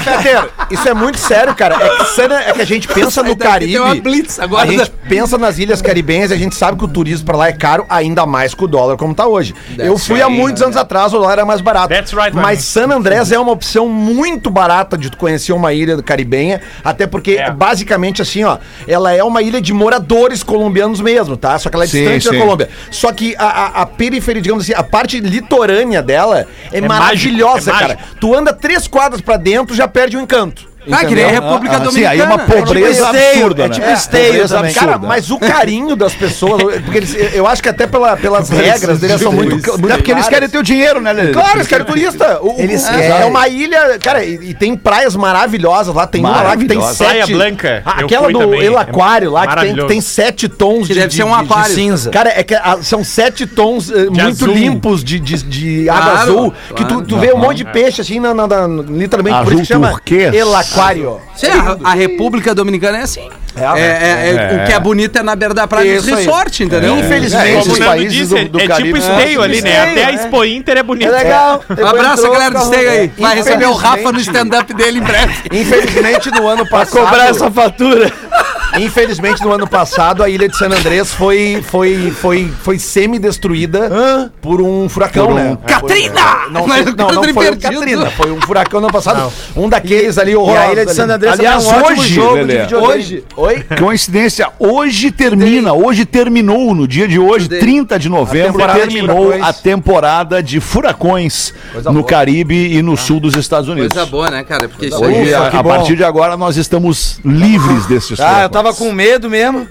isso 0.70 0.88
é 0.88 0.94
muito 0.94 1.18
sério, 1.18 1.54
cara. 1.54 1.74
É 1.76 1.88
que, 2.14 2.20
é 2.22 2.52
que 2.52 2.62
a 2.62 2.64
gente 2.64 2.88
pensa 2.88 3.22
no 3.22 3.36
Caribe. 3.36 3.72
Tem 3.72 3.80
uma 3.80 3.94
blitz 3.94 4.38
agora. 4.40 4.64
A 4.64 4.66
gente 4.66 4.90
pensa 5.08 5.38
nas 5.38 5.58
ilhas 5.58 5.80
caribenhas 5.82 6.30
e 6.30 6.34
a 6.34 6.36
gente 6.36 6.54
sabe 6.54 6.78
que 6.78 6.84
o 6.84 6.88
turismo 6.88 7.26
pra 7.26 7.36
lá 7.36 7.48
é 7.48 7.52
caro, 7.52 7.84
ainda 7.88 8.26
mais 8.26 8.54
com 8.54 8.64
o 8.64 8.68
dólar 8.68 8.96
como 8.96 9.14
tá 9.14 9.26
hoje. 9.26 9.54
Eu 9.78 9.98
fui 9.98 10.20
há 10.22 10.28
muitos 10.28 10.62
anos 10.62 10.76
atrás, 10.76 11.12
o 11.12 11.18
dólar 11.18 11.32
era 11.32 11.44
mais 11.44 11.60
barato. 11.60 11.88
That's 11.88 12.12
right. 12.12 12.34
Mas 12.34 12.60
San 12.62 12.88
Andrés 12.90 13.30
é 13.32 13.38
uma 13.38 13.52
opção 13.52 13.88
muito 13.88 14.50
barata 14.50 14.96
de 14.96 15.10
tu 15.10 15.16
conhecer 15.16 15.52
uma 15.52 15.72
ilha 15.72 16.02
caribenha, 16.02 16.60
até 16.84 17.06
porque 17.06 17.32
É. 17.32 17.50
basicamente 17.50 18.22
assim, 18.22 18.44
ó, 18.44 18.58
ela 18.86 19.12
é 19.12 19.22
uma 19.22 19.42
ilha 19.42 19.60
de 19.60 19.72
moradores 19.72 20.42
colombianos 20.42 21.00
mesmo, 21.00 21.36
tá? 21.36 21.58
Só 21.58 21.68
que 21.68 21.76
ela 21.76 21.84
é 21.84 21.88
Sim, 21.88 21.98
distante 22.02 22.24
sim. 22.24 22.30
da 22.32 22.38
Colômbia. 22.38 22.68
Só 22.90 23.12
que 23.12 23.34
a, 23.36 23.44
a, 23.46 23.66
a 23.82 23.86
periferia, 23.86 24.40
digamos 24.42 24.64
assim, 24.64 24.74
a 24.74 24.82
parte 24.82 25.20
litorânea 25.20 26.02
dela 26.02 26.46
é, 26.72 26.80
mágico, 26.80 26.88
maravilhosa, 26.88 27.70
é 27.70 27.74
cara. 27.74 27.88
mágico. 27.94 28.16
Tu 28.20 28.34
anda 28.34 28.52
três 28.52 28.86
quadras 28.86 29.20
pra 29.20 29.36
dentro, 29.36 29.65
já 29.74 29.88
perde 29.88 30.16
o 30.16 30.20
encanto. 30.20 30.75
Ah, 30.90 31.04
que 31.04 31.14
nem 31.14 31.24
a? 31.24 31.28
República 31.28 31.74
Ah, 31.76 31.78
sim, 31.78 31.84
Dominicana. 31.84 32.10
aí 32.12 32.20
é 32.20 32.24
uma 32.24 32.38
pobreza 32.38 33.04
esteio, 33.04 33.30
absurda, 33.32 33.64
é 33.64 33.68
né? 33.68 33.74
tipo 33.74 33.90
esteio 33.90 34.26
pobreza 34.32 34.56
também. 34.56 34.74
Cara, 34.74 34.98
mas 34.98 35.30
o 35.30 35.38
carinho 35.38 35.96
das 35.96 36.14
pessoas, 36.14 36.62
porque 36.82 36.98
eles, 36.98 37.16
eu 37.34 37.46
acho 37.46 37.62
que 37.62 37.68
até 37.68 37.86
pela, 37.86 38.16
pelas 38.16 38.48
regras 38.50 38.98
deles 39.00 39.20
são 39.20 39.32
muito, 39.32 39.54
muito 39.56 39.90
É 39.90 39.96
porque 39.96 40.12
eles 40.12 40.28
querem 40.28 40.48
teu 40.48 40.62
dinheiro, 40.62 41.00
né, 41.00 41.12
Lelê? 41.12 41.32
Claro, 41.32 41.58
eles 41.58 41.66
querem 41.68 41.84
turista. 41.86 42.38
O- 42.40 42.56
o- 42.56 42.60
Eles 42.60 42.84
é, 42.86 42.90
querem. 42.92 43.22
é 43.22 43.24
uma 43.24 43.48
ilha, 43.48 43.98
cara, 43.98 44.24
e, 44.24 44.50
e 44.50 44.54
tem 44.54 44.76
praias 44.76 45.16
maravilhosas 45.16 45.94
lá. 45.94 46.06
Tem 46.06 46.20
uma 46.20 46.40
lá 46.42 46.56
que 46.56 46.66
tem 46.66 46.80
sete. 46.80 46.96
Praia 46.98 47.26
Blanca, 47.26 47.82
Ah, 47.84 48.00
Aquela 48.00 48.30
do 48.30 48.38
também, 48.38 48.62
El 48.64 48.76
é 48.78 48.80
Aquário 48.80 49.30
lá, 49.30 49.46
que 49.46 49.60
tem, 49.74 49.86
tem 49.86 50.00
sete 50.00 50.48
tons 50.48 50.86
Que 50.86 50.94
deve 50.94 51.14
ser 51.14 51.24
um 51.24 51.28
de- 51.36 51.44
aquário. 51.44 51.74
cinza. 51.74 52.10
Cara, 52.10 52.30
é 52.30 52.42
que 52.42 52.54
ah, 52.54 52.78
são 52.82 53.02
sete 53.04 53.46
tons 53.46 53.90
eh, 53.90 54.04
muito 54.06 54.20
azul. 54.26 54.48
limpos 54.54 55.02
de, 55.04 55.18
de, 55.18 55.42
de 55.42 55.88
água 55.88 56.02
Claro, 56.12 56.18
azul. 56.30 56.54
Que 56.74 56.84
tu, 56.84 56.88
claro. 56.94 57.06
tu 57.06 57.18
vê 57.18 57.32
um 57.32 57.38
monte 57.38 57.58
de 57.58 57.64
peixe 57.64 58.00
assim, 58.00 58.20
na, 58.20 58.32
na- 58.34 58.46
na- 58.46 58.82
literalmente, 58.88 59.42
por 59.44 59.52
isso 59.52 59.62
que 59.62 59.68
chama. 59.68 59.88
El 60.32 60.54
Aquário. 60.54 60.75
Aquário. 60.76 61.25
Sim, 61.36 61.46
a, 61.84 61.90
a 61.90 61.94
República 61.94 62.54
Dominicana 62.54 62.98
é 62.98 63.02
assim. 63.02 63.28
É, 63.54 63.80
é- 63.80 64.58
é- 64.58 64.62
O 64.62 64.66
que 64.66 64.72
é 64.72 64.78
bonito 64.80 65.16
é 65.18 65.22
na 65.22 65.34
beira 65.34 65.54
da 65.54 65.66
praia 65.66 65.96
dos 65.96 66.04
resort, 66.06 66.62
entendeu? 66.62 66.98
Infelizmente, 66.98 67.46
É, 67.46 67.52
Como 67.52 67.60
esses 67.60 67.72
o 67.76 67.78
Nando 67.78 67.90
países 67.90 68.12
disse, 68.12 68.34
do- 68.44 68.48
do 68.50 68.60
é 68.60 68.66
Caribe 68.68 69.00
tipo 69.00 69.12
esteio 69.12 69.42
ali, 69.42 69.62
né? 69.62 69.70
esteio, 69.70 69.92
Até 69.92 70.04
a 70.04 70.10
é. 70.10 70.14
Expo 70.14 70.44
Inter 70.44 70.76
é 70.78 70.82
bonito. 70.82 71.08
É 71.08 71.10
legal. 71.10 71.64
Um 71.70 71.86
abraço, 71.86 72.18
entrou, 72.22 72.32
galera 72.32 72.58
do 72.58 72.64
Stay 72.66 72.88
aí. 72.88 73.12
Vai 73.18 73.36
receber 73.36 73.64
o 73.66 73.70
Infelizmente- 73.70 73.82
Rafa 74.02 74.12
no 74.12 74.20
stand-up 74.20 74.74
dele 74.74 74.98
em 74.98 75.02
breve. 75.02 75.34
Infelizmente, 75.52 76.30
no 76.32 76.46
ano 76.46 76.66
passado. 76.68 77.02
Cobrar 77.04 77.28
essa 77.30 77.50
fatura. 77.50 78.12
Infelizmente, 78.78 79.42
no 79.42 79.52
ano 79.52 79.66
passado, 79.66 80.22
a 80.22 80.28
ilha 80.28 80.48
de 80.50 80.56
San 80.58 80.66
Andrés 80.66 81.10
foi, 81.14 81.64
foi, 81.66 82.10
foi, 82.20 82.52
foi 82.62 82.78
semi-destruída 82.78 84.30
por 84.42 84.60
um 84.60 84.86
furacão, 84.88 85.26
Por 85.28 85.32
um- 85.32 85.36
né? 85.36 85.58
Katrina! 85.66 86.20
Não, 86.50 86.66
não, 86.66 86.76
não 86.76 86.94
Country 87.08 87.32
foi 87.32 87.44
perdido. 87.46 87.72
Katrina, 87.80 88.10
foi 88.10 88.30
um 88.32 88.40
furacão 88.42 88.80
no 88.80 88.86
ano 88.88 88.92
passado. 88.92 89.32
Um 89.56 89.68
daqueles 89.68 90.18
ali 90.18 90.32
E 90.32 90.36
horrorosos. 90.36 90.68
a 90.68 90.72
Ilha 90.72 90.84
de 90.86 90.92
San 90.94 91.04
ali. 91.04 91.12
Andrés 91.32 91.36
também 91.36 91.46
é 91.46 91.48
Aliás, 91.48 91.64
um 91.64 91.68
ótimo 91.86 92.00
hoje, 92.02 92.14
jogo 92.14 92.34
Lelê, 92.34 92.66
de. 92.66 92.74
Hoje, 92.74 93.24
oi? 93.36 93.64
Coincidência, 93.78 94.48
hoje 94.58 95.10
termina, 95.10 95.72
hoje 95.72 96.04
terminou, 96.04 96.74
no 96.74 96.86
dia 96.88 97.06
de 97.08 97.18
hoje, 97.18 97.48
30 97.48 97.98
de 97.98 98.08
novembro, 98.08 98.58
de 98.66 98.72
terminou 98.74 99.24
furacões. 99.32 99.42
a 99.48 99.52
temporada 99.52 100.42
de 100.42 100.60
furacões 100.60 101.52
no 101.92 102.04
Caribe 102.04 102.76
e 102.76 102.82
no 102.82 102.96
sul 102.96 103.20
dos 103.20 103.34
Estados 103.36 103.68
Unidos. 103.68 103.92
Coisa 103.92 104.06
boa, 104.10 104.30
né, 104.30 104.44
cara? 104.44 104.68
Porque 104.68 104.86
isso 104.86 105.02
Hoje, 105.02 105.34
a, 105.34 105.48
a 105.48 105.64
partir 105.64 105.96
de 105.96 106.04
agora, 106.04 106.36
nós 106.36 106.56
estamos 106.56 107.20
livres 107.24 107.86
desses 107.86 108.18
Ah, 108.20 108.24
eu 108.24 108.28
furacões. 108.48 108.50
tava 108.52 108.74
com 108.74 108.92
medo 108.92 109.28
mesmo. 109.30 109.66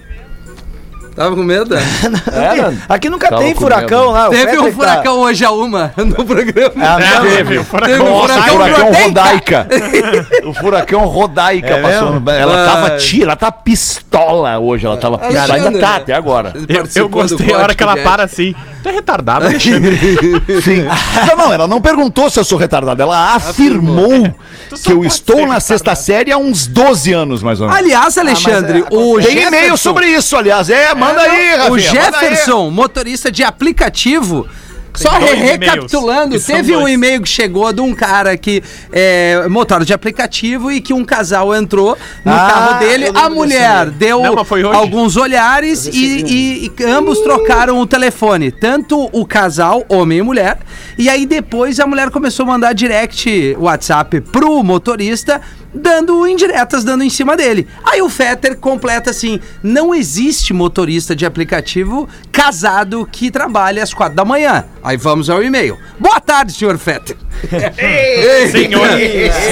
Tava 1.16 1.36
com 1.36 1.44
medo? 1.44 1.74
né? 1.76 1.82
É? 2.34 2.94
Aqui 2.94 3.10
nunca 3.10 3.30
Tava 3.30 3.42
tem 3.42 3.56
furacão 3.56 4.00
medo. 4.02 4.12
lá. 4.12 4.30
Teve 4.30 4.60
um 4.60 4.66
tá- 4.66 4.72
furacão 4.74 5.20
hoje 5.20 5.46
a 5.46 5.52
uma 5.52 5.94
no 5.98 6.26
programa. 6.26 6.72
Ah, 6.78 6.98
É, 7.02 7.16
não, 7.20 7.22
teve, 7.36 7.58
o 7.58 7.64
furacão. 7.64 7.90
Teve 7.98 8.04
um 8.04 8.10
Nossa, 8.12 8.34
furacão 8.34 8.56
o 8.56 8.60
furacão 8.76 9.04
Rodaica. 9.04 9.68
O 10.46 10.54
furacão 10.54 11.06
Rodaica 11.06 11.68
É 11.70 11.82
passou. 11.82 12.12
mesmo? 12.14 12.30
Ela 12.30 12.64
Ah. 12.64 12.66
tava 12.66 12.98
tira, 12.98 13.26
ela 13.28 13.36
tá 13.36 13.52
pistola 13.52 14.60
hoje. 14.60 14.86
Ela 14.86 14.98
tava 14.98 15.18
pistola. 15.18 15.54
Ainda 15.54 15.80
tá 15.80 15.96
até 15.96 16.14
agora. 16.14 16.54
Eu, 16.68 16.86
eu 16.96 17.10
gostei 17.10 17.54
a 17.54 17.58
hora 17.60 17.74
que 17.76 17.82
ela 17.84 17.96
para 17.98 18.24
assim. 18.24 18.54
Tu 18.86 18.90
é 18.90 18.92
retardado, 18.92 19.46
Alexandre. 19.48 19.98
Sim. 20.62 20.84
Não, 21.28 21.36
não, 21.48 21.54
ela 21.54 21.68
não 21.68 21.82
perguntou 21.82 22.30
se 22.30 22.40
eu 22.40 22.44
sou 22.44 22.56
retardado. 22.56 23.02
Ela 23.02 23.34
afirmou 23.34 24.32
que 24.84 24.92
eu 24.92 25.04
estou 25.04 25.48
na 25.48 25.60
sexta 25.60 25.96
série 25.96 26.32
há 26.32 26.38
uns 26.38 26.68
12 26.68 27.12
anos, 27.12 27.42
mais 27.42 27.60
ou 27.60 27.68
menos. 27.68 27.82
Aliás, 27.82 28.16
Alexandre, 28.16 28.86
o 28.92 29.20
Tem 29.20 29.32
e-mail 29.40 29.50
Jefferson- 29.52 29.78
sobre 29.78 30.06
isso, 30.08 30.38
aliás. 30.38 30.70
É, 30.70 30.94
manda 30.94 31.20
aí, 31.20 31.56
Rafinha. 31.56 31.66
O 31.68 31.72
manda 31.72 31.76
aí. 31.76 31.82
Jefferson, 31.82 32.70
motorista 32.70 33.32
de 33.32 33.44
aplicativo, 33.44 34.48
Só 34.96 35.10
recapitulando, 35.36 36.36
teve 36.40 36.76
um 36.76 36.88
e-mail 36.88 37.22
que 37.22 37.30
chegou 37.30 37.72
de 37.74 37.82
um 37.82 37.94
cara 37.94 38.36
que 38.38 38.64
é 38.92 39.48
motor 39.50 39.84
de 39.86 39.94
aplicativo 39.94 40.72
e 40.72 40.80
que 40.82 40.94
um 40.94 41.04
casal 41.04 41.54
entrou 41.56 41.98
no 42.24 42.32
Ah, 42.34 42.48
carro 42.52 42.80
dele. 42.80 43.12
A 43.14 43.30
mulher 43.30 43.90
deu 43.90 44.22
Não, 44.22 44.36
alguns 44.74 45.18
olhares 45.18 45.86
e, 45.88 46.24
e- 46.26 46.72
e 46.80 46.84
ambos 46.86 47.20
trocaram 47.20 47.80
o 47.80 47.86
telefone. 47.88 48.52
Tanto 48.52 49.10
o 49.12 49.26
casal, 49.26 49.84
homem 49.90 50.20
e 50.20 50.22
mulher. 50.22 50.58
E 50.98 51.10
aí 51.10 51.26
depois 51.26 51.80
a 51.80 51.86
mulher 51.88 52.10
começou 52.10 52.44
a 52.44 52.48
mandar 52.48 52.74
direct 52.74 53.56
WhatsApp 53.60 54.22
pro 54.22 54.64
motorista. 54.64 55.42
Dando 55.76 56.26
indiretas, 56.26 56.86
dando 56.86 57.04
em 57.04 57.10
cima 57.10 57.36
dele. 57.36 57.68
Aí 57.84 58.02
o 58.02 58.10
Fetter 58.10 58.58
completa 58.58 59.10
assim: 59.10 59.40
não 59.62 59.94
existe 59.94 60.54
motorista 60.54 61.16
de 61.16 61.26
aplicativo 61.26 62.08
casado 62.32 63.08
que 63.12 63.30
trabalhe 63.30 63.82
às 63.82 63.94
quatro 63.94 64.16
da 64.16 64.24
manhã. 64.24 64.64
Aí 64.82 64.96
vamos 64.96 65.30
ao 65.30 65.44
e-mail. 65.44 65.78
Boa 66.00 66.20
tarde, 66.22 66.54
senhor 66.54 66.78
Fetter. 66.78 67.18
Senhor, 68.52 68.88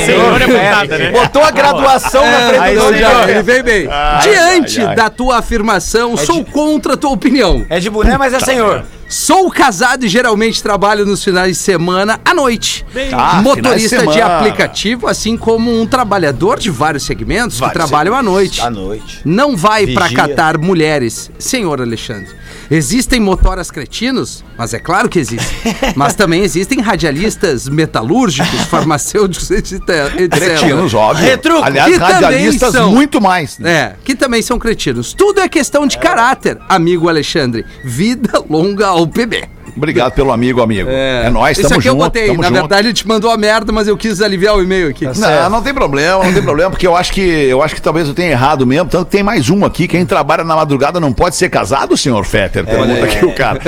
senhor 0.06 0.42
é 0.42 0.48
botada, 0.48 0.98
né? 0.98 1.12
Botou 1.12 1.44
a 1.44 1.52
graduação 1.52 2.26
na 2.26 2.48
frente 2.48 2.62
aí 2.62 2.78
do 2.78 2.98
já-. 2.98 3.30
Ele 3.30 3.44
veio 3.44 3.64
bem. 3.64 3.90
Diante 4.22 4.96
da 4.96 5.10
tua 5.10 5.40
afirmação, 5.40 6.16
sou 6.16 6.46
contra 6.46 6.94
a 6.94 6.98
tua 6.98 7.12
opinião. 7.12 7.66
É 7.70 7.80
de 7.80 7.90
boné, 7.90 8.18
mas 8.18 8.34
é 8.34 8.40
senhor. 8.40 8.86
Sou 9.14 9.52
casado 9.52 10.06
e 10.06 10.10
geralmente 10.10 10.64
trabalho 10.64 11.06
nos 11.06 11.24
finais 11.24 11.50
de 11.50 11.64
semana 11.64 12.20
à 12.26 12.34
noite. 12.34 12.84
Ah, 13.14 13.44
Motorista 13.44 14.08
de 14.08 14.14
de, 14.14 14.22
aplicativo, 14.22 15.08
assim 15.08 15.38
como 15.38 15.72
um 15.72 15.86
trabalhador 15.86 16.58
de 16.58 16.72
vários 16.72 17.04
segmentos 17.04 17.62
que 17.62 17.70
trabalham 17.72 18.16
à 18.16 18.24
noite. 18.24 18.60
À 18.60 18.72
noite. 18.72 19.22
Não 19.24 19.56
vai 19.56 19.86
pra 19.86 20.08
Vigia. 20.08 20.18
catar 20.18 20.58
mulheres, 20.58 21.30
senhor 21.38 21.80
Alexandre. 21.80 22.32
Existem 22.74 23.20
motoras 23.20 23.70
cretinos, 23.70 24.44
mas 24.58 24.74
é 24.74 24.80
claro 24.80 25.08
que 25.08 25.20
existem. 25.20 25.76
mas 25.96 26.16
também 26.16 26.42
existem 26.42 26.82
radialistas 26.82 27.70
metalúrgicos, 27.70 28.62
farmacêuticos, 28.62 29.52
etc. 29.54 29.80
etc. 30.18 30.30
Cretinos, 30.32 30.92
óbvio. 30.96 31.24
Retruco. 31.24 31.64
Aliás, 31.64 31.96
radialistas 31.96 32.72
são. 32.72 32.92
muito 32.92 33.22
mais. 33.22 33.60
né? 33.60 33.72
É, 33.72 33.96
que 34.04 34.16
também 34.16 34.42
são 34.42 34.58
cretinos. 34.58 35.14
Tudo 35.14 35.40
é 35.40 35.48
questão 35.48 35.86
de 35.86 36.00
caráter, 36.00 36.58
amigo 36.68 37.08
Alexandre. 37.08 37.64
Vida 37.86 38.44
longa 38.50 38.88
ao 38.88 39.06
PB. 39.06 39.53
Obrigado 39.76 40.14
pelo 40.14 40.32
amigo, 40.32 40.62
amigo. 40.62 40.90
É, 40.92 41.30
nóis, 41.30 41.58
Isso 41.58 41.68
tamo 41.68 41.80
aqui 41.80 41.90
eu 41.90 41.94
junto. 41.94 42.04
botei. 42.04 42.28
tamo 42.28 42.42
Na 42.42 42.48
junto. 42.48 42.60
verdade, 42.60 42.88
ele 42.88 42.94
te 42.94 43.08
mandou 43.08 43.32
a 43.32 43.38
merda, 43.38 43.72
mas 43.72 43.88
eu 43.88 43.98
quis 43.98 44.22
aliviar 44.22 44.56
o 44.56 44.62
e-mail 44.62 44.90
aqui. 44.90 45.06
Não, 45.06 45.50
não 45.50 45.62
tem 45.62 45.74
problema, 45.74 46.24
não 46.24 46.34
tem 46.34 46.42
problema, 46.44 46.70
porque 46.72 46.86
eu 46.88 46.96
acho 46.96 47.12
que 47.12 47.22
eu 47.22 47.62
acho 47.62 47.76
que 47.76 47.82
talvez 47.82 48.08
eu 48.08 48.14
tenha 48.14 48.32
errado 48.32 48.66
mesmo. 48.66 48.90
Tanto 48.90 49.06
que 49.06 49.12
tem 49.12 49.24
mais 49.24 49.50
um 49.50 49.66
aqui. 49.66 49.88
Quem 49.88 50.06
trabalha 50.06 50.44
na 50.44 50.56
madrugada 50.56 51.00
não 51.00 51.12
pode 51.14 51.36
ser 51.36 51.50
casado, 51.50 51.96
senhor 51.98 52.24
Fetter? 52.26 52.66
Pergunta 52.66 53.04
aqui 53.06 53.26
o 53.26 53.34
cara. 53.34 53.60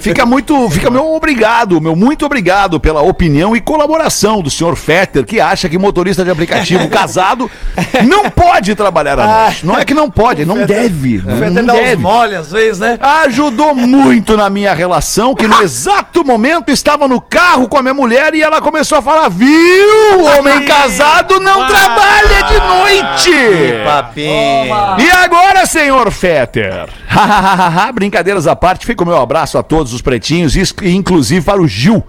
Fica 0.00 0.26
muito, 0.26 0.68
fica 0.70 0.90
meu 0.90 1.14
obrigado, 1.14 1.80
meu 1.80 1.96
muito 1.96 2.24
obrigado 2.26 2.78
pela 2.78 3.00
opinião 3.02 3.56
e 3.56 3.60
colaboração 3.60 4.40
do 4.42 4.50
senhor 4.50 4.76
Fetter, 4.76 5.24
que 5.24 5.40
acha 5.40 5.68
que 5.68 5.78
motorista 5.78 6.24
de 6.24 6.30
aplicativo 6.30 6.88
casado 6.88 7.50
não 8.06 8.30
pode 8.30 8.74
trabalhar 8.74 9.18
à 9.18 9.26
noite. 9.44 9.66
Não 9.66 9.78
é 9.78 9.84
que 9.84 9.94
não 9.94 10.10
pode, 10.10 10.44
não 10.44 10.64
deve. 10.64 11.22
Não 11.24 11.64
dá 11.64 11.72
uns 11.74 11.80
deve. 11.80 12.02
mole 12.02 12.34
às 12.34 12.50
vezes, 12.50 12.78
né? 12.80 12.98
Ajudou 13.00 13.74
muito 13.74 14.36
na 14.36 14.48
minha 14.50 14.74
relação, 14.74 15.34
que 15.34 15.45
no 15.46 15.62
exato 15.62 16.24
momento 16.24 16.70
estava 16.70 17.06
no 17.06 17.20
carro 17.20 17.68
com 17.68 17.78
a 17.78 17.82
minha 17.82 17.94
mulher 17.94 18.34
e 18.34 18.42
ela 18.42 18.60
começou 18.60 18.98
a 18.98 19.02
falar: 19.02 19.28
Viu? 19.28 20.18
O 20.18 20.24
homem 20.24 20.64
casado 20.64 21.38
não 21.40 21.66
trabalha 21.66 22.42
de 22.44 22.58
noite! 22.58 23.84
Papinho. 23.84 24.96
E 24.98 25.10
agora, 25.10 25.66
senhor 25.66 26.10
Fetter? 26.10 26.88
Brincadeiras 27.94 28.46
à 28.46 28.56
parte, 28.56 28.86
fica 28.86 29.02
o 29.02 29.06
meu 29.06 29.20
abraço 29.20 29.58
a 29.58 29.62
todos 29.62 29.92
os 29.92 30.02
pretinhos, 30.02 30.54
inclusive 30.82 31.44
para 31.44 31.60
o 31.60 31.68
Gil. 31.68 32.04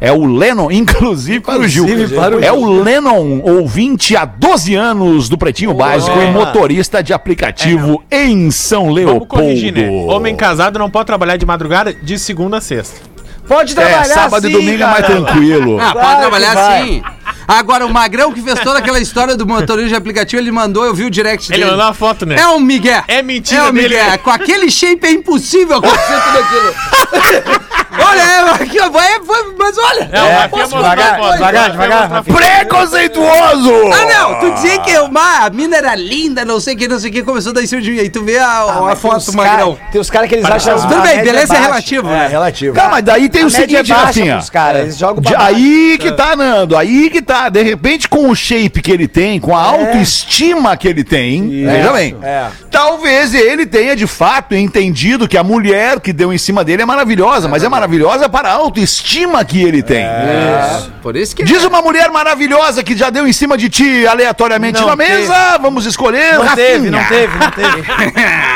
É 0.00 0.12
o 0.12 0.24
Lennon, 0.26 0.70
inclusive 0.70 1.40
para 1.40 1.60
o 1.60 1.66
Gil. 1.68 1.86
Para 2.14 2.36
o 2.36 2.44
é 2.44 2.52
o 2.52 2.64
Lennon, 2.82 3.40
ouvinte 3.42 4.16
há 4.16 4.24
12 4.24 4.74
anos 4.74 5.28
do 5.28 5.36
Pretinho 5.36 5.74
Básico 5.74 6.16
e 6.20 6.30
motorista 6.30 7.02
de 7.02 7.12
aplicativo 7.12 8.02
em 8.10 8.50
São 8.50 8.82
Vamos 8.84 8.96
Leopoldo. 8.96 9.26
corrigir, 9.26 9.72
né? 9.72 9.88
Homem 9.88 10.36
casado 10.36 10.78
não 10.78 10.88
pode 10.90 11.06
trabalhar 11.06 11.36
de 11.36 11.44
madrugada 11.46 11.92
de 11.92 12.18
segunda 12.18 12.58
a 12.58 12.60
sexta. 12.60 13.00
Pode 13.48 13.74
trabalhar 13.74 14.02
É, 14.02 14.04
sábado 14.04 14.46
e 14.46 14.52
assim, 14.52 14.60
domingo 14.64 14.82
é 14.82 14.86
mais 14.86 15.06
cara. 15.06 15.22
tranquilo. 15.22 15.80
Ah, 15.80 15.92
pode 15.94 16.20
trabalhar 16.20 16.54
vai. 16.54 16.82
assim. 16.82 17.02
Agora, 17.48 17.86
o 17.86 17.90
Magrão 17.90 18.30
que 18.30 18.42
fez 18.42 18.60
toda 18.60 18.78
aquela 18.78 19.00
história 19.00 19.34
do 19.34 19.46
motorista 19.46 19.88
de 19.88 19.94
aplicativo, 19.94 20.42
ele 20.42 20.52
mandou, 20.52 20.84
eu 20.84 20.94
vi 20.94 21.04
o 21.04 21.10
direct 21.10 21.50
Ele 21.50 21.60
dele. 21.60 21.70
mandou 21.70 21.86
uma 21.86 21.94
foto, 21.94 22.26
né? 22.26 22.36
É 22.38 22.46
um 22.48 22.60
migué. 22.60 23.02
É 23.08 23.22
mentira 23.22 23.62
É 23.62 23.70
um 23.70 23.72
migué. 23.72 24.04
né? 24.04 24.18
Com 24.18 24.28
aquele 24.30 24.70
shape 24.70 25.06
é 25.06 25.12
impossível 25.12 25.78
acontecer 25.78 26.20
tudo 26.24 26.38
aquilo. 26.38 27.58
olha, 28.04 28.20
é, 28.20 28.50
aqui, 28.62 28.78
vai, 28.90 29.20
foi- 29.24 29.54
mas 29.58 29.76
olha. 29.78 30.10
É, 30.12 30.48
posso 30.48 30.76
devagar, 30.76 31.20
a 31.20 31.32
devagar, 31.32 31.70
devagar, 31.70 32.12
a. 32.16 32.22
Preconceituoso! 32.22 33.72
Ah, 33.92 34.06
não, 34.06 34.40
tu 34.40 34.54
dizia 34.54 34.78
que 34.80 34.96
uma, 34.98 35.46
a 35.46 35.50
mina 35.50 35.76
era 35.76 35.94
linda, 35.94 36.44
não 36.44 36.60
sei 36.60 36.74
o 36.74 36.76
que, 36.78 36.88
não 36.88 36.98
sei 36.98 37.10
o 37.10 37.12
que, 37.12 37.22
começou 37.22 37.50
a 37.50 37.54
dar 37.54 37.62
em 37.62 37.66
cima 37.66 37.80
de 37.82 37.90
mim. 37.90 37.98
Aí 38.00 38.08
tu 38.10 38.22
vê 38.24 38.38
a, 38.38 38.46
a 38.46 38.78
Ah, 38.78 38.86
tem 38.88 38.96
foto 38.96 39.32
Magrão. 39.36 39.74
cara- 39.76 39.90
Tem 39.92 40.00
os 40.00 40.10
caras 40.10 40.28
que 40.28 40.34
eles 40.36 40.44
acham 40.44 40.74
as 40.74 40.82
Tudo 40.82 40.94
a 40.96 41.00
bem, 41.00 41.22
beleza 41.22 41.54
é 41.56 41.60
relativo, 41.60 42.08
É, 42.08 42.10
né? 42.10 42.28
relativo. 42.28 42.74
Cara, 42.74 42.88
mas 42.90 43.04
daí 43.04 43.28
tem 43.28 43.42
a 43.42 43.46
o 43.46 43.50
seguinte, 43.50 43.90
é 43.92 43.94
Rafinha. 43.94 44.34
pros 44.36 44.50
caras, 44.50 44.82
eles 44.82 44.98
jogam 44.98 45.22
aí 45.36 45.98
que 46.00 46.12
tá, 46.12 46.36
Nando. 46.36 46.76
Aí 46.76 47.10
que 47.10 47.20
tá. 47.22 47.48
De 47.48 47.62
repente, 47.62 48.08
com 48.08 48.30
o 48.30 48.34
shape 48.34 48.80
que 48.82 48.90
ele 48.90 49.08
tem, 49.08 49.40
com 49.40 49.56
a 49.56 49.60
autoestima 49.62 50.76
que 50.76 50.86
ele 50.88 51.04
tem, 51.04 51.48
veja 51.66 51.92
bem. 51.92 52.16
É. 52.22 52.46
Talvez 52.70 53.34
ele 53.34 53.66
tenha 53.66 53.94
de 53.96 54.06
fato 54.06 54.54
entendido 54.54 55.26
que 55.28 55.36
a 55.36 55.42
mulher 55.42 56.00
que 56.00 56.12
deu 56.12 56.32
em 56.32 56.38
cima 56.38 56.64
dele 56.64 56.82
é 56.82 56.86
maravilhosa, 56.86 57.48
mas 57.48 57.62
é 57.62 57.68
maravilhosa 57.68 57.87
para 58.30 58.48
a 58.50 58.52
autoestima 58.52 59.44
que 59.44 59.62
ele 59.62 59.82
tem. 59.82 60.04
Isso. 60.04 60.92
Por 61.02 61.16
isso 61.16 61.34
que. 61.34 61.44
Diz 61.44 61.64
uma 61.64 61.80
mulher 61.80 62.10
maravilhosa 62.10 62.82
que 62.82 62.96
já 62.96 63.10
deu 63.10 63.26
em 63.26 63.32
cima 63.32 63.56
de 63.56 63.68
ti 63.68 64.06
aleatoriamente 64.06 64.80
Não 64.80 64.88
na 64.88 64.96
mesa. 64.96 65.58
Vamos 65.60 65.86
escolher. 65.86 66.34
Não 66.34 66.42
Rafinha. 66.44 66.66
teve, 66.66 66.90
não 66.90 67.04
teve, 67.04 67.38
não 67.38 67.50
teve. 67.50 67.82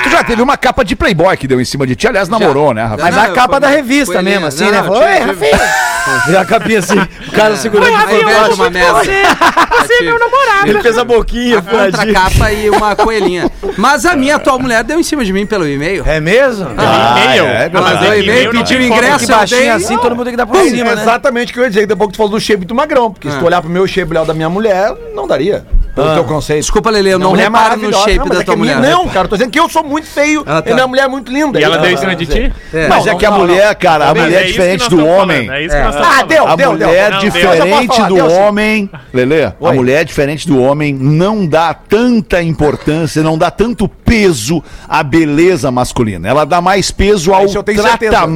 Tu 0.05 0.11
já 0.11 0.25
teve 0.25 0.43
uma 0.43 0.57
capa 0.57 0.85
de 0.85 0.95
Playboy 0.97 1.37
que 1.37 1.47
deu 1.49 1.61
em 1.61 1.65
cima 1.65 1.87
de 1.87 1.95
ti. 1.97 2.09
Aliás, 2.09 2.29
namorou, 2.29 2.75
né, 2.75 2.83
Rafinha? 2.83 3.05
Mas 3.05 3.15
Não, 3.17 3.23
a 3.23 3.29
capa 3.29 3.59
da 3.61 3.69
revista 3.69 4.23
mesmo, 4.23 4.47
ali, 4.47 4.55
assim, 4.55 4.65
não, 4.65 4.71
né? 4.71 4.91
Oi, 4.91 5.19
Rafinha. 5.19 5.93
E 6.29 6.37
a 6.37 6.45
capinha 6.45 6.81
assim, 6.81 6.99
o 6.99 7.31
cara 7.33 7.57
segurando 7.57 7.89
de 7.89 7.95
Aí 7.95 8.25
vejo 8.25 8.55
uma 8.55 8.71
merda. 8.71 9.01
Você 9.03 9.95
é 9.95 10.03
meu 10.03 10.19
namorado. 10.19 10.67
Ele 10.69 10.83
fez 10.83 10.99
a 10.99 11.05
boquinha, 11.05 11.59
A 11.59 11.63
contracapa 11.63 12.53
e 12.53 12.71
uma 12.71 12.97
coelhinha. 12.97 13.51
Mas 13.77 14.05
a 14.05 14.17
minha 14.17 14.37
atual 14.37 14.59
mulher 14.59 14.83
deu 14.83 14.99
em 14.99 15.03
cima 15.03 15.25
de 15.25 15.33
mim 15.33 15.47
pelo 15.47 15.67
e-mail. 15.67 16.03
É 16.07 16.21
mesmo? 16.21 16.69
E-mail. 16.71 17.45
é, 17.45 17.71
Mas 17.73 17.83
mandou 17.85 18.13
é 18.13 18.17
que 18.17 18.23
e-mail, 18.25 18.51
pediu 18.51 18.83
ingresso. 18.83 19.22
Que 19.27 19.33
baixinho 19.33 19.61
dei- 19.61 19.69
assim, 19.71 19.97
todo 19.99 20.11
mundo 20.15 20.25
tem 20.25 20.33
que 20.33 20.37
dar 20.37 20.47
por 20.47 20.57
Sim, 20.57 20.71
cima, 20.71 20.91
é 20.91 20.97
né? 20.97 21.03
exatamente 21.03 21.51
o 21.51 21.55
que 21.55 21.61
eu 21.61 21.65
ia 21.65 21.71
dizer. 21.71 21.81
Daqui 21.83 21.93
a 21.93 21.97
pouco 21.97 22.13
tu 22.13 22.17
falou 22.17 22.33
do 22.33 22.41
shape 22.41 22.65
do 22.65 22.75
magrão. 22.75 23.11
Porque 23.13 23.31
se 23.31 23.39
tu 23.39 23.45
olhar 23.45 23.61
pro 23.61 23.71
meu 23.71 23.87
shape 23.87 24.11
olhar 24.11 24.25
da 24.25 24.35
minha 24.35 24.49
mulher, 24.49 24.95
não 25.15 25.27
daria. 25.27 25.65
Pelo 25.95 26.15
teu 26.15 26.25
conceito. 26.25 26.61
Desculpa, 26.63 26.89
Lele, 26.89 27.11
eu 27.11 27.19
não 27.19 27.31
Mulher 27.33 27.45
reparo 27.51 27.77
no 27.79 27.93
shape 27.93 28.19
Não, 28.21 28.27
da 28.29 28.41
é 28.41 28.43
tua 28.45 28.55
a 28.55 28.57
minha- 28.57 28.77
mulher. 28.79 28.91
Não, 28.93 29.07
cara, 29.09 29.27
eu 29.27 29.29
tô 29.29 29.37
dizendo 29.37 29.51
que 29.51 29.61
eu 29.61 29.69
sou 29.69 29.85
muito 29.85 30.07
feio 30.07 30.43
Ah, 30.47 30.63
tá. 30.63 30.71
e 30.71 30.73
minha 30.73 30.87
mulher 30.87 31.05
é 31.05 31.09
muito 31.09 31.31
linda. 31.31 31.61
E 31.61 31.63
ela 31.63 31.75
Então, 31.75 31.85
deu 31.87 31.95
em 31.95 31.97
cima 31.99 32.17
de 32.17 32.25
ti? 32.25 32.53
É. 32.73 32.89
Mas 32.89 33.07
é 33.07 33.15
que 33.15 33.27
a 33.27 33.31
mulher, 33.31 33.75
cara, 33.75 34.09
a 34.09 34.15
Mas 34.15 34.23
mulher 34.23 34.43
é 34.43 34.47
diferente 34.47 34.89
do 34.89 35.05
homem. 35.05 35.47
falando, 35.47 35.53
É 35.53 35.65
isso 35.67 35.77
que 35.77 35.83
nós 35.83 35.95
estamos 35.95 36.17
Ah, 36.19 36.23
deu, 36.23 36.47
A 36.49 36.57
deu, 36.57 36.77
deu. 36.77 36.89
mulher 36.89 37.11
Não, 37.11 37.19
diferente 37.19 38.03
do 38.09 38.17
homem, 38.27 38.91
Lelê, 39.13 39.45
a 39.45 39.73
mulher 39.75 40.05
diferente 40.07 40.49
do 40.49 40.63
homem 40.63 40.95
não 40.95 41.47
dá 41.47 41.75
tanta 41.75 42.43
importância, 42.43 43.23
não 43.23 43.37
dá 43.37 43.51
tanto 43.51 43.87
peso 43.87 44.65
à 44.89 45.03
beleza 45.03 45.71
masculina. 45.71 46.27
Ela 46.27 46.47
dá 46.47 46.63
mais 46.63 46.91
peso 46.91 47.35
ao 47.35 47.47
tenho 47.63 47.83
certeza. 47.83 48.27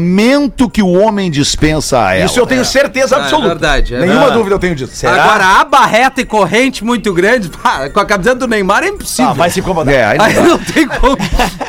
Que 0.76 0.82
o 0.82 0.92
homem 0.92 1.30
dispensa 1.30 2.04
a 2.04 2.14
ela. 2.16 2.26
Isso 2.26 2.38
eu 2.38 2.46
tenho 2.46 2.62
certeza 2.62 3.16
Ah, 3.16 3.20
é 3.20 3.22
absoluta. 3.22 3.48
verdade, 3.48 3.94
é 3.94 3.98
Nenhuma 4.00 4.14
verdade. 4.18 4.36
dúvida 4.36 4.54
eu 4.56 4.58
tenho 4.58 4.74
disso. 4.74 5.06
Agora, 5.08 5.60
a 5.60 5.64
barreta 5.64 6.20
e 6.20 6.24
corrente 6.26 6.84
muito 6.84 7.14
grande, 7.14 7.48
pá, 7.48 7.88
com 7.88 7.98
a 7.98 8.04
camiseta 8.04 8.36
do 8.36 8.46
Neymar 8.46 8.84
é 8.84 8.88
impossível. 8.88 9.30
Ah, 9.30 9.32
vai 9.32 9.48
se 9.48 9.60
incomodar. 9.60 9.94
É, 9.94 10.04
aí 10.04 10.18
Aí 10.20 10.34
não 10.34 10.44
não 10.48 10.58
tem 10.58 10.86
como. 10.86 11.16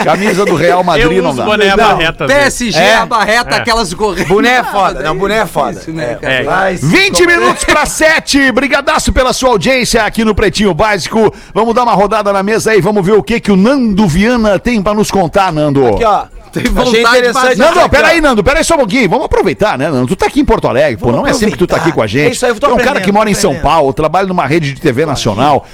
camisa 0.03 0.43
do 0.43 0.55
Real 0.55 0.83
Madrid 0.83 1.05
Eu 1.09 1.23
não 1.23 1.29
uso 1.29 1.37
dá. 1.37 1.45
boné 1.45 1.69
a 1.69 1.77
barreta. 1.77 2.25
PSG, 2.25 2.77
É. 2.77 2.95
a 2.95 3.05
barreta, 3.05 3.55
É. 3.55 3.59
aquelas 3.59 3.93
correntes. 3.93 4.27
Boné 4.27 4.49
é 4.57 4.63
foda, 4.65 5.01
não, 5.03 5.17
boné 5.17 5.37
é 5.37 5.45
foda. 5.45 5.71
difícil, 5.71 5.93
né, 5.93 6.11
É. 6.11 6.15
cara? 6.15 6.33
É. 6.33 6.43
Vai 6.43 6.75
se 6.75 6.85
20 6.85 7.25
minutos 7.25 7.63
para 7.63 7.85
7. 7.85 8.51
Brigadaço 8.51 9.13
pela 9.13 9.31
sua 9.31 9.51
audiência 9.51 10.03
aqui 10.03 10.25
no 10.25 10.35
Pretinho 10.35 10.73
Básico. 10.73 11.33
Vamos 11.53 11.73
dar 11.73 11.83
uma 11.83 11.93
rodada 11.93 12.33
na 12.33 12.43
mesa 12.43 12.71
aí, 12.71 12.81
vamos 12.81 13.05
ver 13.05 13.13
o 13.13 13.23
que 13.23 13.39
que 13.39 13.53
o 13.53 13.55
Nando 13.55 14.05
Viana 14.05 14.59
tem 14.59 14.81
para 14.81 14.93
nos 14.93 15.09
contar, 15.09 15.53
Nando. 15.53 15.87
Aqui, 15.87 16.03
ó. 16.03 16.25
Tem 16.51 16.63
Achei 16.63 16.71
vontade 16.71 16.91
de 16.91 16.99
interessante. 16.99 17.43
fazer. 17.43 17.57
Nando, 17.57 17.79
Aqui, 17.79 17.89
peraí. 17.89 18.21
Nando, 18.21 18.43
peraí 18.43 18.63
só 18.63 18.75
um 18.75 18.79
pouquinho. 18.79 19.09
Vamos 19.09 19.25
aproveitar, 19.25 19.77
né, 19.77 19.89
Nando? 19.89 20.07
Tu 20.07 20.15
tá 20.15 20.27
aqui 20.27 20.39
em 20.39 20.45
Porto 20.45 20.67
Alegre, 20.67 20.97
pô. 20.97 21.07
Vamos 21.07 21.21
Não 21.21 21.27
é 21.27 21.33
sempre 21.33 21.51
que 21.53 21.57
tu 21.57 21.67
tá 21.67 21.77
aqui 21.77 21.91
com 21.91 22.01
a 22.01 22.07
gente. 22.07 22.29
É 22.29 22.31
isso 22.31 22.45
aí, 22.45 22.51
eu 22.51 22.55
tô 22.55 22.67
Tu 22.67 22.71
é 22.71 22.75
um 22.75 22.77
cara 22.77 23.01
que 23.01 23.11
mora 23.11 23.29
em 23.29 23.33
São. 23.33 23.55
Paulo, 23.59 23.93
trabalha 23.93 24.27
numa 24.27 24.45
rede 24.45 24.73
de 24.73 24.81
TV 24.81 25.05
nacional. 25.05 25.65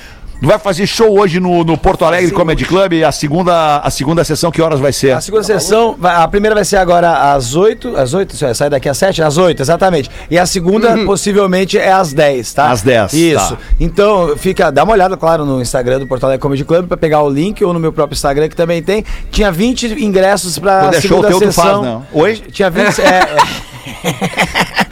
Vai 0.43 0.60
fazer 0.60 0.86
show 0.86 1.17
hoje 1.17 1.39
no, 1.39 1.63
no 1.63 1.77
Porto 1.77 2.03
Alegre 2.03 2.29
Comedy 2.32 2.65
Club. 2.65 3.01
A 3.08 3.13
segunda, 3.13 3.77
a 3.77 3.89
segunda 3.89 4.25
sessão, 4.25 4.51
que 4.51 4.62
horas 4.62 4.77
vai 4.77 4.91
ser? 4.91 5.12
A 5.12 5.21
segunda 5.21 5.41
sessão, 5.43 5.97
a 6.03 6.27
primeira 6.27 6.53
vai 6.53 6.65
ser 6.65 6.75
agora 6.75 7.34
às 7.34 7.56
8, 7.56 7.95
às 7.95 8.13
8, 8.13 8.36
isso 8.36 8.45
é, 8.45 8.53
sai 8.53 8.69
daqui 8.69 8.89
às 8.89 8.97
7, 8.97 9.23
às 9.23 9.38
8, 9.38 9.62
exatamente. 9.62 10.12
E 10.29 10.38
a 10.38 10.45
segunda, 10.45 10.97
possivelmente, 11.06 11.77
é 11.77 11.93
às 11.93 12.12
10, 12.12 12.53
tá? 12.53 12.71
Às 12.71 12.82
10, 12.82 13.13
Isso. 13.13 13.56
tá. 13.56 13.62
Então, 13.79 14.36
fica, 14.36 14.69
dá 14.69 14.84
uma 14.84 14.91
olhada, 14.91 15.15
claro, 15.15 15.45
no 15.45 15.62
Instagram 15.62 15.99
do 15.99 16.08
Porto 16.08 16.25
Alegre 16.25 16.41
Comedy 16.41 16.65
Club 16.65 16.88
pra 16.88 16.97
pegar 16.97 17.21
o 17.23 17.29
link, 17.29 17.63
ou 17.63 17.71
no 17.71 17.79
meu 17.79 17.93
próprio 17.93 18.13
Instagram, 18.13 18.49
que 18.49 18.56
também 18.56 18.84
tem. 18.84 19.06
Tinha 19.32 19.49
20 19.49 20.03
ingressos 20.03 20.60
pra 20.60 20.82
Quando 20.82 20.95
é 20.95 21.01
show 21.01 21.10
segunda 21.10 21.27
teu, 21.29 21.39
tu 21.39 21.45
sessão. 21.45 21.63
faz, 21.63 21.82
não? 21.82 22.06
Oi? 22.12 22.36
Tinha 22.51 22.69
20, 22.69 22.99
é, 22.99 23.06
é. 23.06 23.63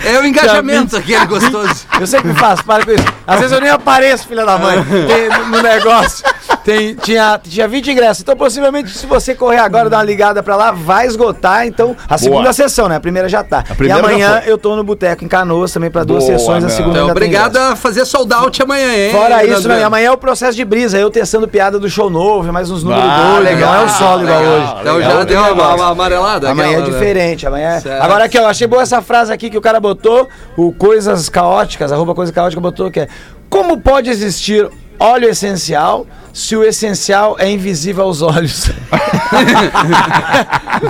É 0.03 0.19
o 0.19 0.25
engajamento 0.25 0.97
aquele 0.97 1.25
gostoso. 1.25 1.85
Eu 1.99 2.07
sempre 2.07 2.33
faço, 2.33 2.63
para 2.63 2.83
com 2.83 2.91
isso. 2.91 3.05
Às 3.25 3.39
vezes 3.39 3.51
eu 3.51 3.61
nem 3.61 3.69
apareço, 3.69 4.27
filha 4.27 4.45
da 4.45 4.57
mãe, 4.57 4.77
no 5.49 5.61
negócio. 5.61 6.25
Tem, 6.63 6.95
tinha, 6.95 7.39
tinha 7.43 7.67
20 7.67 7.91
ingressos. 7.91 8.21
Então, 8.21 8.35
possivelmente, 8.35 8.89
se 8.91 9.05
você 9.05 9.33
correr 9.33 9.57
agora 9.59 9.87
e 9.87 9.89
dar 9.89 9.97
uma 9.97 10.03
ligada 10.03 10.43
pra 10.43 10.55
lá, 10.55 10.71
vai 10.71 11.07
esgotar. 11.07 11.65
Então, 11.65 11.95
a 12.07 12.17
segunda 12.17 12.53
sessão, 12.53 12.87
né? 12.87 12.95
A 12.95 12.99
primeira 12.99 13.27
já 13.27 13.43
tá. 13.43 13.63
E 13.69 13.73
primeira 13.75 14.01
já 14.01 14.07
amanhã 14.07 14.41
foi. 14.41 14.51
eu 14.51 14.57
tô 14.57 14.75
no 14.75 14.83
Boteco 14.83 15.23
em 15.23 15.27
Canoas 15.27 15.71
também 15.71 15.89
pra 15.89 16.03
duas 16.03 16.23
Boa, 16.23 16.37
sessões. 16.37 16.63
A 16.63 16.67
meu. 16.67 16.75
segunda 16.75 16.91
Então, 16.99 17.07
ainda 17.07 17.13
tem 17.19 17.23
obrigado 17.27 17.55
ingresso. 17.55 17.73
a 17.73 17.75
fazer 17.75 18.05
sold 18.05 18.33
out 18.33 18.61
amanhã, 18.61 18.93
hein? 18.93 19.11
Fora 19.11 19.45
isso, 19.45 19.67
e 19.71 19.83
amanhã 19.83 20.07
é 20.07 20.11
o 20.11 20.17
processo 20.17 20.55
de 20.55 20.63
brisa, 20.65 20.97
eu 20.97 21.09
testando 21.09 21.47
piada 21.47 21.79
do 21.79 21.89
show 21.89 22.09
novo, 22.09 22.51
mais 22.53 22.69
uns 22.69 22.83
números 22.83 23.03
Ah, 23.05 23.31
dois, 23.33 23.43
legal, 23.45 23.73
não 23.73 23.81
é 23.81 23.85
o 23.85 23.89
solo 23.89 24.23
igual 24.23 24.39
legal, 24.39 24.53
hoje. 24.53 24.75
Então 24.81 24.99
É 24.99 25.03
já 25.03 25.23
deu 25.23 25.41
uma, 25.53 25.75
uma 25.75 25.87
amarelada. 25.89 26.49
Amanhã 26.49 26.67
é 26.67 26.71
aquela, 26.73 26.85
né? 26.87 26.91
diferente, 26.93 27.47
amanhã 27.47 27.69
é... 27.69 27.79
Certo. 27.79 28.01
Agora 28.03 28.25
aqui, 28.25 28.37
eu 28.37 28.45
achei 28.47 28.67
boa 28.67 28.81
essa 28.81 29.01
frase 29.01 29.33
aqui 29.33 29.49
que 29.49 29.57
o 29.57 29.61
cara 29.61 29.79
botou, 29.79 30.27
o 30.55 30.71
Coisas 30.73 31.27
Caóticas, 31.29 31.91
arroba 31.91 32.13
Coisa 32.13 32.31
Caótica 32.31 32.61
botou, 32.61 32.91
que 32.91 32.99
é 33.01 33.07
Como 33.49 33.79
pode 33.79 34.09
existir 34.09 34.69
óleo 35.01 35.29
essencial 35.29 36.05
se 36.33 36.55
o 36.55 36.63
essencial 36.63 37.35
é 37.39 37.49
invisível 37.49 38.03
aos 38.05 38.21
olhos? 38.21 38.69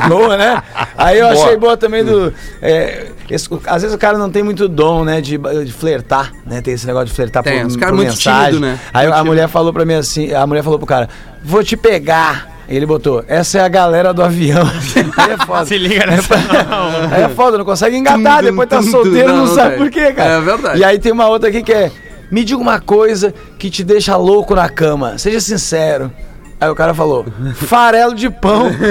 boa, 0.07 0.37
né? 0.37 0.61
Aí 0.97 1.19
eu 1.19 1.27
achei 1.27 1.57
boa 1.57 1.77
também 1.77 2.03
do... 2.03 2.33
é, 2.61 3.07
esse- 3.29 3.49
às 3.65 3.81
vezes 3.81 3.95
o 3.95 3.99
cara 3.99 4.17
não 4.17 4.29
tem 4.29 4.43
muito 4.43 4.67
dom, 4.67 5.03
né, 5.03 5.21
de, 5.21 5.37
de 5.37 5.71
flertar, 5.71 6.31
né? 6.45 6.61
Tem 6.61 6.73
esse 6.73 6.85
negócio 6.85 7.07
de 7.07 7.13
flertar 7.13 7.43
Tem, 7.43 7.61
por, 7.61 7.67
os 7.67 7.75
caras 7.75 7.91
por 7.91 7.97
muito 7.97 8.09
mensagem. 8.09 8.45
tímido, 8.53 8.65
né? 8.67 8.79
Aí 8.93 9.07
a 9.07 9.23
mulher 9.23 9.47
falou 9.47 9.73
pra 9.73 9.85
mim 9.85 9.95
assim, 9.95 10.33
a 10.33 10.45
mulher 10.45 10.63
falou 10.63 10.77
pro 10.77 10.87
cara, 10.87 11.09
vou 11.43 11.63
te 11.63 11.75
pegar. 11.75 12.49
Ele 12.69 12.85
botou, 12.85 13.21
essa 13.27 13.57
é 13.57 13.61
a 13.61 13.67
galera 13.67 14.13
do 14.13 14.23
avião. 14.23 14.63
Aí 15.17 15.31
é 15.31 15.45
foda. 15.45 15.65
Se 15.65 15.77
liga 15.77 16.05
nessa. 16.05 16.37
Não. 16.69 17.13
Aí 17.13 17.23
é 17.23 17.27
foda, 17.29 17.57
não 17.57 17.65
consegue 17.65 17.97
engatar, 17.97 18.41
depois 18.41 18.69
tá 18.69 18.81
solteiro, 18.81 19.27
não, 19.27 19.37
não, 19.39 19.45
não 19.47 19.55
sabe 19.55 19.75
por 19.75 19.89
quê, 19.89 20.13
cara. 20.13 20.29
É 20.29 20.39
verdade. 20.41 20.79
E 20.79 20.83
aí 20.85 20.97
tem 20.97 21.11
uma 21.11 21.27
outra 21.27 21.49
aqui 21.49 21.63
que 21.63 21.73
é, 21.73 21.91
me 22.31 22.43
diga 22.43 22.59
uma 22.61 22.79
coisa 22.79 23.33
que 23.59 23.69
te 23.69 23.83
deixa 23.83 24.15
louco 24.15 24.55
na 24.55 24.69
cama, 24.69 25.17
seja 25.17 25.39
sincero. 25.39 26.11
Aí 26.59 26.69
o 26.69 26.75
cara 26.75 26.93
falou, 26.93 27.25
farelo 27.55 28.15
de 28.15 28.29
pão. 28.29 28.71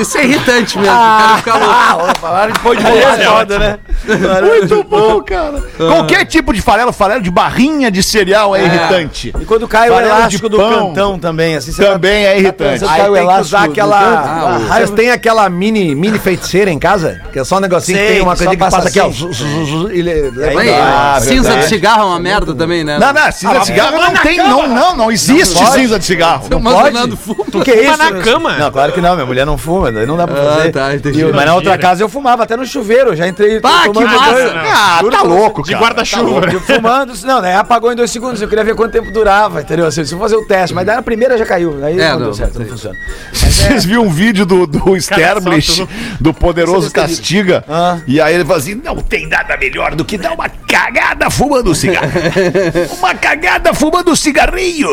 Isso 0.00 0.18
é 0.18 0.24
irritante 0.24 0.78
mesmo. 0.78 0.92
o 0.94 0.96
cara 0.98 1.36
fica 1.38 1.54
louco. 1.54 1.70
Ah, 1.74 2.12
falaram 2.20 2.52
de 2.52 2.58
pão 2.60 2.74
de 2.74 2.86
Aí 2.86 2.98
é 2.98 3.02
é 3.02 3.24
foda, 3.24 3.58
né? 3.58 3.78
Muito 4.42 4.84
bom, 4.84 5.22
cara. 5.22 5.62
Qualquer 5.76 6.24
tipo 6.24 6.52
de 6.52 6.60
farelo, 6.62 6.92
farelo 6.92 7.22
de 7.22 7.30
barrinha 7.30 7.90
de 7.90 8.02
cereal 8.02 8.54
é, 8.54 8.64
irritante. 8.64 9.32
E 9.40 9.44
quando 9.44 9.66
cai 9.68 9.88
o 9.90 9.94
Farelo 9.94 10.12
de 10.12 10.18
elástico 10.18 10.48
do 10.48 10.56
pão. 10.56 10.88
cantão 10.88 11.18
também, 11.18 11.56
assim. 11.56 11.72
você 11.72 11.84
Também 11.84 12.24
tá- 12.24 12.30
é 12.30 12.38
irritante. 12.38 12.78
Você 12.80 12.84
Aí 12.86 13.10
o 13.10 13.14
tem 13.14 13.26
que 13.28 13.34
usar 13.40 13.64
aquela. 13.64 13.98
canto, 14.00 14.28
ah, 14.28 14.74
Vocês 14.76 14.90
têm 14.90 15.10
aquela 15.10 15.48
mini, 15.48 15.94
mini 15.94 16.18
feiticeira 16.18 16.70
em 16.70 16.78
casa? 16.78 17.20
Que 17.32 17.38
é 17.38 17.44
só 17.44 17.56
um 17.56 17.60
negocinho 17.60 17.98
Sei, 17.98 18.06
que 18.06 18.12
tem 18.14 18.22
uma 18.22 18.32
coisinha 18.36 18.50
que 18.50 18.56
passa 18.56 18.76
passa 18.76 18.88
aqui, 18.88 19.00
ó. 19.00 19.06
assim. 19.06 19.12
zu, 19.18 19.32
zu, 19.32 19.46
zu, 19.46 19.64
zu, 19.66 19.92
e 19.92 20.02
le- 20.02 20.30
leva- 20.30 20.60
Bem, 20.60 20.74
Ah, 20.74 21.18
cinza 21.20 21.56
de 21.56 21.64
cigarro 21.68 22.02
é 22.02 22.06
uma 22.06 22.20
merda 22.20 22.54
também, 22.54 22.84
né? 22.84 22.98
Não, 22.98 23.12
não, 23.12 23.32
cinza 23.32 23.58
de 23.60 23.66
cigarro 23.66 23.96
não 24.00 24.14
tem, 24.16 24.38
não, 24.38 24.66
não, 24.68 24.96
não 24.96 25.12
existe 25.12 25.64
cinza 25.72 25.98
de 25.98 26.04
cigarro. 26.04 26.48
Mas 26.60 26.74
pode? 26.74 26.96
o. 26.98 27.58
O 27.58 27.62
que 27.64 27.70
é 27.70 27.82
isso? 27.84 27.92
Fuma 27.92 28.10
na 28.10 28.22
cama. 28.22 28.52
Não, 28.58 28.70
claro 28.70 28.92
que 28.92 29.00
não, 29.00 29.14
minha 29.14 29.26
mulher 29.26 29.44
não 29.46 29.58
fuma, 29.58 29.87
não 29.90 30.16
dá 30.16 30.26
pra 30.26 30.40
Ah, 30.40 30.54
fazer. 30.56 30.70
tá, 30.72 30.94
entendi. 30.94 31.20
Eu- 31.20 31.32
mas 31.34 31.44
na 31.46 31.54
outra 31.54 31.76
casa 31.78 32.02
eu 32.02 32.08
fumava, 32.08 32.42
até 32.44 32.56
no 32.56 32.64
chuveiro, 32.66 33.14
já 33.16 33.26
entrei. 33.26 33.60
Pá, 33.60 33.82
que 33.88 34.04
massa! 34.04 34.52
Ah, 34.56 35.00
tá 35.10 35.18
você. 35.20 35.26
louco, 35.26 35.62
De 35.62 35.72
cara. 35.72 35.84
guarda-chuva. 35.84 36.52
Eu 36.52 36.60
fumando, 36.60 37.12
não, 37.24 37.40
né? 37.40 37.56
Apagou 37.56 37.92
em 37.92 37.96
dois 37.96 38.10
segundos. 38.10 38.40
Eu 38.42 38.48
queria 38.48 38.64
ver 38.64 38.74
quanto 38.74 38.92
tempo 38.92 39.10
durava, 39.12 39.60
entendeu? 39.60 39.86
Assim, 39.86 40.04
se 40.04 40.12
eu 40.14 40.18
fazer 40.18 40.36
o 40.36 40.46
teste, 40.46 40.74
mas 40.74 40.86
daí 40.86 40.96
na 40.96 41.02
primeira 41.02 41.36
já 41.38 41.44
caiu. 41.46 41.78
Aí 41.84 41.98
É, 41.98 42.10
não, 42.10 42.18
não, 42.18 42.24
deu 42.26 42.34
certo, 42.34 42.58
não 42.58 42.64
não 42.66 42.72
funciona. 42.72 42.96
Vocês 43.32 43.84
viram 43.84 44.02
um 44.04 44.10
vídeo 44.10 44.46
do, 44.46 44.66
do 44.66 44.78
tu- 44.80 45.88
do 46.20 46.32
Poderoso 46.34 46.90
Castiga, 46.90 47.64
Ah. 47.68 47.98
e 48.06 48.20
aí 48.20 48.34
ele 48.34 48.44
fala 48.44 48.58
assim, 48.58 48.74
não 48.74 48.96
tem 48.96 49.26
nada 49.26 49.56
melhor 49.56 49.94
do 49.94 50.04
que 50.04 50.16
dar 50.16 50.32
uma 50.32 50.48
cagada 50.48 51.28
fumando 51.30 51.74
cigarro. 51.74 52.08
uma 52.98 53.14
cagada 53.14 53.74
fumando 53.74 54.14
cigarrinho. 54.16 54.88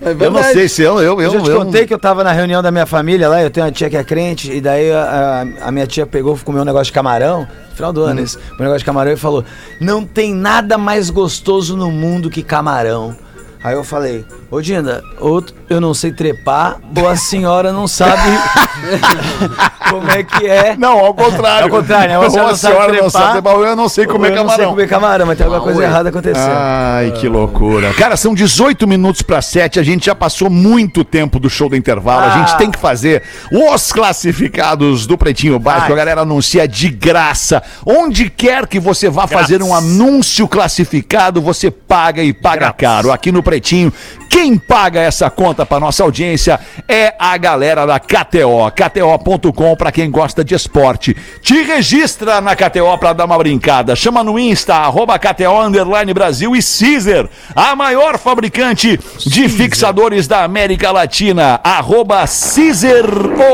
eu 0.00 0.30
não 0.30 0.42
sei 0.42 0.68
se 0.68 0.82
eu... 0.82 0.94
Eu, 1.00 1.20
eu, 1.20 1.22
Eu 1.22 1.30
já 1.32 1.40
te 1.40 1.50
eu- 1.50 1.58
contei 1.58 1.86
que 1.86 1.94
eu 1.94 1.98
tava 1.98 2.22
na 2.24 2.32
reunião 2.32 2.62
da 2.62 2.70
minha 2.70 2.86
família 2.86 3.28
lá, 3.28 3.42
eu 3.42 3.50
tenho 3.50 3.66
uma 3.66 3.72
tia 3.72 3.90
que 3.90 3.96
é 3.96 4.04
crente, 4.04 4.33
e 4.42 4.60
daí 4.60 4.90
a, 4.92 5.46
a- 5.62 5.72
minha 5.72 5.86
tia 5.86 6.06
pegou, 6.06 6.38
comeu 6.44 6.62
um 6.62 6.64
negócio 6.64 6.86
de 6.86 6.92
camarão, 6.92 7.46
no 7.70 7.74
final 7.76 7.92
do 7.92 8.02
ano 8.02 8.20
esse, 8.20 8.36
um 8.36 8.58
negócio 8.58 8.78
de 8.80 8.84
camarão 8.84 9.12
e 9.12 9.16
falou: 9.16 9.44
Não 9.80 10.04
tem 10.04 10.34
nada 10.34 10.76
mais 10.78 11.10
gostoso 11.10 11.76
no 11.76 11.90
mundo 11.90 12.30
que 12.30 12.42
camarão. 12.42 13.16
Aí 13.62 13.74
eu 13.74 13.82
falei, 13.84 14.24
ô 14.54 14.60
Dinda, 14.60 15.02
ou 15.20 15.42
eu 15.68 15.80
não 15.80 15.92
sei 15.94 16.12
trepar, 16.12 16.76
ou 16.96 17.08
a 17.08 17.16
senhora 17.16 17.72
não 17.72 17.88
sabe 17.88 18.22
como 19.90 20.10
é 20.10 20.22
que 20.22 20.46
é. 20.46 20.76
Não, 20.76 20.98
ao 20.98 21.14
contrário. 21.14 21.64
Ao 21.64 21.70
contrário, 21.70 22.08
né? 22.10 22.18
Ou 22.18 22.24
a 22.26 22.30
senhora 22.30 22.48
não 22.50 22.56
sabe 22.56 22.76
não 23.00 23.10
sabe 23.10 23.24
trepar, 23.24 23.32
trepar, 23.32 23.54
ou 23.56 23.64
eu 23.66 23.76
não 23.76 23.88
sei 23.88 24.06
comer 24.06 24.30
eu 24.30 24.36
não 24.36 24.48
sei 24.48 24.56
camarão. 24.56 24.70
comer 24.70 24.88
camarão, 24.88 25.26
mas 25.26 25.36
tem 25.38 25.46
alguma 25.46 25.62
coisa 25.62 25.82
errada 25.82 26.08
acontecendo. 26.08 26.52
Ai, 26.54 27.12
que 27.12 27.28
loucura. 27.28 27.92
Cara, 27.94 28.16
são 28.16 28.34
18 28.34 28.86
minutos 28.86 29.22
para 29.22 29.40
7. 29.42 29.78
A 29.78 29.82
gente 29.82 30.06
já 30.06 30.14
passou 30.14 30.48
muito 30.50 31.04
tempo 31.04 31.38
do 31.38 31.48
show 31.50 31.68
do 31.68 31.76
intervalo. 31.76 32.24
A 32.24 32.38
gente 32.38 32.52
Ah. 32.52 32.56
tem 32.56 32.70
que 32.70 32.78
fazer 32.78 33.22
os 33.50 33.92
classificados 33.92 35.06
do 35.06 35.16
Pretinho 35.18 35.58
Básico. 35.58 35.92
A 35.92 35.96
galera 35.96 36.20
anuncia 36.22 36.66
de 36.68 36.88
graça. 36.88 37.62
Onde 37.84 38.30
quer 38.30 38.66
que 38.66 38.78
você 38.80 39.08
vá 39.08 39.26
fazer 39.26 39.62
um 39.62 39.74
anúncio 39.74 40.46
classificado, 40.48 41.40
você 41.40 41.70
paga 41.70 42.22
e 42.22 42.32
paga 42.32 42.72
caro. 42.72 43.10
Aqui 43.12 43.30
no 43.32 43.42
Pretinho, 43.42 43.92
quem 44.30 44.43
paga 44.58 45.00
essa 45.00 45.30
conta 45.30 45.64
para 45.64 45.80
nossa 45.80 46.02
audiência 46.02 46.60
é 46.86 47.14
a 47.18 47.36
galera 47.36 47.86
da 47.86 47.98
KTO. 47.98 48.70
KTO.com 48.70 49.76
para 49.76 49.90
quem 49.90 50.10
gosta 50.10 50.44
de 50.44 50.54
esporte. 50.54 51.16
Te 51.40 51.62
registra 51.62 52.40
na 52.40 52.54
KTO 52.54 52.98
para 52.98 53.12
dar 53.14 53.24
uma 53.24 53.38
brincada. 53.38 53.96
Chama 53.96 54.22
no 54.22 54.38
Insta, 54.38 54.74
arroba 54.74 55.18
KTO 55.18 55.60
Underline 55.60 56.12
Brasil 56.12 56.54
e 56.54 56.60
Caesar, 56.60 57.28
a 57.56 57.74
maior 57.74 58.18
fabricante 58.18 59.00
de 59.18 59.48
fixadores 59.48 60.28
da 60.28 60.44
América 60.44 60.92
Latina. 60.92 61.60
Arroba 61.64 62.24
Caesar 62.26 63.06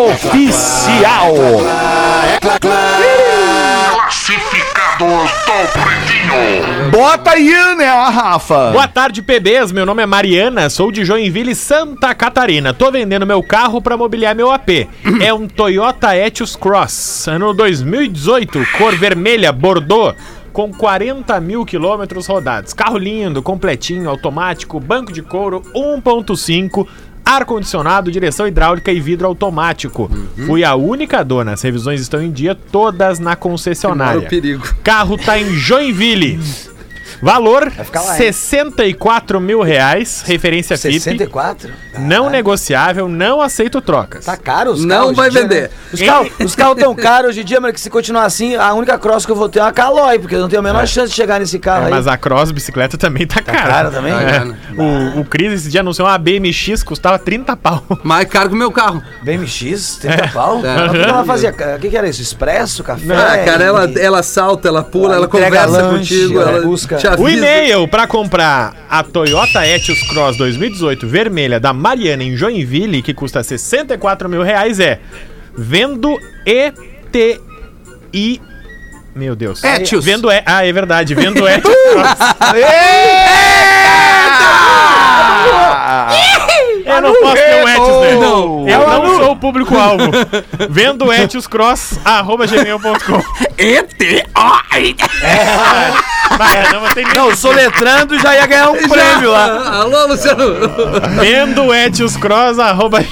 Oficial. 0.08 1.34
Classificados 5.00 5.72
do 5.72 5.80
Pretinho. 5.80 6.90
Bota 6.90 7.30
aí, 7.30 7.50
né, 7.76 7.86
Rafa? 7.86 8.70
Boa 8.70 8.86
tarde, 8.86 9.22
PBs. 9.22 9.72
Meu 9.72 9.86
nome 9.86 10.02
é 10.02 10.06
Mariana, 10.06 10.68
sou 10.68 10.92
de 10.92 11.06
Joinville, 11.06 11.54
Santa 11.54 12.14
Catarina. 12.14 12.74
Tô 12.74 12.90
vendendo 12.92 13.26
meu 13.26 13.42
carro 13.42 13.80
pra 13.80 13.96
mobiliar 13.96 14.34
meu 14.34 14.50
AP. 14.50 14.86
É 15.22 15.32
um 15.32 15.48
Toyota 15.48 16.14
Etios 16.14 16.54
Cross, 16.54 17.28
ano 17.28 17.54
2018, 17.54 18.60
cor 18.76 18.94
vermelha, 18.94 19.50
Bordeaux. 19.52 20.14
Com 20.52 20.70
40 20.70 21.40
mil 21.40 21.64
quilômetros 21.64 22.26
rodados. 22.26 22.74
Carro 22.74 22.98
lindo, 22.98 23.40
completinho, 23.40 24.10
automático, 24.10 24.80
banco 24.80 25.12
de 25.12 25.22
couro 25.22 25.62
1.5, 25.74 26.86
ar-condicionado, 27.36 28.10
direção 28.10 28.46
hidráulica 28.46 28.92
e 28.92 29.00
vidro 29.00 29.26
automático. 29.26 30.10
Fui 30.46 30.64
a 30.64 30.74
única 30.74 31.22
dona. 31.24 31.52
As 31.52 31.62
revisões 31.62 32.00
estão 32.00 32.22
em 32.22 32.30
dia, 32.30 32.54
todas 32.54 33.18
na 33.18 33.36
concessionária. 33.36 34.14
Mora 34.16 34.26
o 34.26 34.30
perigo. 34.30 34.74
Carro 34.82 35.16
tá 35.16 35.38
em 35.38 35.50
Joinville. 35.54 36.40
Valor 37.22 37.70
ficar 37.70 38.00
lá, 38.02 38.12
hein? 38.12 38.18
64 38.18 39.40
mil 39.40 39.60
reais, 39.62 40.22
referência 40.24 40.76
FIP. 40.76 41.00
64? 41.00 41.70
Não 41.98 42.30
negociável, 42.30 43.08
não 43.08 43.40
aceito 43.40 43.80
trocas. 43.80 44.24
Tá 44.24 44.36
caro 44.36 44.70
os 44.72 44.84
Não 44.84 45.12
vai 45.14 45.28
dia, 45.30 45.42
vender. 45.42 45.62
né? 45.62 45.68
Os 45.92 46.00
carros 46.00 46.30
os 46.40 46.54
carros 46.54 46.76
tão 46.80 46.94
caros 46.94 47.30
hoje 47.30 47.40
em 47.40 47.44
dia, 47.44 47.60
mas 47.60 47.72
que 47.72 47.80
se 47.80 47.90
continuar 47.90 48.24
assim, 48.24 48.54
a 48.56 48.72
única 48.74 48.98
cross 48.98 49.26
que 49.26 49.32
eu 49.32 49.36
vou 49.36 49.48
ter 49.48 49.58
é 49.58 49.62
uma 49.62 49.72
Caloi, 49.72 50.18
porque 50.18 50.34
eu 50.34 50.40
não 50.40 50.48
tenho 50.48 50.60
a 50.60 50.62
menor 50.62 50.86
chance 50.86 51.10
de 51.10 51.14
chegar 51.16 51.40
nesse 51.40 51.58
carro 51.58 51.86
aí. 51.86 51.90
Mas 51.90 52.06
a 52.06 52.16
cross 52.16 52.50
bicicleta 52.50 52.96
também 52.96 53.26
tá, 53.26 53.42
cara. 53.42 53.68
cara 53.68 53.90
também? 53.90 54.12
É. 54.12 54.38
Tá, 54.38 54.44
né? 54.44 54.56
O, 55.16 55.20
o 55.20 55.24
Cris 55.24 55.52
esse 55.52 55.68
dia 55.68 55.80
anunciou 55.80 56.06
uma 56.08 56.16
BMX, 56.18 56.82
custava 56.82 57.18
30 57.18 57.56
pau. 57.56 57.84
Mais 58.02 58.26
caro 58.28 58.48
que 58.48 58.54
o 58.54 58.58
meu 58.58 58.70
carro. 58.72 59.02
BMX, 59.22 59.96
30 60.00 60.28
pau? 60.28 60.64
É. 60.64 60.76
Mas 60.76 60.90
O 60.90 60.92
que 60.94 61.00
ela 61.02 61.24
fazia? 61.24 61.50
O 61.50 61.78
que, 61.80 61.90
que 61.90 61.96
era 61.96 62.08
isso? 62.08 62.22
Expresso? 62.22 62.82
Café? 62.84 63.14
Ah, 63.14 63.44
cara, 63.44 63.64
ela, 63.64 63.86
E- 63.90 63.98
ela 64.00 64.22
salta, 64.22 64.68
ela 64.68 64.82
pula, 64.82 65.06
Ela 65.14 65.16
ela 65.16 65.28
conversa 65.28 65.66
lanche, 65.66 65.98
contigo, 66.24 66.40
ela 66.40 66.50
ela 66.52 66.62
busca- 66.62 66.96
te 66.96 67.06
avisa. 67.12 67.22
O 67.22 67.28
e-mail 67.28 67.88
pra 67.88 68.06
comprar 68.06 68.74
a 68.88 69.02
Toyota 69.02 69.66
Etios 69.66 70.02
Cross 70.08 70.36
2018 70.36 71.06
vermelha 71.06 71.58
da 71.58 71.72
Mariana 71.72 72.22
em 72.22 72.36
Joinville, 72.36 73.02
que 73.02 73.12
custa 73.14 73.42
64 73.42 74.28
mil 74.28 74.42
reais, 74.42 74.78
é 74.80 75.00
vendo 75.56 76.18
ETI. 76.46 77.40
Meu 79.14 79.34
Deus. 79.34 79.62
Etios. 79.64 80.04
Vendo 80.04 80.30
e... 80.30 80.42
Ah, 80.46 80.64
é 80.64 80.72
verdade. 80.72 81.14
Vendo 81.14 81.46
Etios 81.48 81.74
Cross. 81.92 82.18
Eu 86.90 87.00
não 87.02 87.14
posso 87.20 87.34
ter 87.34 87.64
um 87.64 87.68
Etios, 87.68 88.00
né? 88.00 88.14
Não. 88.14 88.68
Eu 88.68 88.88
não 88.88 89.16
sou 89.16 89.32
o 89.32 89.36
público-alvo. 89.36 90.04
Vendo 90.68 91.12
Etios 91.12 91.46
Cross, 91.46 91.98
arroba 92.04 92.46
gmail.com. 92.46 93.22
E-T-O-I. 93.58 94.96
Vai, 96.36 96.72
não, 96.72 96.88
tem. 96.94 97.06
Não, 97.14 97.36
soletrando 97.36 98.18
já 98.18 98.34
ia 98.34 98.46
ganhar 98.46 98.70
um 98.70 98.88
prêmio 98.88 99.30
lá. 99.30 99.80
Alô, 99.80 100.06
Luciano. 100.06 100.54
Vendo 101.20 101.74
Etios 101.74 102.16
Cross, 102.16 102.58
arroba 102.58 103.04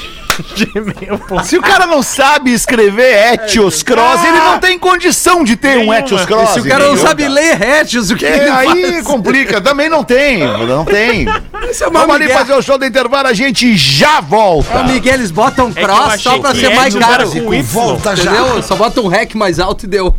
Gmail.com. 0.43 1.43
Se 1.45 1.57
o 1.59 1.63
cara 1.63 1.87
não 1.87 2.03
sabe 2.03 2.53
escrever 2.53 3.35
Etios 3.35 3.83
Cross, 3.83 4.25
ele 4.25 4.39
não 4.39 4.59
tem 4.59 4.79
condição 4.79 5.43
de 5.45 5.57
ter 5.57 5.79
um. 5.79 5.93
Etios 5.93 6.25
Cross. 6.25 6.51
Se 6.51 6.61
o 6.61 6.65
cara 6.65 6.85
não 6.85 6.93
entendeu, 6.93 7.07
sabe 7.09 7.29
ler 7.29 7.57
rétios, 7.57 8.11
o 8.11 8.17
que 8.17 8.25
ele 8.25 8.45
É, 8.45 8.51
aí 8.51 8.93
faz? 8.93 9.05
complica. 9.05 9.61
Também 9.61 9.89
não 9.89 10.05
tem. 10.05 10.39
Não 10.39 10.85
tem. 10.85 11.27
Isso 11.71 11.85
é 11.85 11.89
uma 11.89 12.01
Vamos 12.01 12.17
ali 12.17 12.29
fazer 12.29 12.53
o 12.55 12.63
show 12.63 12.79
do 12.79 12.85
intervalo, 12.87 13.29
a 13.29 13.33
gente 13.35 13.77
já 13.77 14.21
volta. 14.21 14.79
Ô, 14.81 14.85
Miguel, 14.85 15.15
eles 15.15 15.31
botam 15.31 15.69
É 15.69 15.73
que 15.73 15.81
eu 15.81 15.85
cross 15.85 16.15
achei 16.15 16.33
só 16.33 16.39
pra 16.39 16.53
que 16.53 16.61
ser 16.61 16.75
mais 16.75 16.95
caro. 16.95 17.31
com 17.31 17.55
Y. 17.55 17.63
Volta 17.63 18.17
já. 18.17 18.31
Entendeu? 18.33 18.63
Só 18.63 18.77
bota 18.77 19.01
um 19.01 19.09
rec 19.09 19.35
mais 19.35 19.59
alto 19.59 19.85
e 19.85 19.89
deu. 19.89 20.15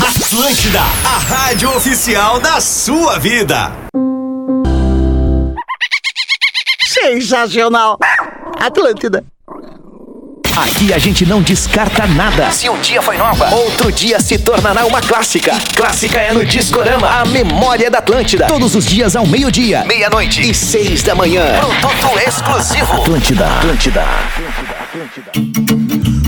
Atlântida, 0.00 0.80
a 1.04 1.18
rádio 1.18 1.68
oficial 1.76 2.40
da 2.40 2.60
sua 2.60 3.18
vida. 3.18 3.72
Sensacional. 6.88 7.98
Atlântida. 8.60 9.24
Aqui 10.54 10.92
a 10.92 10.98
gente 10.98 11.24
não 11.24 11.40
descarta 11.40 12.06
nada. 12.06 12.50
Se 12.50 12.68
um 12.68 12.78
dia 12.80 13.00
foi 13.00 13.16
nova, 13.16 13.48
Outro 13.54 13.90
dia 13.90 14.20
se 14.20 14.36
tornará 14.36 14.84
uma 14.84 15.00
clássica. 15.00 15.56
Clássica 15.74 16.18
é 16.18 16.32
no 16.34 16.44
Discorama, 16.44 17.08
a 17.08 17.24
memória 17.24 17.90
da 17.90 17.98
Atlântida. 17.98 18.46
Todos 18.46 18.74
os 18.74 18.84
dias 18.84 19.16
ao 19.16 19.26
meio-dia, 19.26 19.82
meia-noite. 19.86 20.42
e 20.42 20.52
seis 20.52 21.02
da 21.02 21.14
manhã. 21.14 21.42
Produto 21.58 22.18
exclusivo. 22.28 22.92
Atlântida, 23.00 23.46
Atlântida. 23.46 24.04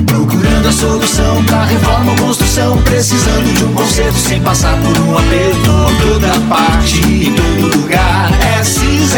Procurando 0.06 0.68
a 0.68 0.72
solução 0.72 1.44
pra 1.44 1.64
reforma 1.64 2.12
ou 2.12 2.18
construção. 2.18 2.82
Precisando 2.84 3.52
de 3.54 3.64
um 3.64 3.74
conserto 3.74 4.16
sem 4.16 4.40
passar 4.40 4.74
por 4.80 4.98
um 4.98 5.18
aperto. 5.18 5.72
Toda 6.00 6.40
parte, 6.48 6.96
em 7.04 7.34
todo 7.34 7.76
lugar. 7.76 8.30
É 8.58 8.64
SIS, 8.64 9.12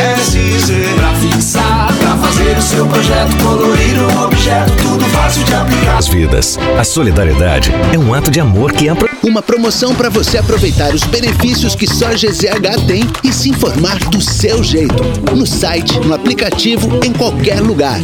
pra 0.96 1.12
fixar, 1.14 1.88
fazer 2.34 2.58
o 2.58 2.62
seu 2.62 2.86
projeto. 2.86 3.36
Colorir 3.42 3.96
um 4.02 4.24
objeto, 4.24 4.72
tudo 4.82 5.04
fácil 5.06 5.44
de 5.44 5.54
aplicar. 5.54 5.98
As 5.98 6.08
vidas. 6.08 6.58
A 6.78 6.84
solidariedade 6.84 7.72
é 7.92 7.98
um 7.98 8.12
ato 8.12 8.30
de 8.30 8.40
amor 8.40 8.72
que 8.72 8.88
é. 8.88 8.94
Uma 9.22 9.40
promoção 9.40 9.94
para 9.94 10.08
você 10.08 10.38
aproveitar 10.38 10.92
os 10.94 11.04
benefícios 11.04 11.74
que 11.74 11.86
só 11.86 12.08
a 12.08 12.14
GZH 12.14 12.86
tem 12.86 13.04
e 13.22 13.32
se 13.32 13.50
informar 13.50 13.98
do 14.10 14.20
seu 14.20 14.62
jeito. 14.62 15.02
No 15.34 15.46
site, 15.46 15.98
no 16.00 16.14
aplicativo, 16.14 17.00
em 17.04 17.12
qualquer 17.12 17.60
lugar. 17.60 18.00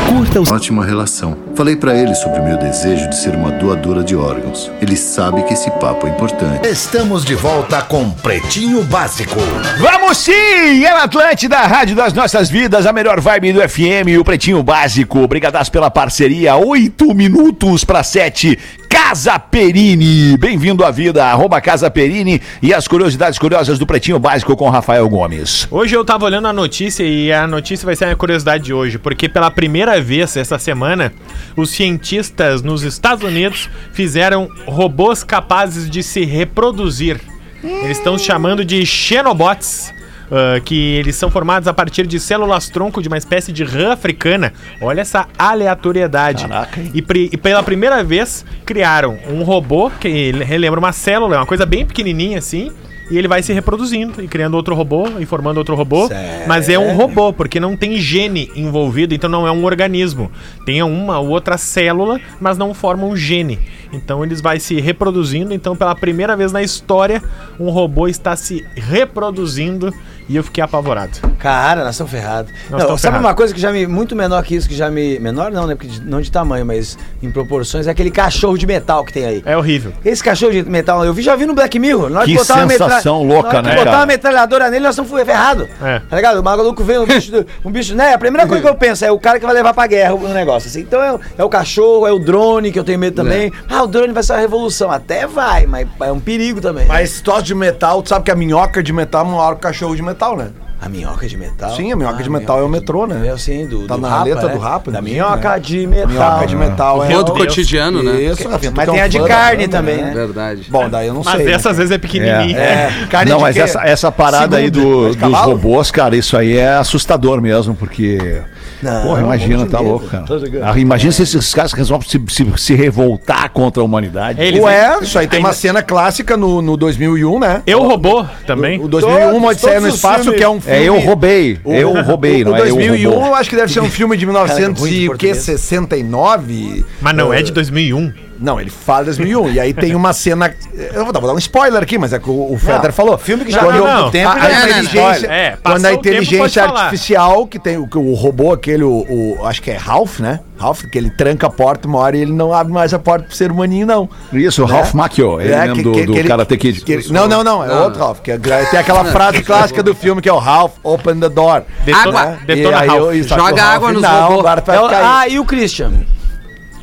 Curta 0.09 0.41
os. 0.41 0.51
Ótima 0.51 0.83
relação. 0.83 1.37
Falei 1.59 1.75
pra 1.75 1.93
ele 1.93 2.15
sobre 2.15 2.39
o 2.39 2.43
meu 2.45 2.57
desejo 2.57 3.09
de 3.09 3.17
ser 3.17 3.35
uma 3.35 3.51
doadora 3.51 4.01
de 4.01 4.15
órgãos. 4.15 4.71
Ele 4.81 4.95
sabe 4.95 5.43
que 5.43 5.53
esse 5.53 5.69
papo 5.71 6.07
é 6.07 6.09
importante. 6.09 6.65
Estamos 6.65 7.25
de 7.25 7.35
volta 7.35 7.81
com 7.81 8.09
Pretinho 8.11 8.81
Básico. 8.85 9.35
Vamos 9.77 10.19
sim! 10.19 10.85
É 10.85 10.93
na 10.93 11.03
Atlântida, 11.03 11.57
a 11.57 11.67
rádio 11.67 11.97
das 11.97 12.13
nossas 12.13 12.49
vidas, 12.49 12.85
a 12.85 12.93
melhor 12.93 13.19
vibe 13.19 13.51
do 13.51 13.59
FM 13.59 14.07
e 14.07 14.17
o 14.17 14.23
Pretinho 14.23 14.63
Básico. 14.63 15.19
Obrigadas 15.19 15.67
pela 15.67 15.91
parceria. 15.91 16.55
Oito 16.55 17.13
minutos 17.13 17.83
para 17.83 18.03
sete. 18.03 18.57
Casa 18.89 19.37
Perini. 19.37 20.35
Bem-vindo 20.35 20.83
à 20.83 20.89
vida, 20.89 21.23
arroba 21.23 21.61
Casa 21.61 21.91
Perini 21.91 22.41
e 22.59 22.73
as 22.73 22.87
curiosidades 22.87 23.37
curiosas 23.37 23.77
do 23.77 23.85
Pretinho 23.85 24.17
Básico 24.17 24.57
com 24.57 24.67
Rafael 24.67 25.07
Gomes. 25.07 25.67
Hoje 25.69 25.95
eu 25.95 26.03
tava 26.03 26.25
olhando 26.25 26.47
a 26.47 26.53
notícia 26.53 27.03
e 27.03 27.31
a 27.31 27.45
notícia 27.45 27.85
vai 27.85 27.95
ser 27.95 28.05
a 28.05 28.15
curiosidade 28.15 28.63
de 28.63 28.73
hoje, 28.73 28.97
porque 28.97 29.29
pela 29.29 29.51
primeira 29.51 30.01
vez 30.01 30.35
essa 30.35 30.57
semana, 30.57 31.13
os 31.55 31.69
cientistas 31.69 32.63
nos 32.63 32.81
Estados 32.81 33.23
Unidos 33.23 33.69
fizeram 33.93 34.49
robôs 34.65 35.23
capazes 35.23 35.87
de 35.87 36.01
se 36.01 36.25
reproduzir. 36.25 37.21
Eles 37.63 37.97
estão 37.97 38.17
chamando 38.17 38.65
de 38.65 38.83
xenobots. 38.85 39.93
Ah, 40.31 40.59
que 40.63 40.95
eles 40.95 41.15
são 41.15 41.29
formados 41.29 41.67
a 41.67 41.73
partir 41.73 42.05
de 42.05 42.19
células 42.19 42.69
tronco 42.69 43.01
de 43.01 43.07
uma 43.07 43.17
espécie 43.17 43.51
de 43.51 43.63
rã 43.63 43.93
africana. 43.93 44.53
Olha 44.81 45.01
essa 45.01 45.27
aleatoriedade. 45.37 46.47
Caraca? 46.47 46.81
E, 46.81 47.03
e 47.31 47.37
pela 47.37 47.63
primeira 47.63 48.03
vez 48.03 48.45
criaram 48.65 49.17
um 49.29 49.43
robô 49.43 49.89
que 49.89 50.31
relembra 50.31 50.79
uma 50.79 50.91
célula, 50.91 51.35
é 51.35 51.39
uma 51.39 51.45
coisa 51.45 51.65
bem 51.65 51.85
pequenininha 51.85 52.37
assim. 52.37 52.71
E 53.11 53.17
ele 53.17 53.27
vai 53.27 53.41
se 53.41 53.51
reproduzindo 53.51 54.21
e 54.21 54.27
criando 54.27 54.53
outro 54.53 54.75
robô 54.75 55.07
e 55.19 55.25
formando 55.25 55.57
outro 55.57 55.73
robô. 55.73 56.07
Mas 56.47 56.69
é 56.69 56.77
um 56.77 56.95
robô, 56.95 57.33
porque 57.33 57.59
não 57.59 57.75
tem 57.75 57.97
gene 57.97 58.51
envolvido, 58.55 59.15
então 59.15 59.27
não 59.27 59.47
é 59.47 59.51
um 59.51 59.65
organismo. 59.65 60.31
Tem 60.63 60.83
uma 60.83 61.17
ou 61.17 61.29
outra 61.29 61.57
célula, 61.57 62.21
mas 62.39 62.55
não 62.55 62.71
forma 62.71 63.05
um 63.05 63.15
gene. 63.15 63.57
Então 63.91 64.23
eles 64.23 64.41
vai 64.41 64.59
se 64.59 64.79
reproduzindo. 64.79 65.53
Então, 65.53 65.75
pela 65.75 65.95
primeira 65.95 66.35
vez 66.35 66.51
na 66.51 66.61
história, 66.61 67.21
um 67.59 67.69
robô 67.69 68.07
está 68.07 68.35
se 68.35 68.65
reproduzindo 68.75 69.93
e 70.27 70.35
eu 70.35 70.43
fiquei 70.43 70.63
apavorado. 70.63 71.11
Cara, 71.39 71.81
nós 71.83 71.91
estamos 71.95 72.11
ferrados. 72.11 72.51
Nós 72.69 72.81
Não, 72.83 72.89
sabe 72.89 73.01
ferrados. 73.01 73.25
uma 73.25 73.33
coisa 73.33 73.53
que 73.53 73.59
já 73.59 73.71
me. 73.71 73.87
Muito 73.87 74.15
menor 74.15 74.43
que 74.43 74.55
isso, 74.55 74.69
que 74.69 74.75
já 74.75 74.89
me. 74.91 75.17
Menor 75.19 75.51
não, 75.51 75.65
né? 75.65 75.73
Porque 75.73 75.87
de- 75.87 76.01
não 76.01 76.21
de 76.21 76.31
tamanho, 76.31 76.63
mas 76.65 76.97
em 77.23 77.31
proporções, 77.31 77.87
é 77.87 77.91
aquele 77.91 78.11
cachorro 78.11 78.55
de 78.57 78.67
metal 78.67 79.03
que 79.03 79.11
tem 79.11 79.25
aí. 79.25 79.41
É 79.43 79.57
horrível. 79.57 79.91
Esse 80.05 80.23
cachorro 80.23 80.51
de 80.51 80.63
metal, 80.63 81.03
eu 81.03 81.13
vi, 81.13 81.23
já 81.23 81.35
vi 81.35 81.47
no 81.47 81.55
Black 81.55 81.79
Mirror. 81.79 82.11
Hora 82.15 82.25
Que 82.25 82.35
botar 82.35 82.67
sensação 82.67 83.23
louca, 83.23 83.47
hora 83.49 83.61
que 83.63 83.69
né, 83.69 83.75
botar 83.75 83.85
cara? 83.85 83.97
uma 83.97 84.05
metralhadora 84.05 84.69
nele, 84.69 84.83
nós 84.85 84.97
estamos 84.97 85.25
ferrados. 85.25 85.67
É. 85.81 85.99
Tá 86.07 86.15
ligado? 86.15 86.39
O 86.39 86.43
maluco 86.43 86.83
vem, 86.83 86.99
um 86.99 87.05
bicho, 87.07 87.31
do- 87.31 87.45
um 87.65 87.71
bicho, 87.71 87.95
né? 87.95 88.13
A 88.13 88.17
primeira 88.19 88.47
coisa 88.47 88.61
que 88.61 88.69
eu 88.69 88.75
penso 88.75 89.03
é 89.03 89.11
o 89.11 89.17
cara 89.19 89.39
que 89.39 89.45
vai 89.45 89.55
levar 89.55 89.73
pra 89.73 89.87
guerra 89.87 90.13
o 90.13 90.27
negócio. 90.27 90.67
Assim. 90.69 90.81
Então 90.81 91.01
é, 91.01 91.11
o- 91.13 91.19
é 91.39 91.43
o 91.43 91.49
cachorro, 91.49 92.05
é 92.05 92.11
o 92.11 92.19
drone, 92.19 92.71
que 92.71 92.77
eu 92.77 92.83
tenho 92.83 92.99
medo 92.99 93.15
também. 93.15 93.51
Ah, 93.67 93.78
o 93.83 93.87
drone 93.87 94.13
vai 94.13 94.23
ser 94.23 94.33
uma 94.33 94.39
revolução. 94.39 94.91
Até 94.91 95.25
vai, 95.27 95.65
mas 95.65 95.87
é 96.01 96.11
um 96.11 96.19
perigo 96.19 96.59
também. 96.61 96.85
Mas 96.87 97.09
se 97.11 97.23
tosse 97.23 97.43
de 97.43 97.55
metal, 97.55 98.01
tu 98.01 98.09
sabe 98.09 98.25
que 98.25 98.31
a 98.31 98.35
minhoca 98.35 98.81
de 98.83 98.91
metal 98.93 99.25
é 99.25 99.29
maior 99.29 99.51
que 99.53 99.57
o 99.59 99.61
cachorro 99.61 99.95
de 99.95 100.01
metal, 100.01 100.35
né? 100.37 100.49
A 100.81 100.87
minhoca 100.87 101.27
de 101.27 101.35
metal? 101.35 101.75
Sim, 101.75 101.91
a 101.91 101.95
minhoca 101.97 102.19
Ah, 102.19 102.23
de 102.23 102.29
metal 102.29 102.59
é 102.59 102.63
o 102.63 102.69
metrô, 102.69 103.05
né? 103.05 103.27
É 103.27 103.31
assim, 103.31 103.67
do, 103.67 103.85
Tá 103.85 103.95
do 103.97 104.01
na 104.01 104.07
Rapa, 104.07 104.23
letra 104.23 104.47
né? 104.47 104.53
do 104.53 104.59
Rapa, 104.59 104.91
Da 104.91 104.99
inclusive, 104.99 105.19
minhoca 105.21 105.49
né? 105.49 105.59
de 105.59 105.87
metal. 105.87 106.07
Minhoca 106.07 106.47
de 106.47 106.55
metal 106.55 107.03
é 107.03 107.09
do 107.23 107.31
cotidiano, 107.33 108.01
né? 108.01 108.21
Isso, 108.21 108.47
Rafinha, 108.47 108.71
tu 108.71 108.77
Mas 108.77 108.87
é 108.87 108.91
tem 108.93 109.01
a 109.01 109.07
de 109.09 109.19
carne 109.21 109.67
também, 109.67 109.97
né? 109.97 110.03
né? 110.05 110.13
Verdade. 110.13 110.65
Bom, 110.69 110.87
daí 110.89 111.07
eu 111.07 111.13
não 111.13 111.21
Mas 111.21 111.35
sei. 111.35 111.45
né? 111.45 111.51
dessa 111.51 111.71
às 111.71 111.75
vezes 111.77 111.91
é 111.91 111.97
pequenininha. 111.97 112.57
É, 112.57 112.89
carne 113.11 113.29
Não, 113.29 113.39
de 113.39 113.43
mas 113.43 113.57
essa, 113.57 113.81
essa 113.85 114.09
parada 114.09 114.55
aí 114.55 114.69
do- 114.69 115.07
mas 115.07 115.15
dos 115.17 115.39
robôs, 115.39 115.91
cara, 115.91 116.15
isso 116.15 116.37
aí 116.37 116.55
é 116.55 116.69
assustador 116.75 117.41
mesmo, 117.41 117.75
porque. 117.75 118.41
Não, 118.81 119.01
Porra, 119.03 119.21
imagina, 119.21 119.57
tá 119.65 119.77
entender. 119.77 119.89
louco, 119.89 120.07
cara. 120.07 120.25
Ah, 120.63 120.79
Imagina 120.79 121.11
se 121.11 121.23
esses 121.23 121.53
caras 121.53 121.73
resolvem 121.73 122.07
se, 122.07 122.21
se- 122.29 122.53
se 122.57 122.73
revoltar 122.75 123.49
contra 123.51 123.81
a 123.81 123.85
humanidade. 123.85 124.41
Eles- 124.41 124.61
Ué, 124.61 124.97
isso 125.01 125.19
aí 125.19 125.27
tem 125.27 125.39
uma 125.39 125.53
cena 125.53 125.81
clássica 125.83 126.37
no, 126.37 126.61
no 126.61 126.77
2001, 126.77 127.39
né? 127.39 127.61
Eu 127.67 127.81
robô 127.83 128.25
também. 128.47 128.79
O 128.79 128.87
2001, 128.87 129.31
Todos- 129.31 129.47
Odisseia 129.49 129.79
no 129.81 129.87
Espaço, 129.89 130.23
filmes. 130.23 130.37
que 130.39 130.43
é 130.45 130.49
um 130.49 130.61
filme... 130.61 130.77
É, 130.79 130.83
eu 130.87 130.99
roubei. 130.99 131.59
Eu 131.65 132.01
roubei, 132.03 132.41
o, 132.41 132.45
não 132.45 132.51
o 132.53 132.55
é 132.55 132.59
eu 132.61 132.65
2001, 132.75 133.09
roubou. 133.11 133.27
eu 133.27 133.35
acho 133.35 133.49
que 133.49 133.55
deve 133.55 133.71
ser 133.73 133.81
um 133.81 133.89
filme 133.89 134.15
de 134.15 134.25
Cara, 134.25 134.39
ruim 134.39 134.47
1900 134.49 134.83
de 134.83 134.89
e 134.89 134.97
o 134.97 135.01
quê? 135.17 135.27
português. 135.27 135.37
69? 135.37 136.85
Mas 137.01 137.15
não 137.15 137.33
é 137.33 137.41
de 137.41 137.51
2001. 137.51 138.13
Não, 138.41 138.59
ele 138.59 138.69
fala 138.69 139.05
2001. 139.05 139.51
e 139.51 139.59
aí 139.59 139.73
tem 139.73 139.93
uma 139.95 140.13
cena. 140.13 140.53
Eu 140.93 141.03
vou 141.03 141.11
dar, 141.13 141.19
vou 141.19 141.29
dar 141.29 141.35
um 141.35 141.39
spoiler 141.39 141.81
aqui, 141.83 141.97
mas 141.97 142.13
é 142.13 142.19
que 142.19 142.29
o, 142.29 142.53
o 142.53 142.57
Feder 142.57 142.93
falou. 142.93 143.17
filme 143.17 143.43
que 143.43 143.51
já 143.51 143.59
quando 143.63 143.77
não, 143.79 144.01
não. 144.03 144.11
tempo 144.11 144.29
a, 144.29 144.33
a 144.33 144.37
é, 144.49 144.49
né, 144.53 144.69
inteligência. 144.81 145.27
É, 145.27 145.57
quando 145.61 145.85
a 145.85 145.93
inteligência 145.93 146.63
falar. 146.67 146.79
artificial, 146.85 147.45
que 147.47 147.59
tem 147.59 147.77
o, 147.77 147.85
que 147.87 147.97
o 147.97 148.13
robô, 148.13 148.53
aquele, 148.53 148.83
o, 148.83 149.05
o- 149.39 149.45
Acho 149.45 149.61
que 149.61 149.71
é 149.71 149.75
Ralph, 149.77 150.19
né? 150.19 150.39
Ralph, 150.57 150.83
que 150.91 150.97
ele 150.97 151.09
tranca 151.09 151.47
a 151.47 151.49
porta 151.49 151.87
uma 151.87 151.99
hora 151.99 152.17
e 152.17 152.21
ele 152.21 152.31
não 152.33 152.53
abre 152.53 152.71
mais 152.73 152.93
a 152.93 152.99
porta 152.99 153.25
pro 153.27 153.35
ser 153.35 153.51
humaninho, 153.51 153.85
não. 153.85 154.09
Isso, 154.31 154.63
o 154.63 154.67
Né? 154.67 154.73
Ralph 154.73 154.93
Macchio, 154.93 155.39
ele 155.41 155.51
É, 155.53 155.59
mesmo 155.61 155.75
que- 155.75 155.83
do, 155.83 155.91
que- 155.91 156.05
do 156.05 156.13
que 156.13 156.23
Karate 156.23 156.57
Kid. 156.57 156.81
que 156.81 157.11
não, 157.13 157.27
não, 157.27 157.43
não, 157.43 157.63
é 157.63 157.73
outro 157.81 157.99
Ralph. 157.99 158.19
Que 158.21 158.31
é- 158.31 158.37
tem 158.37 158.79
aquela 158.79 159.05
frase 159.05 159.41
clássica 159.43 159.81
do 159.83 159.93
filme 159.95 160.21
que 160.21 160.29
é 160.29 160.33
o 160.33 160.37
Ralph, 160.39 160.73
open 160.83 161.19
the 161.19 161.29
door. 161.29 161.63
Detona, 161.85 162.19
Água. 162.19 162.37
detona 162.45 162.77
E 162.77 162.79
aí 162.81 162.87
Ralph. 162.87 163.01
eu- 163.15 163.23
Joga 163.23 163.63
água 163.63 163.91
nos 163.91 164.01
não, 164.01 164.21
robôs. 164.23 164.39
agora 164.39 164.61
tu 164.61 164.65
vai 164.67 164.77
É 164.77 165.01
ah, 165.03 165.27
e 165.27 165.39
o 165.39 165.45
Christian? 165.45 165.91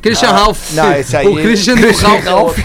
Christian 0.06 0.30
Ralph. 0.30 0.72
Não, 0.72 0.92
esse 0.94 1.16
aí- 1.16 1.26
O 1.26 1.34
Christian, 1.36 1.76
Christian 1.76 2.20
Ralph. 2.20 2.58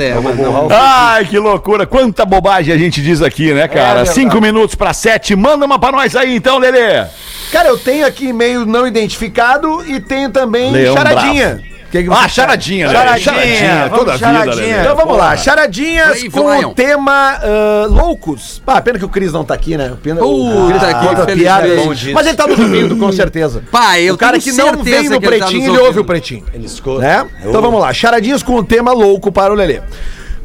É, 0.00 0.14
mas 0.22 0.36
não. 0.38 0.68
Ai, 0.70 1.24
que 1.26 1.38
loucura. 1.38 1.86
Quanta 1.86 2.24
bobagem 2.24 2.74
a 2.74 2.78
gente 2.78 3.00
diz 3.02 3.22
aqui, 3.22 3.52
né, 3.52 3.68
cara? 3.68 3.96
verdade. 3.98 4.14
Cinco 4.14 4.40
minutos 4.40 4.74
pra 4.74 4.92
sete. 4.92 5.34
Manda 5.36 5.64
uma 5.64 5.78
pra 5.78 5.92
nós 5.92 6.14
aí, 6.16 6.34
então, 6.36 6.58
Lelê. 6.58 7.04
Cara, 7.52 7.68
eu 7.68 7.78
tenho 7.78 8.06
aqui 8.06 8.28
e-mail 8.28 8.64
não 8.66 8.86
identificado 8.86 9.84
e 9.86 10.00
tenho 10.00 10.30
também 10.30 10.70
Leão 10.72 10.94
charadinha. 10.96 11.60
Que 11.90 12.04
que 12.04 12.10
Ah, 12.10 12.28
charadinha, 12.28 12.86
Lelê. 12.86 12.98
Charadinha. 12.98 13.24
Charadinha, 13.24 13.88
vamos 13.88 13.98
toda 13.98 14.12
a 14.12 14.14
vida, 14.14 14.26
charadinha. 14.26 14.54
Lelê. 14.66 14.80
Então 14.80 14.96
vamos 14.96 15.16
lá, 15.16 15.24
Porra. 15.24 15.36
charadinhas 15.36 16.06
Brave 16.06 16.30
com 16.30 16.54
Lion. 16.54 16.68
o 16.68 16.74
tema 16.74 17.40
ah, 17.42 17.86
loucos. 17.90 18.62
Ah, 18.66 18.80
pena 18.80 18.98
que 18.98 19.04
o 19.04 19.08
Cris 19.08 19.32
não 19.32 19.44
tá 19.44 19.54
aqui, 19.54 19.76
né? 19.76 19.92
Pena, 20.02 20.20
Puta 20.20 20.68
Cris 20.68 20.94
que 20.94 21.06
conta 21.06 21.24
feliz 21.24 21.42
piada, 21.42 21.76
gente. 21.76 22.12
Mas 22.12 22.26
ele 22.26 22.36
tá 22.36 22.46
nos 22.46 22.58
ouvindo, 22.58 22.96
com 22.96 23.10
certeza. 23.10 23.62
Pai, 23.72 24.02
eu 24.02 24.14
o 24.14 24.18
cara 24.18 24.38
que 24.38 24.52
não 24.52 24.82
vem 24.82 25.08
no 25.08 25.16
ele 25.16 25.20
tá 25.20 25.46
pretinho, 25.46 25.74
ele 25.74 25.78
ouve 25.78 25.98
o 25.98 26.04
pretinho. 26.04 26.44
Ele 26.54 26.66
escuta. 26.66 27.00
Né? 27.00 27.26
Então 27.44 27.60
vamos 27.60 27.80
lá, 27.80 27.92
charadinhas 27.92 28.42
com 28.42 28.54
o 28.54 28.64
tema 28.64 28.92
louco 28.92 29.32
para 29.32 29.52
o 29.52 29.56
Lelê. 29.56 29.80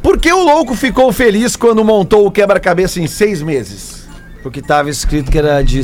Por 0.01 0.19
que 0.19 0.31
o 0.31 0.43
louco 0.43 0.75
ficou 0.75 1.11
feliz 1.11 1.55
quando 1.55 1.83
montou 1.83 2.27
o 2.27 2.31
quebra-cabeça 2.31 2.99
em 2.99 3.07
seis 3.07 3.41
meses? 3.41 4.04
Porque 4.45 4.61
tava 4.61 4.91
escrito 4.91 5.31
que 5.31 5.39
era 5.39 5.63
de, 5.63 5.81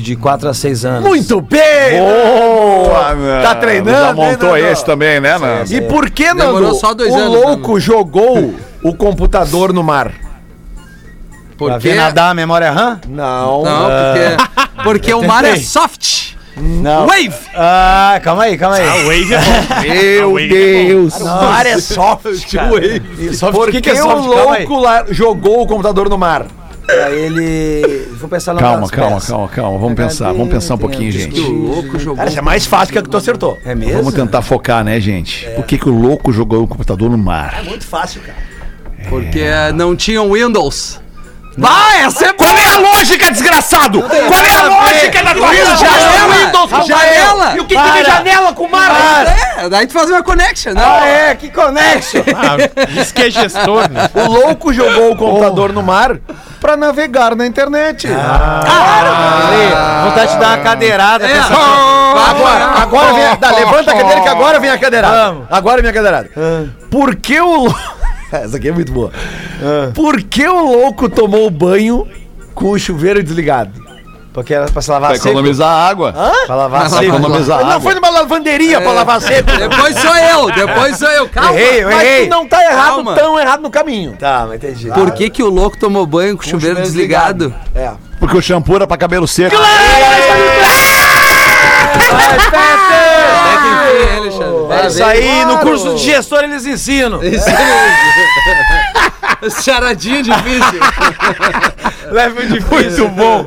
de 0.00 0.16
4 0.16 0.48
a 0.48 0.54
6 0.54 0.84
anos. 0.86 1.06
Muito 1.06 1.42
bem! 1.42 2.00
Boa, 2.00 3.14
meu. 3.14 3.42
Tá 3.42 3.54
treinando, 3.54 3.90
Já 3.90 4.08
hein, 4.08 4.14
montou 4.14 4.52
Nando? 4.52 4.66
esse 4.66 4.82
também, 4.82 5.20
né, 5.20 5.36
Nando? 5.36 5.70
E 5.70 5.82
por 5.82 6.08
que, 6.08 6.32
Demorou 6.32 6.62
Nando, 6.62 6.74
só 6.76 6.94
dois 6.94 7.12
o 7.12 7.18
anos, 7.18 7.38
louco 7.38 7.78
jogou 7.78 8.54
o 8.82 8.94
computador 8.94 9.74
no 9.74 9.82
mar? 9.82 10.10
Pra 11.58 11.74
Porque... 11.74 11.90
ver 11.90 11.96
nadar 11.96 12.30
a 12.30 12.34
memória 12.34 12.70
RAM? 12.70 12.98
Não. 13.06 13.62
Não, 13.62 13.90
porque, 13.90 14.82
porque 14.84 15.12
o 15.12 15.22
mar 15.26 15.44
é 15.44 15.56
soft. 15.56 16.32
Não. 16.56 17.06
Wave. 17.06 17.34
Ah, 17.54 18.18
calma 18.24 18.44
aí, 18.44 18.56
calma 18.56 18.76
aí. 18.76 18.88
A 18.88 18.94
Wave 19.04 19.34
é 19.34 19.38
bom. 19.38 19.80
Meu 19.84 20.32
Wave 20.32 20.44
é 20.46 20.84
Deus! 20.86 21.20
O 21.20 21.24
mar 21.26 21.66
é 21.66 21.78
soft, 21.78 22.54
cara. 22.54 22.70
Soft, 23.34 23.52
Por 23.52 23.66
que, 23.66 23.72
que, 23.72 23.80
que 23.82 23.90
é 23.90 23.96
soft? 23.96 24.16
o 24.16 24.26
louco 24.26 24.80
lá 24.80 25.04
jogou 25.10 25.60
o 25.60 25.66
computador 25.66 26.08
no 26.08 26.16
mar? 26.16 26.46
Pra 26.88 27.10
ele... 27.10 28.08
Vou 28.18 28.28
pensar 28.30 28.54
no 28.54 28.60
Calma, 28.60 28.88
calma, 28.88 29.16
peças. 29.16 29.28
calma, 29.28 29.48
calma. 29.48 29.78
Vamos 29.78 29.94
pensar, 29.94 30.32
vamos 30.32 30.48
pensar 30.48 30.74
um 30.74 30.78
pouquinho, 30.78 31.12
Que 31.12 31.18
gente. 31.18 31.40
o 31.40 31.52
louco 31.52 31.98
jogou. 31.98 32.16
Cara, 32.16 32.30
isso 32.30 32.38
é 32.38 32.42
mais 32.42 32.64
fácil 32.64 32.92
que 32.94 32.98
a 32.98 33.02
que 33.02 33.10
tu 33.10 33.16
acertou. 33.18 33.58
É 33.62 33.74
mesmo? 33.74 33.98
Vamos 33.98 34.14
tentar 34.14 34.40
focar, 34.40 34.82
né, 34.82 34.98
gente? 34.98 35.46
Por 35.50 35.64
que, 35.66 35.76
que 35.76 35.86
o 35.88 35.92
louco 35.92 36.32
jogou 36.32 36.62
o 36.62 36.66
computador 36.66 37.10
no 37.10 37.18
mar? 37.18 37.62
Muito 37.64 37.86
fácil, 37.86 38.22
cara. 38.22 38.38
Porque 39.08 39.44
não 39.74 39.94
tinham 39.94 40.32
Windows. 40.32 40.98
Vai, 41.58 42.02
essa 42.04 42.26
é 42.26 42.32
Qual 42.32 42.56
é 42.56 42.74
a 42.74 42.78
lógica, 42.78 43.30
desgraçado? 43.32 44.00
Qual 44.02 44.44
é 44.44 44.56
a 44.56 44.62
lógica 44.68 45.22
da 45.24 45.34
tua 45.34 45.48
Windows, 45.48 45.80
janela, 45.80 46.84
janela. 46.86 47.54
E 47.56 47.60
o 47.60 47.64
que, 47.64 47.76
que 47.76 47.92
tem 47.92 48.04
janela 48.04 48.52
com 48.52 48.68
mar? 48.68 48.90
É, 49.58 49.68
daí 49.68 49.86
tu 49.86 49.92
faz 49.92 50.08
uma 50.08 50.22
connection, 50.22 50.72
né? 50.74 50.82
Ah, 50.84 51.06
é, 51.06 51.34
que 51.34 51.50
connection. 51.50 52.22
Ah, 52.38 52.84
diz 52.88 53.10
que 53.10 53.22
é 53.22 53.30
gestor, 53.30 53.90
né? 53.90 54.08
O 54.14 54.30
louco 54.30 54.72
jogou 54.72 55.12
o 55.12 55.16
computador 55.16 55.72
no 55.72 55.82
mar 55.82 56.16
pra 56.60 56.76
navegar 56.76 57.34
na 57.34 57.46
internet. 57.46 58.06
Ali, 58.06 60.04
vontade 60.08 60.32
de 60.32 60.38
dar 60.38 60.48
uma 60.56 60.58
cadeirada. 60.58 61.26
É. 61.26 61.32
essa- 61.32 61.54
Agora, 62.30 62.64
agora 62.82 63.12
vem 63.12 63.24
a, 63.24 63.50
levanta 63.54 63.90
a 63.92 63.94
cadeira 63.94 64.20
que 64.22 64.28
agora 64.28 64.58
vem 64.60 64.70
a 64.70 64.78
cadeirada. 64.78 65.16
Vamos. 65.28 65.46
Agora 65.50 65.82
vem 65.82 65.90
a 65.90 65.94
cadeirada. 65.94 66.30
Por 66.90 67.16
que 67.16 67.40
o 67.40 67.68
Essa 68.44 68.56
aqui 68.56 68.68
é 68.68 68.72
muito 68.72 68.92
boa. 68.92 69.10
Por 69.94 70.22
que 70.22 70.46
o 70.46 70.60
louco 70.60 71.08
tomou 71.08 71.48
banho 71.50 72.06
com 72.54 72.70
o 72.70 72.78
chuveiro 72.78 73.22
desligado? 73.22 73.86
Porque 74.32 74.54
era 74.54 74.66
pra 74.66 74.80
se 74.82 74.90
lavar 74.90 75.08
Pra 75.10 75.16
seco. 75.18 75.28
economizar 75.30 75.68
água. 75.88 76.12
Pra 76.46 76.54
lavar 76.54 76.80
Pra 76.82 76.90
seco. 76.90 77.04
economizar 77.16 77.58
Não 77.60 77.68
água. 77.70 77.80
foi 77.80 77.94
numa 77.94 78.10
lavanderia 78.10 78.80
pra 78.80 78.92
lavar 78.92 79.20
seco. 79.20 79.50
Depois 79.50 79.98
sou 79.98 80.14
eu, 80.16 80.50
depois 80.52 80.96
sou 80.96 81.08
eu. 81.08 81.28
Calma. 81.28 81.58
Errei, 81.58 81.82
eu 81.82 81.88
Mas 81.90 82.02
errei. 82.02 82.26
tu 82.26 82.30
não 82.30 82.46
tá 82.46 82.62
errado, 82.64 82.86
Calma. 82.94 83.14
tão 83.16 83.40
errado 83.40 83.62
no 83.62 83.70
caminho. 83.70 84.12
Tá, 84.18 84.44
mas 84.46 84.56
entendi. 84.62 84.90
Por 84.92 85.10
que, 85.12 85.28
que 85.30 85.42
o 85.42 85.48
louco 85.50 85.76
tomou 85.78 86.06
banho 86.06 86.36
com 86.36 86.42
o 86.42 86.46
chuveiro, 86.46 86.76
chuveiro 86.76 86.82
desligado? 86.92 87.52
É. 87.74 87.90
Porque 88.20 88.36
o 88.36 88.42
shampoo 88.42 88.76
era 88.76 88.86
pra 88.86 88.96
cabelo 88.96 89.26
seco. 89.26 89.56
É 89.56 89.58
isso 94.86 95.04
aí, 95.04 95.44
no 95.44 95.58
curso 95.58 95.94
de 95.94 96.04
gestor 96.04 96.44
eles 96.44 96.66
ensinam. 96.66 97.22
Isso 97.22 97.46
Charadinha 99.62 100.22
difícil. 100.22 100.80
Leve 102.10 102.46
difícil. 102.46 103.08
Muito 103.08 103.08
bom. 103.08 103.46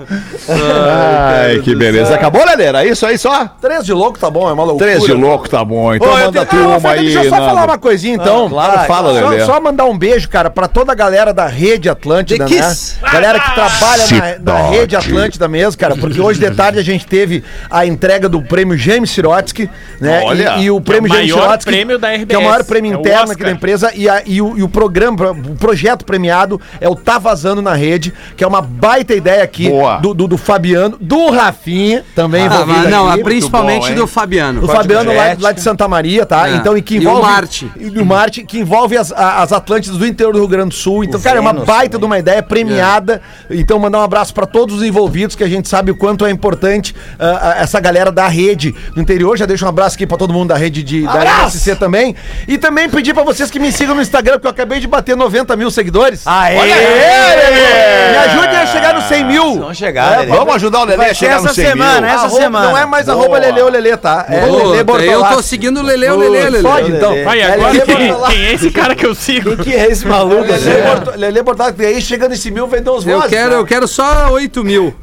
Ai, 0.50 1.60
que 1.60 1.76
beleza. 1.76 2.14
Acabou, 2.16 2.46
Lelê? 2.46 2.66
Era 2.66 2.86
isso 2.86 3.06
aí 3.06 3.18
só? 3.18 3.48
Três 3.60 3.84
de 3.86 3.94
louco 3.94 4.20
tá 4.20 4.30
bom, 4.30 4.48
é 4.50 4.54
uma 4.54 4.64
loucura. 4.64 4.86
Três 4.92 5.04
de 5.04 5.14
louco, 5.14 5.50
tá 5.50 5.64
bom. 5.66 5.94
Então 5.94 6.10
Ô, 6.10 6.18
manda 6.18 6.46
tenho- 6.46 6.64
tu 6.64 6.72
Ah, 6.72 6.78
uma 6.78 6.92
aí, 6.92 7.06
Deixa 7.06 7.24
eu 7.24 7.30
só 7.30 7.38
falar 7.38 7.66
uma 7.66 7.78
coisinha 7.78 8.16
então. 8.16 8.50
claro, 8.50 8.78
Vai. 8.78 8.88
fala, 8.88 9.20
só, 9.20 9.30
Lelê. 9.30 9.46
só 9.46 9.60
mandar 9.60 9.86
um 9.86 9.98
beijo, 9.98 10.30
cara, 10.30 10.50
pra 10.50 10.68
toda 10.68 10.92
a 10.92 10.96
galera 10.96 11.34
da 11.34 11.48
Rede 11.48 11.90
Atlântida, 11.90 12.46
né? 12.48 12.76
Galera 13.12 13.40
que 13.40 13.54
trabalha 13.54 14.04
na, 14.44 14.54
na. 14.54 14.70
Rede 14.70 14.96
Atlântida 14.96 15.48
mesmo, 15.48 15.80
cara, 15.80 15.96
porque 15.96 16.22
hoje 16.22 16.40
de 16.40 16.52
tarde 16.52 16.78
a 16.80 16.84
gente 16.84 17.06
teve 17.08 17.44
a 17.70 17.86
entrega 17.86 18.30
do 18.30 18.42
prêmio 18.42 18.78
James 18.78 19.10
Sirotsky, 19.12 19.70
né? 20.00 20.22
Olha, 20.24 20.56
e, 20.58 20.64
e 20.66 20.72
o 20.72 20.80
prêmio 20.80 21.10
é 21.10 21.14
o 21.14 21.16
James 21.18 21.34
Sirotsky, 21.34 21.72
prêmio 21.72 21.98
da 21.98 22.10
que 22.10 22.14
é 22.16 22.18
o 22.20 22.22
RBS, 22.42 22.44
maior 22.44 22.64
prêmio 22.64 22.94
é 22.94 22.96
interno 23.00 23.20
Oscar. 23.22 23.34
aqui 23.34 23.44
da 23.44 23.52
empresa, 23.52 23.92
e, 23.96 24.08
a- 24.08 24.22
e 24.26 24.42
o, 24.42 24.58
e 24.58 24.64
o 24.64 24.70
programa, 24.70 25.32
o 25.32 25.56
projeto 25.56 25.81
premiado 26.06 26.60
é 26.80 26.88
o 26.90 26.96
Tá 26.96 27.18
Vazando 27.18 27.62
na 27.62 27.74
Rede, 27.74 28.14
que 28.36 28.44
é 28.44 28.48
uma 28.48 28.62
baita 28.62 29.14
ideia 29.14 29.44
aqui 29.44 29.70
do, 30.02 30.14
do, 30.14 30.28
do 30.28 30.38
Fabiano, 30.38 30.98
do 31.00 31.30
Rafinha, 31.32 32.04
também 32.16 32.46
Ah, 32.48 32.66
mas 32.66 32.90
não, 32.90 33.10
aqui. 33.10 33.22
é 33.22 33.24
principalmente 33.24 33.90
bom, 33.90 33.96
do 33.96 34.08
Fabiano. 34.08 34.64
O 34.64 34.68
Fabiano 34.68 35.14
lá, 35.14 35.36
lá 35.40 35.52
de 35.52 35.62
Santa 35.62 35.88
Maria, 35.88 36.26
tá? 36.26 36.50
É. 36.50 36.56
Então, 36.56 36.78
e 36.78 36.82
que 36.82 36.96
E 36.96 37.00
o 37.00 37.02
envolve. 37.02 37.22
Marte. 37.22 37.72
E 37.80 38.00
o 38.00 38.06
Marte, 38.06 38.44
que 38.44 38.60
envolve 38.60 38.98
as, 38.98 39.12
as 39.12 39.52
Atlântidas 39.52 39.98
do 39.98 40.06
interior 40.06 40.34
do 40.34 40.40
Rio 40.40 40.48
Grande 40.48 40.70
do 40.70 40.76
Sul. 40.76 41.04
Então, 41.04 41.20
cara, 41.20 41.38
é 41.38 41.42
uma 41.42 41.54
baita 41.54 41.98
de 41.98 42.06
uma 42.06 42.20
ideia 42.20 42.42
premiada. 42.44 43.22
Então, 43.50 43.80
mandar 43.80 44.00
um 44.00 44.04
abraço 44.04 44.34
pra 44.34 44.46
todos 44.46 44.78
os 44.78 44.84
envolvidos, 44.84 45.36
que 45.36 45.44
a 45.44 45.48
gente 45.50 45.68
sabe 45.68 45.92
o 45.92 45.96
quanto 45.96 46.26
é 46.26 46.32
importante 46.32 46.96
ah, 47.20 47.56
essa 47.58 47.80
galera 47.80 48.12
da 48.12 48.28
rede 48.28 48.74
do 48.94 49.02
interior. 49.02 49.38
Já 49.38 49.46
deixo 49.46 49.66
um 49.66 49.70
abraço 49.70 49.96
aqui 49.96 50.06
pra 50.06 50.18
todo 50.18 50.34
mundo 50.34 50.50
da 50.50 50.58
rede 50.58 50.84
de, 50.84 51.04
da 51.04 51.46
RSC 51.46 51.76
também. 51.76 52.16
E 52.48 52.58
também 52.58 52.90
pedir 52.90 53.14
pra 53.14 53.24
vocês 53.24 53.50
que 53.50 53.60
me 53.60 53.72
sigam 53.72 53.96
no 53.96 54.02
Instagram, 54.02 54.34
porque 54.34 54.48
eu 54.48 54.52
acabei 54.52 54.80
de 54.80 54.88
bater 54.88 55.16
90 55.16 55.56
mil 55.56 55.71
seguidores. 55.74 56.22
Aê! 56.26 56.58
Olha 56.58 56.76
aí, 56.76 56.86
Lelê! 56.86 58.12
Me 58.12 58.18
ajudem 58.18 58.58
a 58.58 58.66
chegar 58.66 58.94
nos 58.94 59.04
100 59.06 59.26
mil. 59.26 59.60
Vamos 59.60 59.78
chegar, 59.78 60.20
Lelê. 60.20 60.32
Vamos 60.32 60.56
ajudar 60.56 60.80
o 60.82 60.86
Lelê 60.86 61.06
a 61.10 61.14
chegar 61.14 61.36
essa 61.38 61.48
no 61.48 61.54
100 61.54 61.66
semana, 61.66 62.02
mil. 62.02 62.10
essa 62.10 62.26
Arroba- 62.26 62.42
semana. 62.42 62.68
Não 62.70 62.78
é 62.78 62.86
mais 62.86 63.06
Boa. 63.06 63.18
arroba 63.18 63.38
Lelê 63.40 63.62
ou 63.62 63.70
Lelê, 63.70 63.98
tá? 63.98 64.26
É 64.30 64.46
Lelê 64.46 64.80
eu 64.80 64.86
tô 64.86 64.94
Bortolassi. 64.94 65.44
seguindo 65.50 65.80
o 65.80 65.84
Lele, 65.84 66.10
o 66.10 66.18
Lele, 66.18 66.50
Lele. 66.50 66.62
Pode, 66.64 66.92
então. 66.92 67.12
Lelê. 67.12 67.24
Vai, 67.24 67.42
agora 67.42 67.72
Lelê 67.74 67.82
quem, 67.86 68.08
Bortolassi. 68.08 68.34
quem 68.36 68.46
é 68.46 68.54
esse 68.54 68.72
cara 68.72 68.96
que 68.96 69.06
eu 69.06 69.16
sigo? 69.16 69.52
O 69.52 69.58
que 69.58 69.74
é 69.76 69.88
esse 69.92 70.06
maluco? 70.08 70.44
Lelê 70.52 70.82
Borto- 70.82 71.14
Lelê 71.18 71.42
Bortolassi, 71.44 71.76
e 71.82 71.86
aí 71.86 72.02
chegando 72.02 72.32
nesse 72.32 72.52
mil, 72.52 72.68
vendeu 72.68 72.94
os 72.94 73.06
Eu 73.06 73.18
vozes, 73.18 73.30
quero, 73.30 73.50
tá? 73.52 73.56
eu 73.56 73.66
quero 73.66 73.88
só 73.88 74.30
8 74.32 74.64
mil 74.64 74.94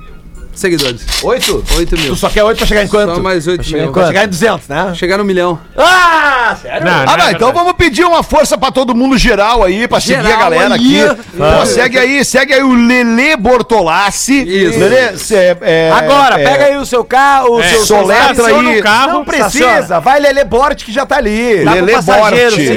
seguidores. 0.61 1.02
Oito? 1.22 1.64
8 1.76 1.98
mil. 1.98 2.09
Tu 2.11 2.16
só 2.16 2.28
quer 2.28 2.42
oito 2.44 2.59
pra 2.59 2.66
chegar 2.66 2.84
em 2.84 2.88
quanto? 2.88 3.14
Só 3.16 3.22
mais 3.22 3.46
8 3.46 3.70
mil. 3.72 3.92
Pra 3.92 4.06
chegar 4.09 4.24
em 4.24 4.28
200, 4.28 4.68
né? 4.68 4.92
Chegar 4.94 5.18
no 5.18 5.24
milhão. 5.24 5.59
Ah, 5.76 6.56
sério? 6.61 6.84
Não, 6.84 6.92
Ah, 6.92 7.14
é 7.14 7.16
não, 7.16 7.30
então 7.30 7.52
vamos 7.52 7.72
pedir 7.74 8.04
uma 8.04 8.22
força 8.22 8.56
pra 8.59 8.70
todo 8.70 8.94
mundo 8.94 9.16
geral 9.18 9.62
aí, 9.64 9.86
pra 9.88 10.00
seguir 10.00 10.16
a 10.16 10.22
Geral 10.22 10.38
galera 10.40 10.74
aí. 10.74 11.00
aqui. 11.02 11.20
Pô, 11.36 11.66
segue 11.66 11.98
aí, 11.98 12.24
segue 12.24 12.54
aí 12.54 12.62
o 12.62 12.72
Lelê 12.74 13.36
Bortolassi. 13.36 14.42
Isso. 14.42 14.78
Lelê, 14.78 15.16
cê, 15.16 15.56
é, 15.61 15.90
Agora, 15.92 16.40
é, 16.40 16.44
pega 16.44 16.64
aí 16.66 16.76
o 16.76 16.86
seu 16.86 17.04
carro, 17.04 17.56
o 17.56 17.61
É, 17.61 17.68
seu 17.68 17.84
soletra 17.86 18.32
estaciona 18.32 18.70
aí. 18.70 18.80
o 18.80 18.82
carro, 18.82 19.12
Não 19.12 19.24
precisa, 19.24 20.00
vai 20.00 20.20
Lelê 20.20 20.44
Bort 20.44 20.84
que 20.84 20.92
já 20.92 21.04
tá 21.04 21.16
ali. 21.16 21.64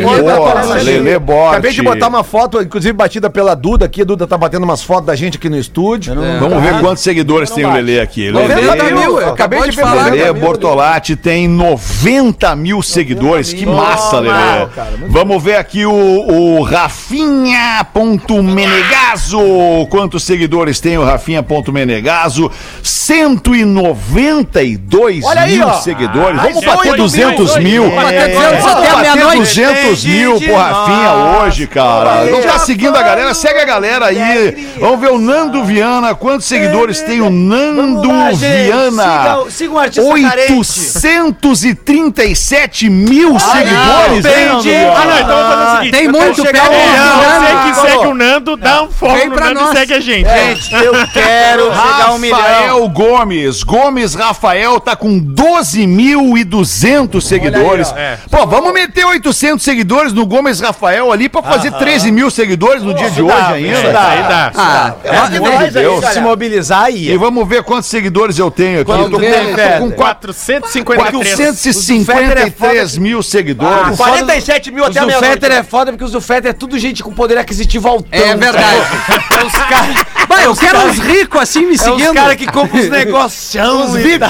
Boa, 0.01 0.53
passageiro. 0.53 1.03
Lelê 1.03 1.19
Borte. 1.19 1.51
Acabei 1.51 1.71
de 1.71 1.82
botar 1.82 2.07
uma 2.07 2.23
foto, 2.23 2.61
inclusive 2.61 2.93
batida 2.93 3.29
pela 3.29 3.55
Duda 3.55 3.86
aqui. 3.86 4.01
A 4.01 4.05
Duda 4.05 4.25
tá 4.27 4.38
batendo 4.38 4.63
umas 4.63 4.84
fotos 4.84 5.05
da 5.05 5.15
gente 5.15 5.38
aqui 5.38 5.49
no 5.49 5.57
estúdio. 5.57 6.13
Vamos 6.39 6.61
ver 6.63 6.79
quantos 6.79 7.03
seguidores 7.03 7.49
tem 7.51 7.65
o 7.72 7.76
Lelê 7.76 7.99
aqui. 7.99 8.32
Lelê, 8.32 8.55
90 8.61 8.84
mil, 8.84 9.17
acabei 9.17 9.59
acabou 9.59 9.69
de 9.69 9.76
falar. 9.76 9.95
90 10.05 10.11
Lelê 10.15 10.34
mil. 10.34 10.41
Bortolatti 10.41 11.15
tem 11.15 11.47
90 11.47 12.55
mil 12.55 12.82
seguidores. 12.82 13.53
Que 13.53 13.65
massa, 13.65 14.19
Lelê. 14.19 14.67
Vamos 15.07 15.41
ver 15.43 15.55
aqui 15.55 15.86
o, 15.86 15.91
o 15.91 16.61
Rafinha.menegaso. 16.63 19.39
Quantos 19.89 20.24
seguidores 20.24 20.80
tem 20.80 20.97
o 20.97 21.03
Rafinha.menegaso? 21.03 22.49
192 22.84 25.26
Olha 25.26 25.41
aí, 25.41 25.57
mil 25.57 25.67
ó. 25.67 25.74
seguidores. 25.74 26.39
Ah, 26.39 26.43
Vamos 26.43 26.63
bater 26.63 26.88
foi 26.89 26.97
200 26.97 27.57
mil, 27.57 27.84
mil. 27.84 27.91
foi 27.91 27.91
mil. 27.91 28.01
Bater 28.03 28.34
200 28.34 28.63
Vamos 28.63 28.88
bater 28.88 29.01
meia-noite. 29.01 29.38
200 29.39 30.05
mil 30.05 30.39
pro 30.39 30.55
Rafinha 30.55 31.11
hoje, 31.41 31.67
cara. 31.67 32.26
Não 32.26 32.41
tá 32.41 32.59
seguindo 32.59 32.95
a 32.95 33.01
galera? 33.01 33.34
Segue 33.34 33.59
a 33.59 33.65
galera 33.65 34.05
aí. 34.07 34.67
Vamos 34.80 34.99
ver 34.99 35.11
o 35.11 35.17
Nando 35.19 35.63
Viana. 35.63 36.13
Quantos 36.15 36.47
seguidores 36.47 37.01
tem 37.01 37.22
o 37.22 37.30
Nando 37.30 37.61
Nando 37.74 38.07
lá. 38.07 38.32
Viana. 38.32 39.03
Siga 39.03 39.38
o- 39.39 39.51
siga 39.51 39.74
um 39.74 39.80
artista 39.80 40.14
carente. 40.22 40.53
837 40.53 42.89
mil 42.89 43.38
seguidores? 43.39 44.26
Ah, 44.26 45.05
não, 45.05 45.20
então 45.20 45.38
vamos 45.38 45.53
fazer 45.53 45.66
o 45.66 45.76
seguinte. 45.78 45.91
Tem 45.91 46.07
muito, 46.07 46.41
aí. 46.47 46.53
Nando. 46.53 46.72
Você 47.41 47.51
que 47.68 47.74
Falou. 47.74 47.89
segue 47.91 48.07
o 48.07 48.14
Nando, 48.14 48.55
dá 48.57 48.84
um 48.84 48.91
follow 48.91 49.16
Vem 49.18 49.30
no 49.30 49.36
Nando 49.36 49.53
nós. 49.62 49.70
e 49.70 49.74
segue 49.78 49.93
a 49.93 49.99
gente. 49.99 50.28
Gente, 50.30 50.74
eu 50.74 50.93
quero 51.14 51.64
chegar 51.74 52.12
um 52.14 52.18
milhão. 52.18 52.38
Rafael 52.39 52.89
Gomes. 52.89 53.64
Gomes 53.64 54.14
Rafael 54.16 54.80
tá 54.80 54.95
com 54.95 55.20
12.200 55.20 57.22
seguidores. 57.22 57.91
É. 57.95 58.18
Pô, 58.30 58.45
vamos 58.45 58.74
meter 58.74 59.05
800 59.05 59.64
seguidores 59.64 60.14
no 60.14 60.26
Gomes 60.26 60.59
Rafael 60.59 61.12
ali 61.12 61.28
pra 61.30 61.41
fazer 61.41 61.72
13 61.72 62.12
mil 62.12 62.30
seguidores 62.30 62.84
no 62.84 62.93
dia 62.93 63.09
de 63.09 63.22
hoje 63.22 63.34
dá, 63.36 63.47
ainda. 63.49 63.78
Isso 63.78 63.88
aí 63.88 64.24
dá. 64.24 64.51
Ah, 64.55 64.93
Pelo 65.01 65.16
amor 65.18 65.30
de 65.32 65.39
Nós 65.39 65.62
aí, 65.76 65.82
Deus. 65.84 66.05
se 66.05 66.20
mobilizar 66.20 66.84
aí. 66.86 67.09
E 67.12 67.18
vamos 67.18 67.40
ver 67.45 67.63
quantos 67.63 67.89
seguidores 67.89 68.37
eu 68.37 68.49
tenho 68.49 68.81
aqui. 68.81 68.91
Eu 68.91 69.09
tô 69.09 69.11
com, 69.11 69.19
tem, 69.19 69.29
eu 69.29 69.55
tô 69.55 69.79
com 69.79 69.89
Feder? 69.89 69.95
453 69.97 71.25
453. 71.25 72.97
mil 72.97 73.23
seguidores. 73.23 73.97
47 73.97 74.71
mil 74.71 74.85
Os 74.85 74.95
do 74.95 75.09
Fetter 75.11 75.51
é 75.51 75.63
foda 75.63 75.91
porque 75.91 76.03
os 76.03 76.11
do 76.11 76.21
Fetter 76.21 76.51
é 76.51 76.53
tudo 76.53 76.77
gente 76.77 77.03
com 77.03 77.11
poder 77.11 77.37
aquisitivo 77.37 77.87
altão. 77.87 78.19
É 78.19 78.35
verdade. 78.35 78.77
É 79.39 79.45
os 79.45 79.53
caras 79.53 80.11
eu 80.43 80.55
quero 80.55 80.79
uns 80.79 80.97
ricos 80.97 81.41
assim 81.41 81.65
me 81.65 81.71
é 81.71 81.75
os 81.75 81.81
seguindo. 81.81 82.13
cara 82.13 82.35
que 82.35 82.45
compram 82.45 82.81
os 82.81 82.89
negocião. 82.89 83.85
Os 83.85 83.93
VIP. 83.93 84.25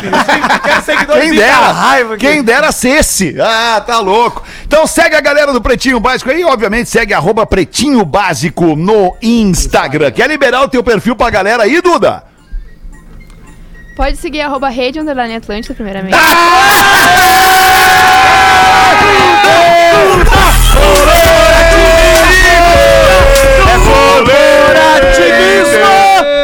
Quem 1.19 1.35
dera, 1.35 2.17
quem 2.17 2.43
dera 2.43 2.71
ser 2.71 2.99
esse. 2.99 3.35
Ah, 3.39 3.81
tá 3.85 3.99
louco. 3.99 4.43
Então 4.65 4.85
segue 4.87 5.15
a 5.15 5.21
galera 5.21 5.53
do 5.53 5.61
Pretinho 5.61 5.99
Básico 5.99 6.29
aí, 6.29 6.43
obviamente 6.43 6.89
segue 6.89 7.13
arroba 7.13 7.45
Pretinho 7.45 8.03
Básico 8.03 8.75
no 8.75 9.15
Instagram. 9.21 10.11
Quer 10.11 10.27
liberar 10.27 10.63
o 10.63 10.69
teu 10.69 10.83
perfil 10.83 11.15
pra 11.15 11.29
galera 11.29 11.63
aí, 11.63 11.81
Duda? 11.81 12.30
Pode 13.95 14.17
seguir 14.17 14.41
arroba 14.41 14.69
rede 14.69 14.99
underline 14.99 15.35
Atlântida, 15.35 15.73
primeiramente. 15.73 16.15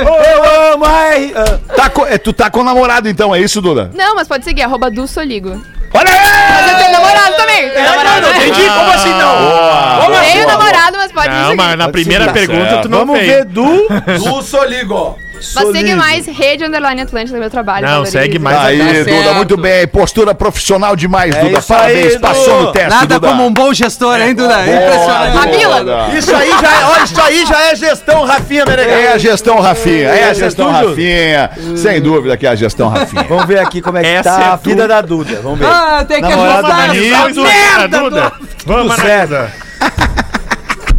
Eu 0.06 0.74
amo 0.74 0.86
a 0.86 1.16
R. 1.16 1.34
Tá 1.76 1.90
co- 1.90 2.06
é, 2.06 2.18
tu 2.18 2.34
tá 2.34 2.50
com 2.50 2.64
namorado 2.64 3.08
então, 3.10 3.34
é 3.34 3.40
isso, 3.40 3.62
Duda? 3.62 3.92
Não, 3.94 4.16
mas 4.16 4.28
pode 4.28 4.44
seguir 4.44 4.64
arroba 4.64 4.90
do 4.90 5.08
Soligo. 5.08 5.62
Olha 5.94 6.12
Mas 6.12 6.72
eu 6.72 6.78
tenho 6.78 6.92
namorado 6.92 7.36
também. 7.38 7.70
Tenho 7.70 7.86
namorado, 7.90 8.28
né? 8.28 8.34
Como 8.78 8.92
assim 8.92 9.10
não? 9.14 10.22
Tenho 10.22 10.48
namorado, 10.48 10.98
mas 10.98 11.12
pode 11.12 11.30
Não, 11.30 11.44
seguir. 11.46 11.56
mas 11.58 11.78
na 11.78 11.90
primeira 11.90 12.26
seguir. 12.26 12.34
pergunta 12.48 12.70
Certo. 12.70 12.82
tu 12.84 12.90
não 12.90 13.00
Vamos 13.00 13.18
fez. 13.18 13.28
ver 13.32 13.46
do, 13.46 13.88
do 14.24 14.42
Soligo. 14.42 15.18
Mas 15.56 15.72
segue 15.72 15.96
mais 15.96 16.26
rede 16.26 16.64
underline 16.66 17.02
Atlântida, 17.02 17.38
meu 17.40 17.50
trabalho. 17.50 17.84
Não, 17.86 17.92
valorize. 17.94 18.12
segue 18.12 18.40
mais 18.40 18.58
Aí, 18.58 18.78
Tá 18.78 18.84
Duda, 18.86 19.04
certo. 19.04 19.36
muito 19.36 19.58
bem. 19.58 19.88
Postura 19.88 20.34
profissional 20.36 20.96
demais, 20.96 21.36
Duda. 21.36 21.60
isso 21.60 21.68
Parabéns, 21.68 22.14
aí, 22.14 22.20
passou 22.20 22.62
no 22.64 22.72
teste, 22.72 22.90
Nada 22.90 23.16
Duda. 23.16 23.28
como 23.28 23.46
um 23.46 23.54
bom 23.54 23.74
gestor, 23.74 24.20
hein, 24.20 24.34
Duda? 24.34 24.62
Impressionante. 24.64 25.38
Rabila. 25.38 26.10
Isso 26.18 26.36
aí 26.36 26.50
já 26.50 26.82
é, 26.82 26.86
olha, 26.86 27.04
isso 27.04 27.22
aí 27.22 27.46
já 27.46 27.62
é 27.72 27.76
gestão, 27.76 28.24
Rafinha 28.26 28.66
Menegas. 28.66 28.94
É 28.94 29.12
a 29.14 29.18
gestão 29.18 29.60
Rafinha, 29.60 30.08
é 30.10 30.30
a 30.30 30.34
gestão? 30.34 30.72
Rafinha. 30.72 31.50
Sem 31.76 32.02
dúvida 32.02 32.36
que 32.38 32.46
é 32.46 32.50
a 32.50 32.56
gestão 32.56 32.90
Rafinha. 32.90 33.24
Vamos 33.24 33.46
ver 33.46 33.60
aqui 33.60 33.82
como 33.82 33.98
é 33.98 34.02
que 34.02 34.08
Essa 34.08 34.30
tá 34.32 34.42
é 34.42 34.46
a 34.48 34.56
vida 34.56 34.88
da 34.88 35.02
Duda. 35.02 35.40
Vamos 35.44 35.60
ver. 35.60 35.68
Ah, 35.68 36.04
tem 36.08 36.22
que 36.22 36.30
Namorado 36.30 36.68
ajustar 36.68 36.88
da 36.88 36.96
essa 36.96 37.30
Isso, 37.30 37.42
merda, 37.44 38.00
Duda. 38.00 38.32
Vamos, 38.66 38.96
certo. 38.96 39.52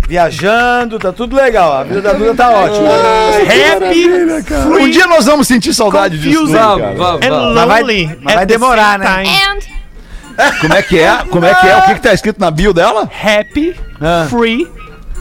Viajando, 0.08 0.98
tá 0.98 1.12
tudo 1.12 1.36
legal. 1.36 1.70
A 1.72 1.84
vida 1.84 2.00
da 2.00 2.12
Duda 2.14 2.34
tá 2.34 2.50
ótima. 2.50 2.88
Happy, 3.76 4.08
Um 4.82 4.88
dia 4.90 5.06
nós 5.06 5.26
vamos 5.26 5.46
sentir 5.46 5.74
saudade 5.74 6.18
disso. 6.18 6.40
tudo, 6.46 6.52
Vamos, 6.52 6.80
cara. 6.98 7.18
and. 7.26 7.54
Mas 7.54 7.66
vai- 7.68 7.82
lonely. 7.82 8.18
mas 8.22 8.34
vai 8.34 8.46
the 8.46 8.52
demorar, 8.54 8.98
same 9.00 9.04
né? 9.04 9.24
time. 9.24 9.78
And 10.38 10.52
Como 10.60 10.74
é 10.74 10.82
que 10.82 10.98
é? 10.98 11.16
Como 11.30 11.44
é 11.44 11.54
que 11.54 11.66
é? 11.68 11.76
O 11.76 11.82
que, 11.82 11.94
que 11.96 12.00
tá 12.00 12.14
escrito 12.14 12.40
na 12.40 12.50
bio 12.50 12.72
dela? 12.72 13.02
Happy, 13.02 13.76
Ah. 14.00 14.26
free, 14.30 14.66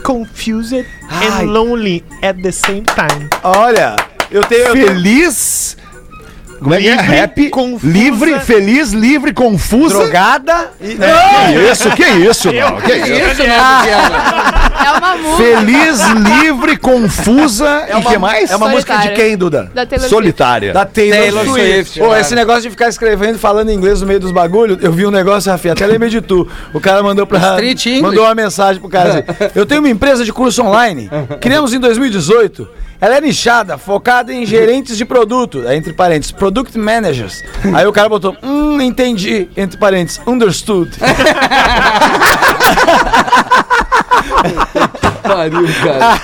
confused 0.02 0.86
Ai. 1.10 1.26
and 1.26 1.50
lonely 1.50 2.02
at 2.22 2.36
the 2.40 2.52
same 2.52 2.82
time. 2.84 3.28
Olha, 3.42 3.94
eu 4.30 4.42
tenho. 4.44 4.68
Eu 4.68 4.72
tenho 4.72 4.86
Feliz. 4.86 5.76
Como 6.58 6.74
é 6.74 6.78
que 6.80 6.88
é? 6.88 6.96
Livre, 6.96 7.20
Happy, 7.20 7.50
confusa. 7.50 7.86
livre, 7.92 8.40
feliz, 8.40 8.92
livre, 8.92 9.32
confusa. 9.32 9.98
drogada 9.98 10.70
e. 10.80 10.96
Que 10.96 11.70
isso, 11.72 11.90
que 11.92 12.02
isso, 12.04 12.48
não. 12.52 12.80
Que 12.80 12.92
isso? 12.94 13.42
é 13.42 14.92
uma 14.98 15.16
música 15.16 15.36
Feliz, 15.36 16.00
livre, 16.42 16.76
confusa 16.76 17.86
e 17.88 18.02
que 18.02 18.18
mais? 18.18 18.50
É 18.50 18.56
uma 18.56 18.68
música 18.68 18.94
de 18.96 19.02
Solitária. 19.02 19.24
quem, 19.28 19.36
Duda? 19.36 19.70
da 19.74 19.86
Taylor. 19.86 20.08
Solitária. 20.08 20.72
Da 20.72 20.84
Taylor, 20.84 21.18
Taylor 21.18 21.44
Swift. 21.44 21.72
Swift, 21.72 21.98
Pô, 22.00 22.14
é. 22.14 22.20
esse 22.20 22.34
negócio 22.34 22.62
de 22.62 22.70
ficar 22.70 22.88
escrevendo 22.88 23.36
e 23.36 23.38
falando 23.38 23.70
inglês 23.70 24.00
no 24.00 24.06
meio 24.06 24.20
dos 24.20 24.30
bagulhos, 24.32 24.78
eu 24.82 24.92
vi 24.92 25.06
um 25.06 25.10
negócio, 25.10 25.50
Rafinha, 25.50 25.72
até 25.72 25.86
lembrei 25.86 26.10
de 26.10 26.20
tu. 26.20 26.48
O 26.72 26.80
cara 26.80 27.02
mandou 27.02 27.26
pra. 27.26 27.38
Street 27.38 27.86
English. 27.86 28.02
mandou 28.02 28.24
uma 28.24 28.34
mensagem 28.34 28.80
pro 28.80 28.90
cara 28.90 29.10
assim: 29.10 29.50
Eu 29.54 29.64
tenho 29.66 29.80
uma 29.80 29.88
empresa 29.90 30.24
de 30.24 30.32
curso 30.32 30.62
online, 30.62 31.10
criamos 31.40 31.72
em 31.72 31.78
2018. 31.80 32.68
Ela 33.00 33.18
é 33.18 33.20
nichada, 33.20 33.78
focada 33.78 34.32
em 34.32 34.44
gerentes 34.44 34.96
de 34.96 35.04
produto, 35.04 35.62
é, 35.66 35.76
entre 35.76 35.92
parênteses, 35.92 36.32
product 36.32 36.76
managers. 36.76 37.44
Aí 37.74 37.86
o 37.86 37.92
cara 37.92 38.08
botou, 38.08 38.36
hum, 38.42 38.80
entendi, 38.80 39.48
entre 39.56 39.78
parênteses, 39.78 40.20
understood. 40.26 40.90
Pariu, 45.22 45.68
cara. 45.82 46.20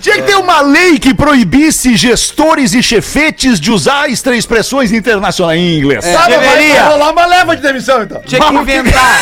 Tinha 0.00 0.16
que 0.16 0.22
ter 0.22 0.34
uma 0.36 0.60
lei 0.60 0.98
que 0.98 1.14
proibisse 1.14 1.96
gestores 1.96 2.74
e 2.74 2.82
chefetes 2.82 3.58
de 3.58 3.70
usar 3.72 4.10
extra- 4.10 4.36
expressões 4.36 4.92
internacionais 4.92 5.58
em 5.58 5.78
inglês. 5.78 6.04
Sabe, 6.04 6.36
deveria. 6.36 6.82
vai 6.84 6.92
rolar 6.92 7.10
uma 7.12 7.26
leva 7.26 7.56
de 7.56 7.62
demissão, 7.62 8.02
então. 8.02 8.20
Tinha 8.26 8.40
que 8.40 8.54
inventar. 8.54 9.18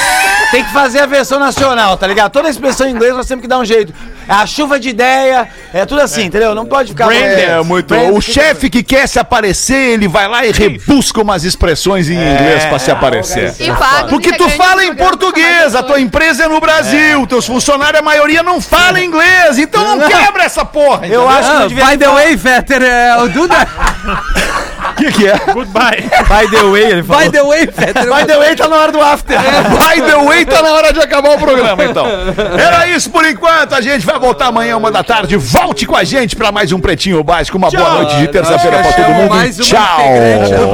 Tem 0.51 0.65
que 0.65 0.73
fazer 0.73 0.99
a 1.01 1.07
versão 1.07 1.39
nacional, 1.39 1.97
tá 1.97 2.07
ligado? 2.07 2.33
Toda 2.33 2.51
expressão 2.51 2.89
em 2.89 2.91
inglês 2.91 3.15
nós 3.15 3.27
temos 3.27 3.43
que 3.43 3.49
dar 3.49 3.59
um 3.61 3.65
jeito. 3.65 3.95
É 4.29 4.33
a 4.33 4.47
chuva 4.47 4.79
de 4.81 4.89
ideia, 4.89 5.49
é 5.73 5.87
tudo 5.87 6.01
assim, 6.01 6.25
entendeu? 6.25 6.55
Não 6.55 6.67
pode 6.67 6.91
ficar. 6.91 7.13
É, 7.13 7.63
muito. 7.63 7.95
O 7.95 8.21
chefe 8.21 8.69
que 8.69 8.83
quer 8.83 9.07
se 9.07 9.19
aparecer, 9.19 9.93
ele 9.93 10.09
vai 10.09 10.27
lá 10.27 10.45
e 10.45 10.53
rebusca 10.53 11.21
umas 11.21 11.45
expressões 11.45 12.09
em 12.09 12.15
inglês 12.15 12.65
pra 12.65 12.79
se 12.79 12.91
aparecer. 12.91 13.53
Paga 13.79 14.05
os 14.07 14.11
Porque 14.11 14.33
tu 14.33 14.49
fala 14.51 14.85
em 14.85 14.95
programa 14.95 15.13
português, 15.13 15.75
a 15.75 15.83
tua 15.83 16.01
empresa 16.01 16.45
é 16.45 16.49
no 16.49 16.61
Brasil, 16.61 17.27
teus 17.27 17.47
funcionários, 17.47 18.01
a 18.01 18.03
maioria 18.03 18.43
não 18.43 18.61
fala 18.61 19.01
inglês, 19.01 19.59
então 19.59 19.97
não 19.97 20.09
quebra 20.09 20.45
essa 20.45 20.65
porra. 20.65 21.07
Eu 21.07 21.29
acho 21.29 21.51
que 21.51 21.57
Ah, 21.57 21.61
não 21.61 21.69
devia 21.69 21.85
by 21.87 21.99
the 21.99 22.09
way, 22.09 22.39
Fetter, 22.39 22.83
é, 22.83 23.17
o 23.19 23.29
Duda. 23.29 23.55
O 25.03 25.05
que, 25.05 25.13
que 25.13 25.27
é? 25.27 25.37
Goodbye. 25.53 26.03
By 26.29 26.49
the 26.49 26.63
way, 26.63 26.83
ele 26.93 27.03
falou. 27.03 27.23
By 27.25 27.31
the 27.31 27.43
way, 27.43 27.67
Fetter. 27.67 28.05
By 28.05 28.25
the 28.25 28.39
way, 28.39 28.55
tá 28.55 28.69
na 28.69 28.77
hora 28.77 28.93
do 28.93 29.01
after. 29.01 29.37
By 29.39 30.01
the 30.01 30.17
way, 30.25 30.45
tá 30.45 30.63
na 30.63 30.71
hora 30.73 30.93
de 30.93 31.01
acabar 31.01 31.31
o 31.35 31.39
programa, 31.39 31.85
então. 31.85 32.07
Era 32.57 32.87
isso 32.87 33.11
por 33.11 33.25
enquanto. 33.25 33.75
A 33.75 33.81
gente 33.81 34.07
vai 34.07 34.19
voltar 34.19 34.47
amanhã, 34.47 34.77
uma 34.77 34.93
da 34.93 35.03
tarde. 35.03 35.37
Volte 35.37 35.87
com 35.87 35.97
a 35.97 36.05
gente 36.05 36.37
pra 36.37 36.53
mais 36.53 36.71
um 36.71 36.79
Pretinho 36.79 37.23
Básico. 37.25 37.59
Uma 37.59 37.69
boa 37.71 37.91
noite 37.95 38.17
de 38.17 38.29
terça-feira 38.29 38.79
pra 38.79 38.93
todo 38.93 39.09
mundo. 39.09 39.35
Tchau. 39.63 39.99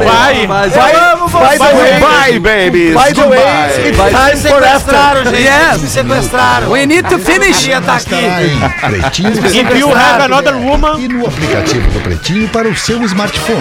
Vai. 0.04 0.46
Vai, 0.46 0.68
Vamos, 0.68 1.32
by 1.32 1.38
the 1.38 1.58
vamos, 1.58 1.80
way, 1.80 1.92
vamos. 2.00 2.18
bye, 2.26 2.38
babies. 2.38 2.94
By 2.94 3.12
the 3.14 3.28
way, 3.28 3.40
it's 3.88 3.96
time 3.96 4.36
for 4.36 4.60
sequestraram, 4.62 5.24
gente. 5.24 5.42
Yes. 5.42 5.80
Me 5.80 5.88
sequestraram. 5.88 6.70
We 6.70 6.86
need 6.86 7.08
to 7.08 7.18
finish. 7.18 7.66
Tá 7.84 7.94
aqui. 7.96 9.00
Pretinho 9.00 9.32
If 9.32 9.78
you 9.78 9.88
have 9.94 10.22
another 10.22 10.54
woman. 10.56 10.98
e 11.00 11.08
no 11.08 11.26
aplicativo 11.26 11.90
do 11.90 12.00
Pretinho 12.00 12.48
para 12.48 12.68
o 12.68 12.76
seu 12.76 13.02
smartphone. 13.04 13.56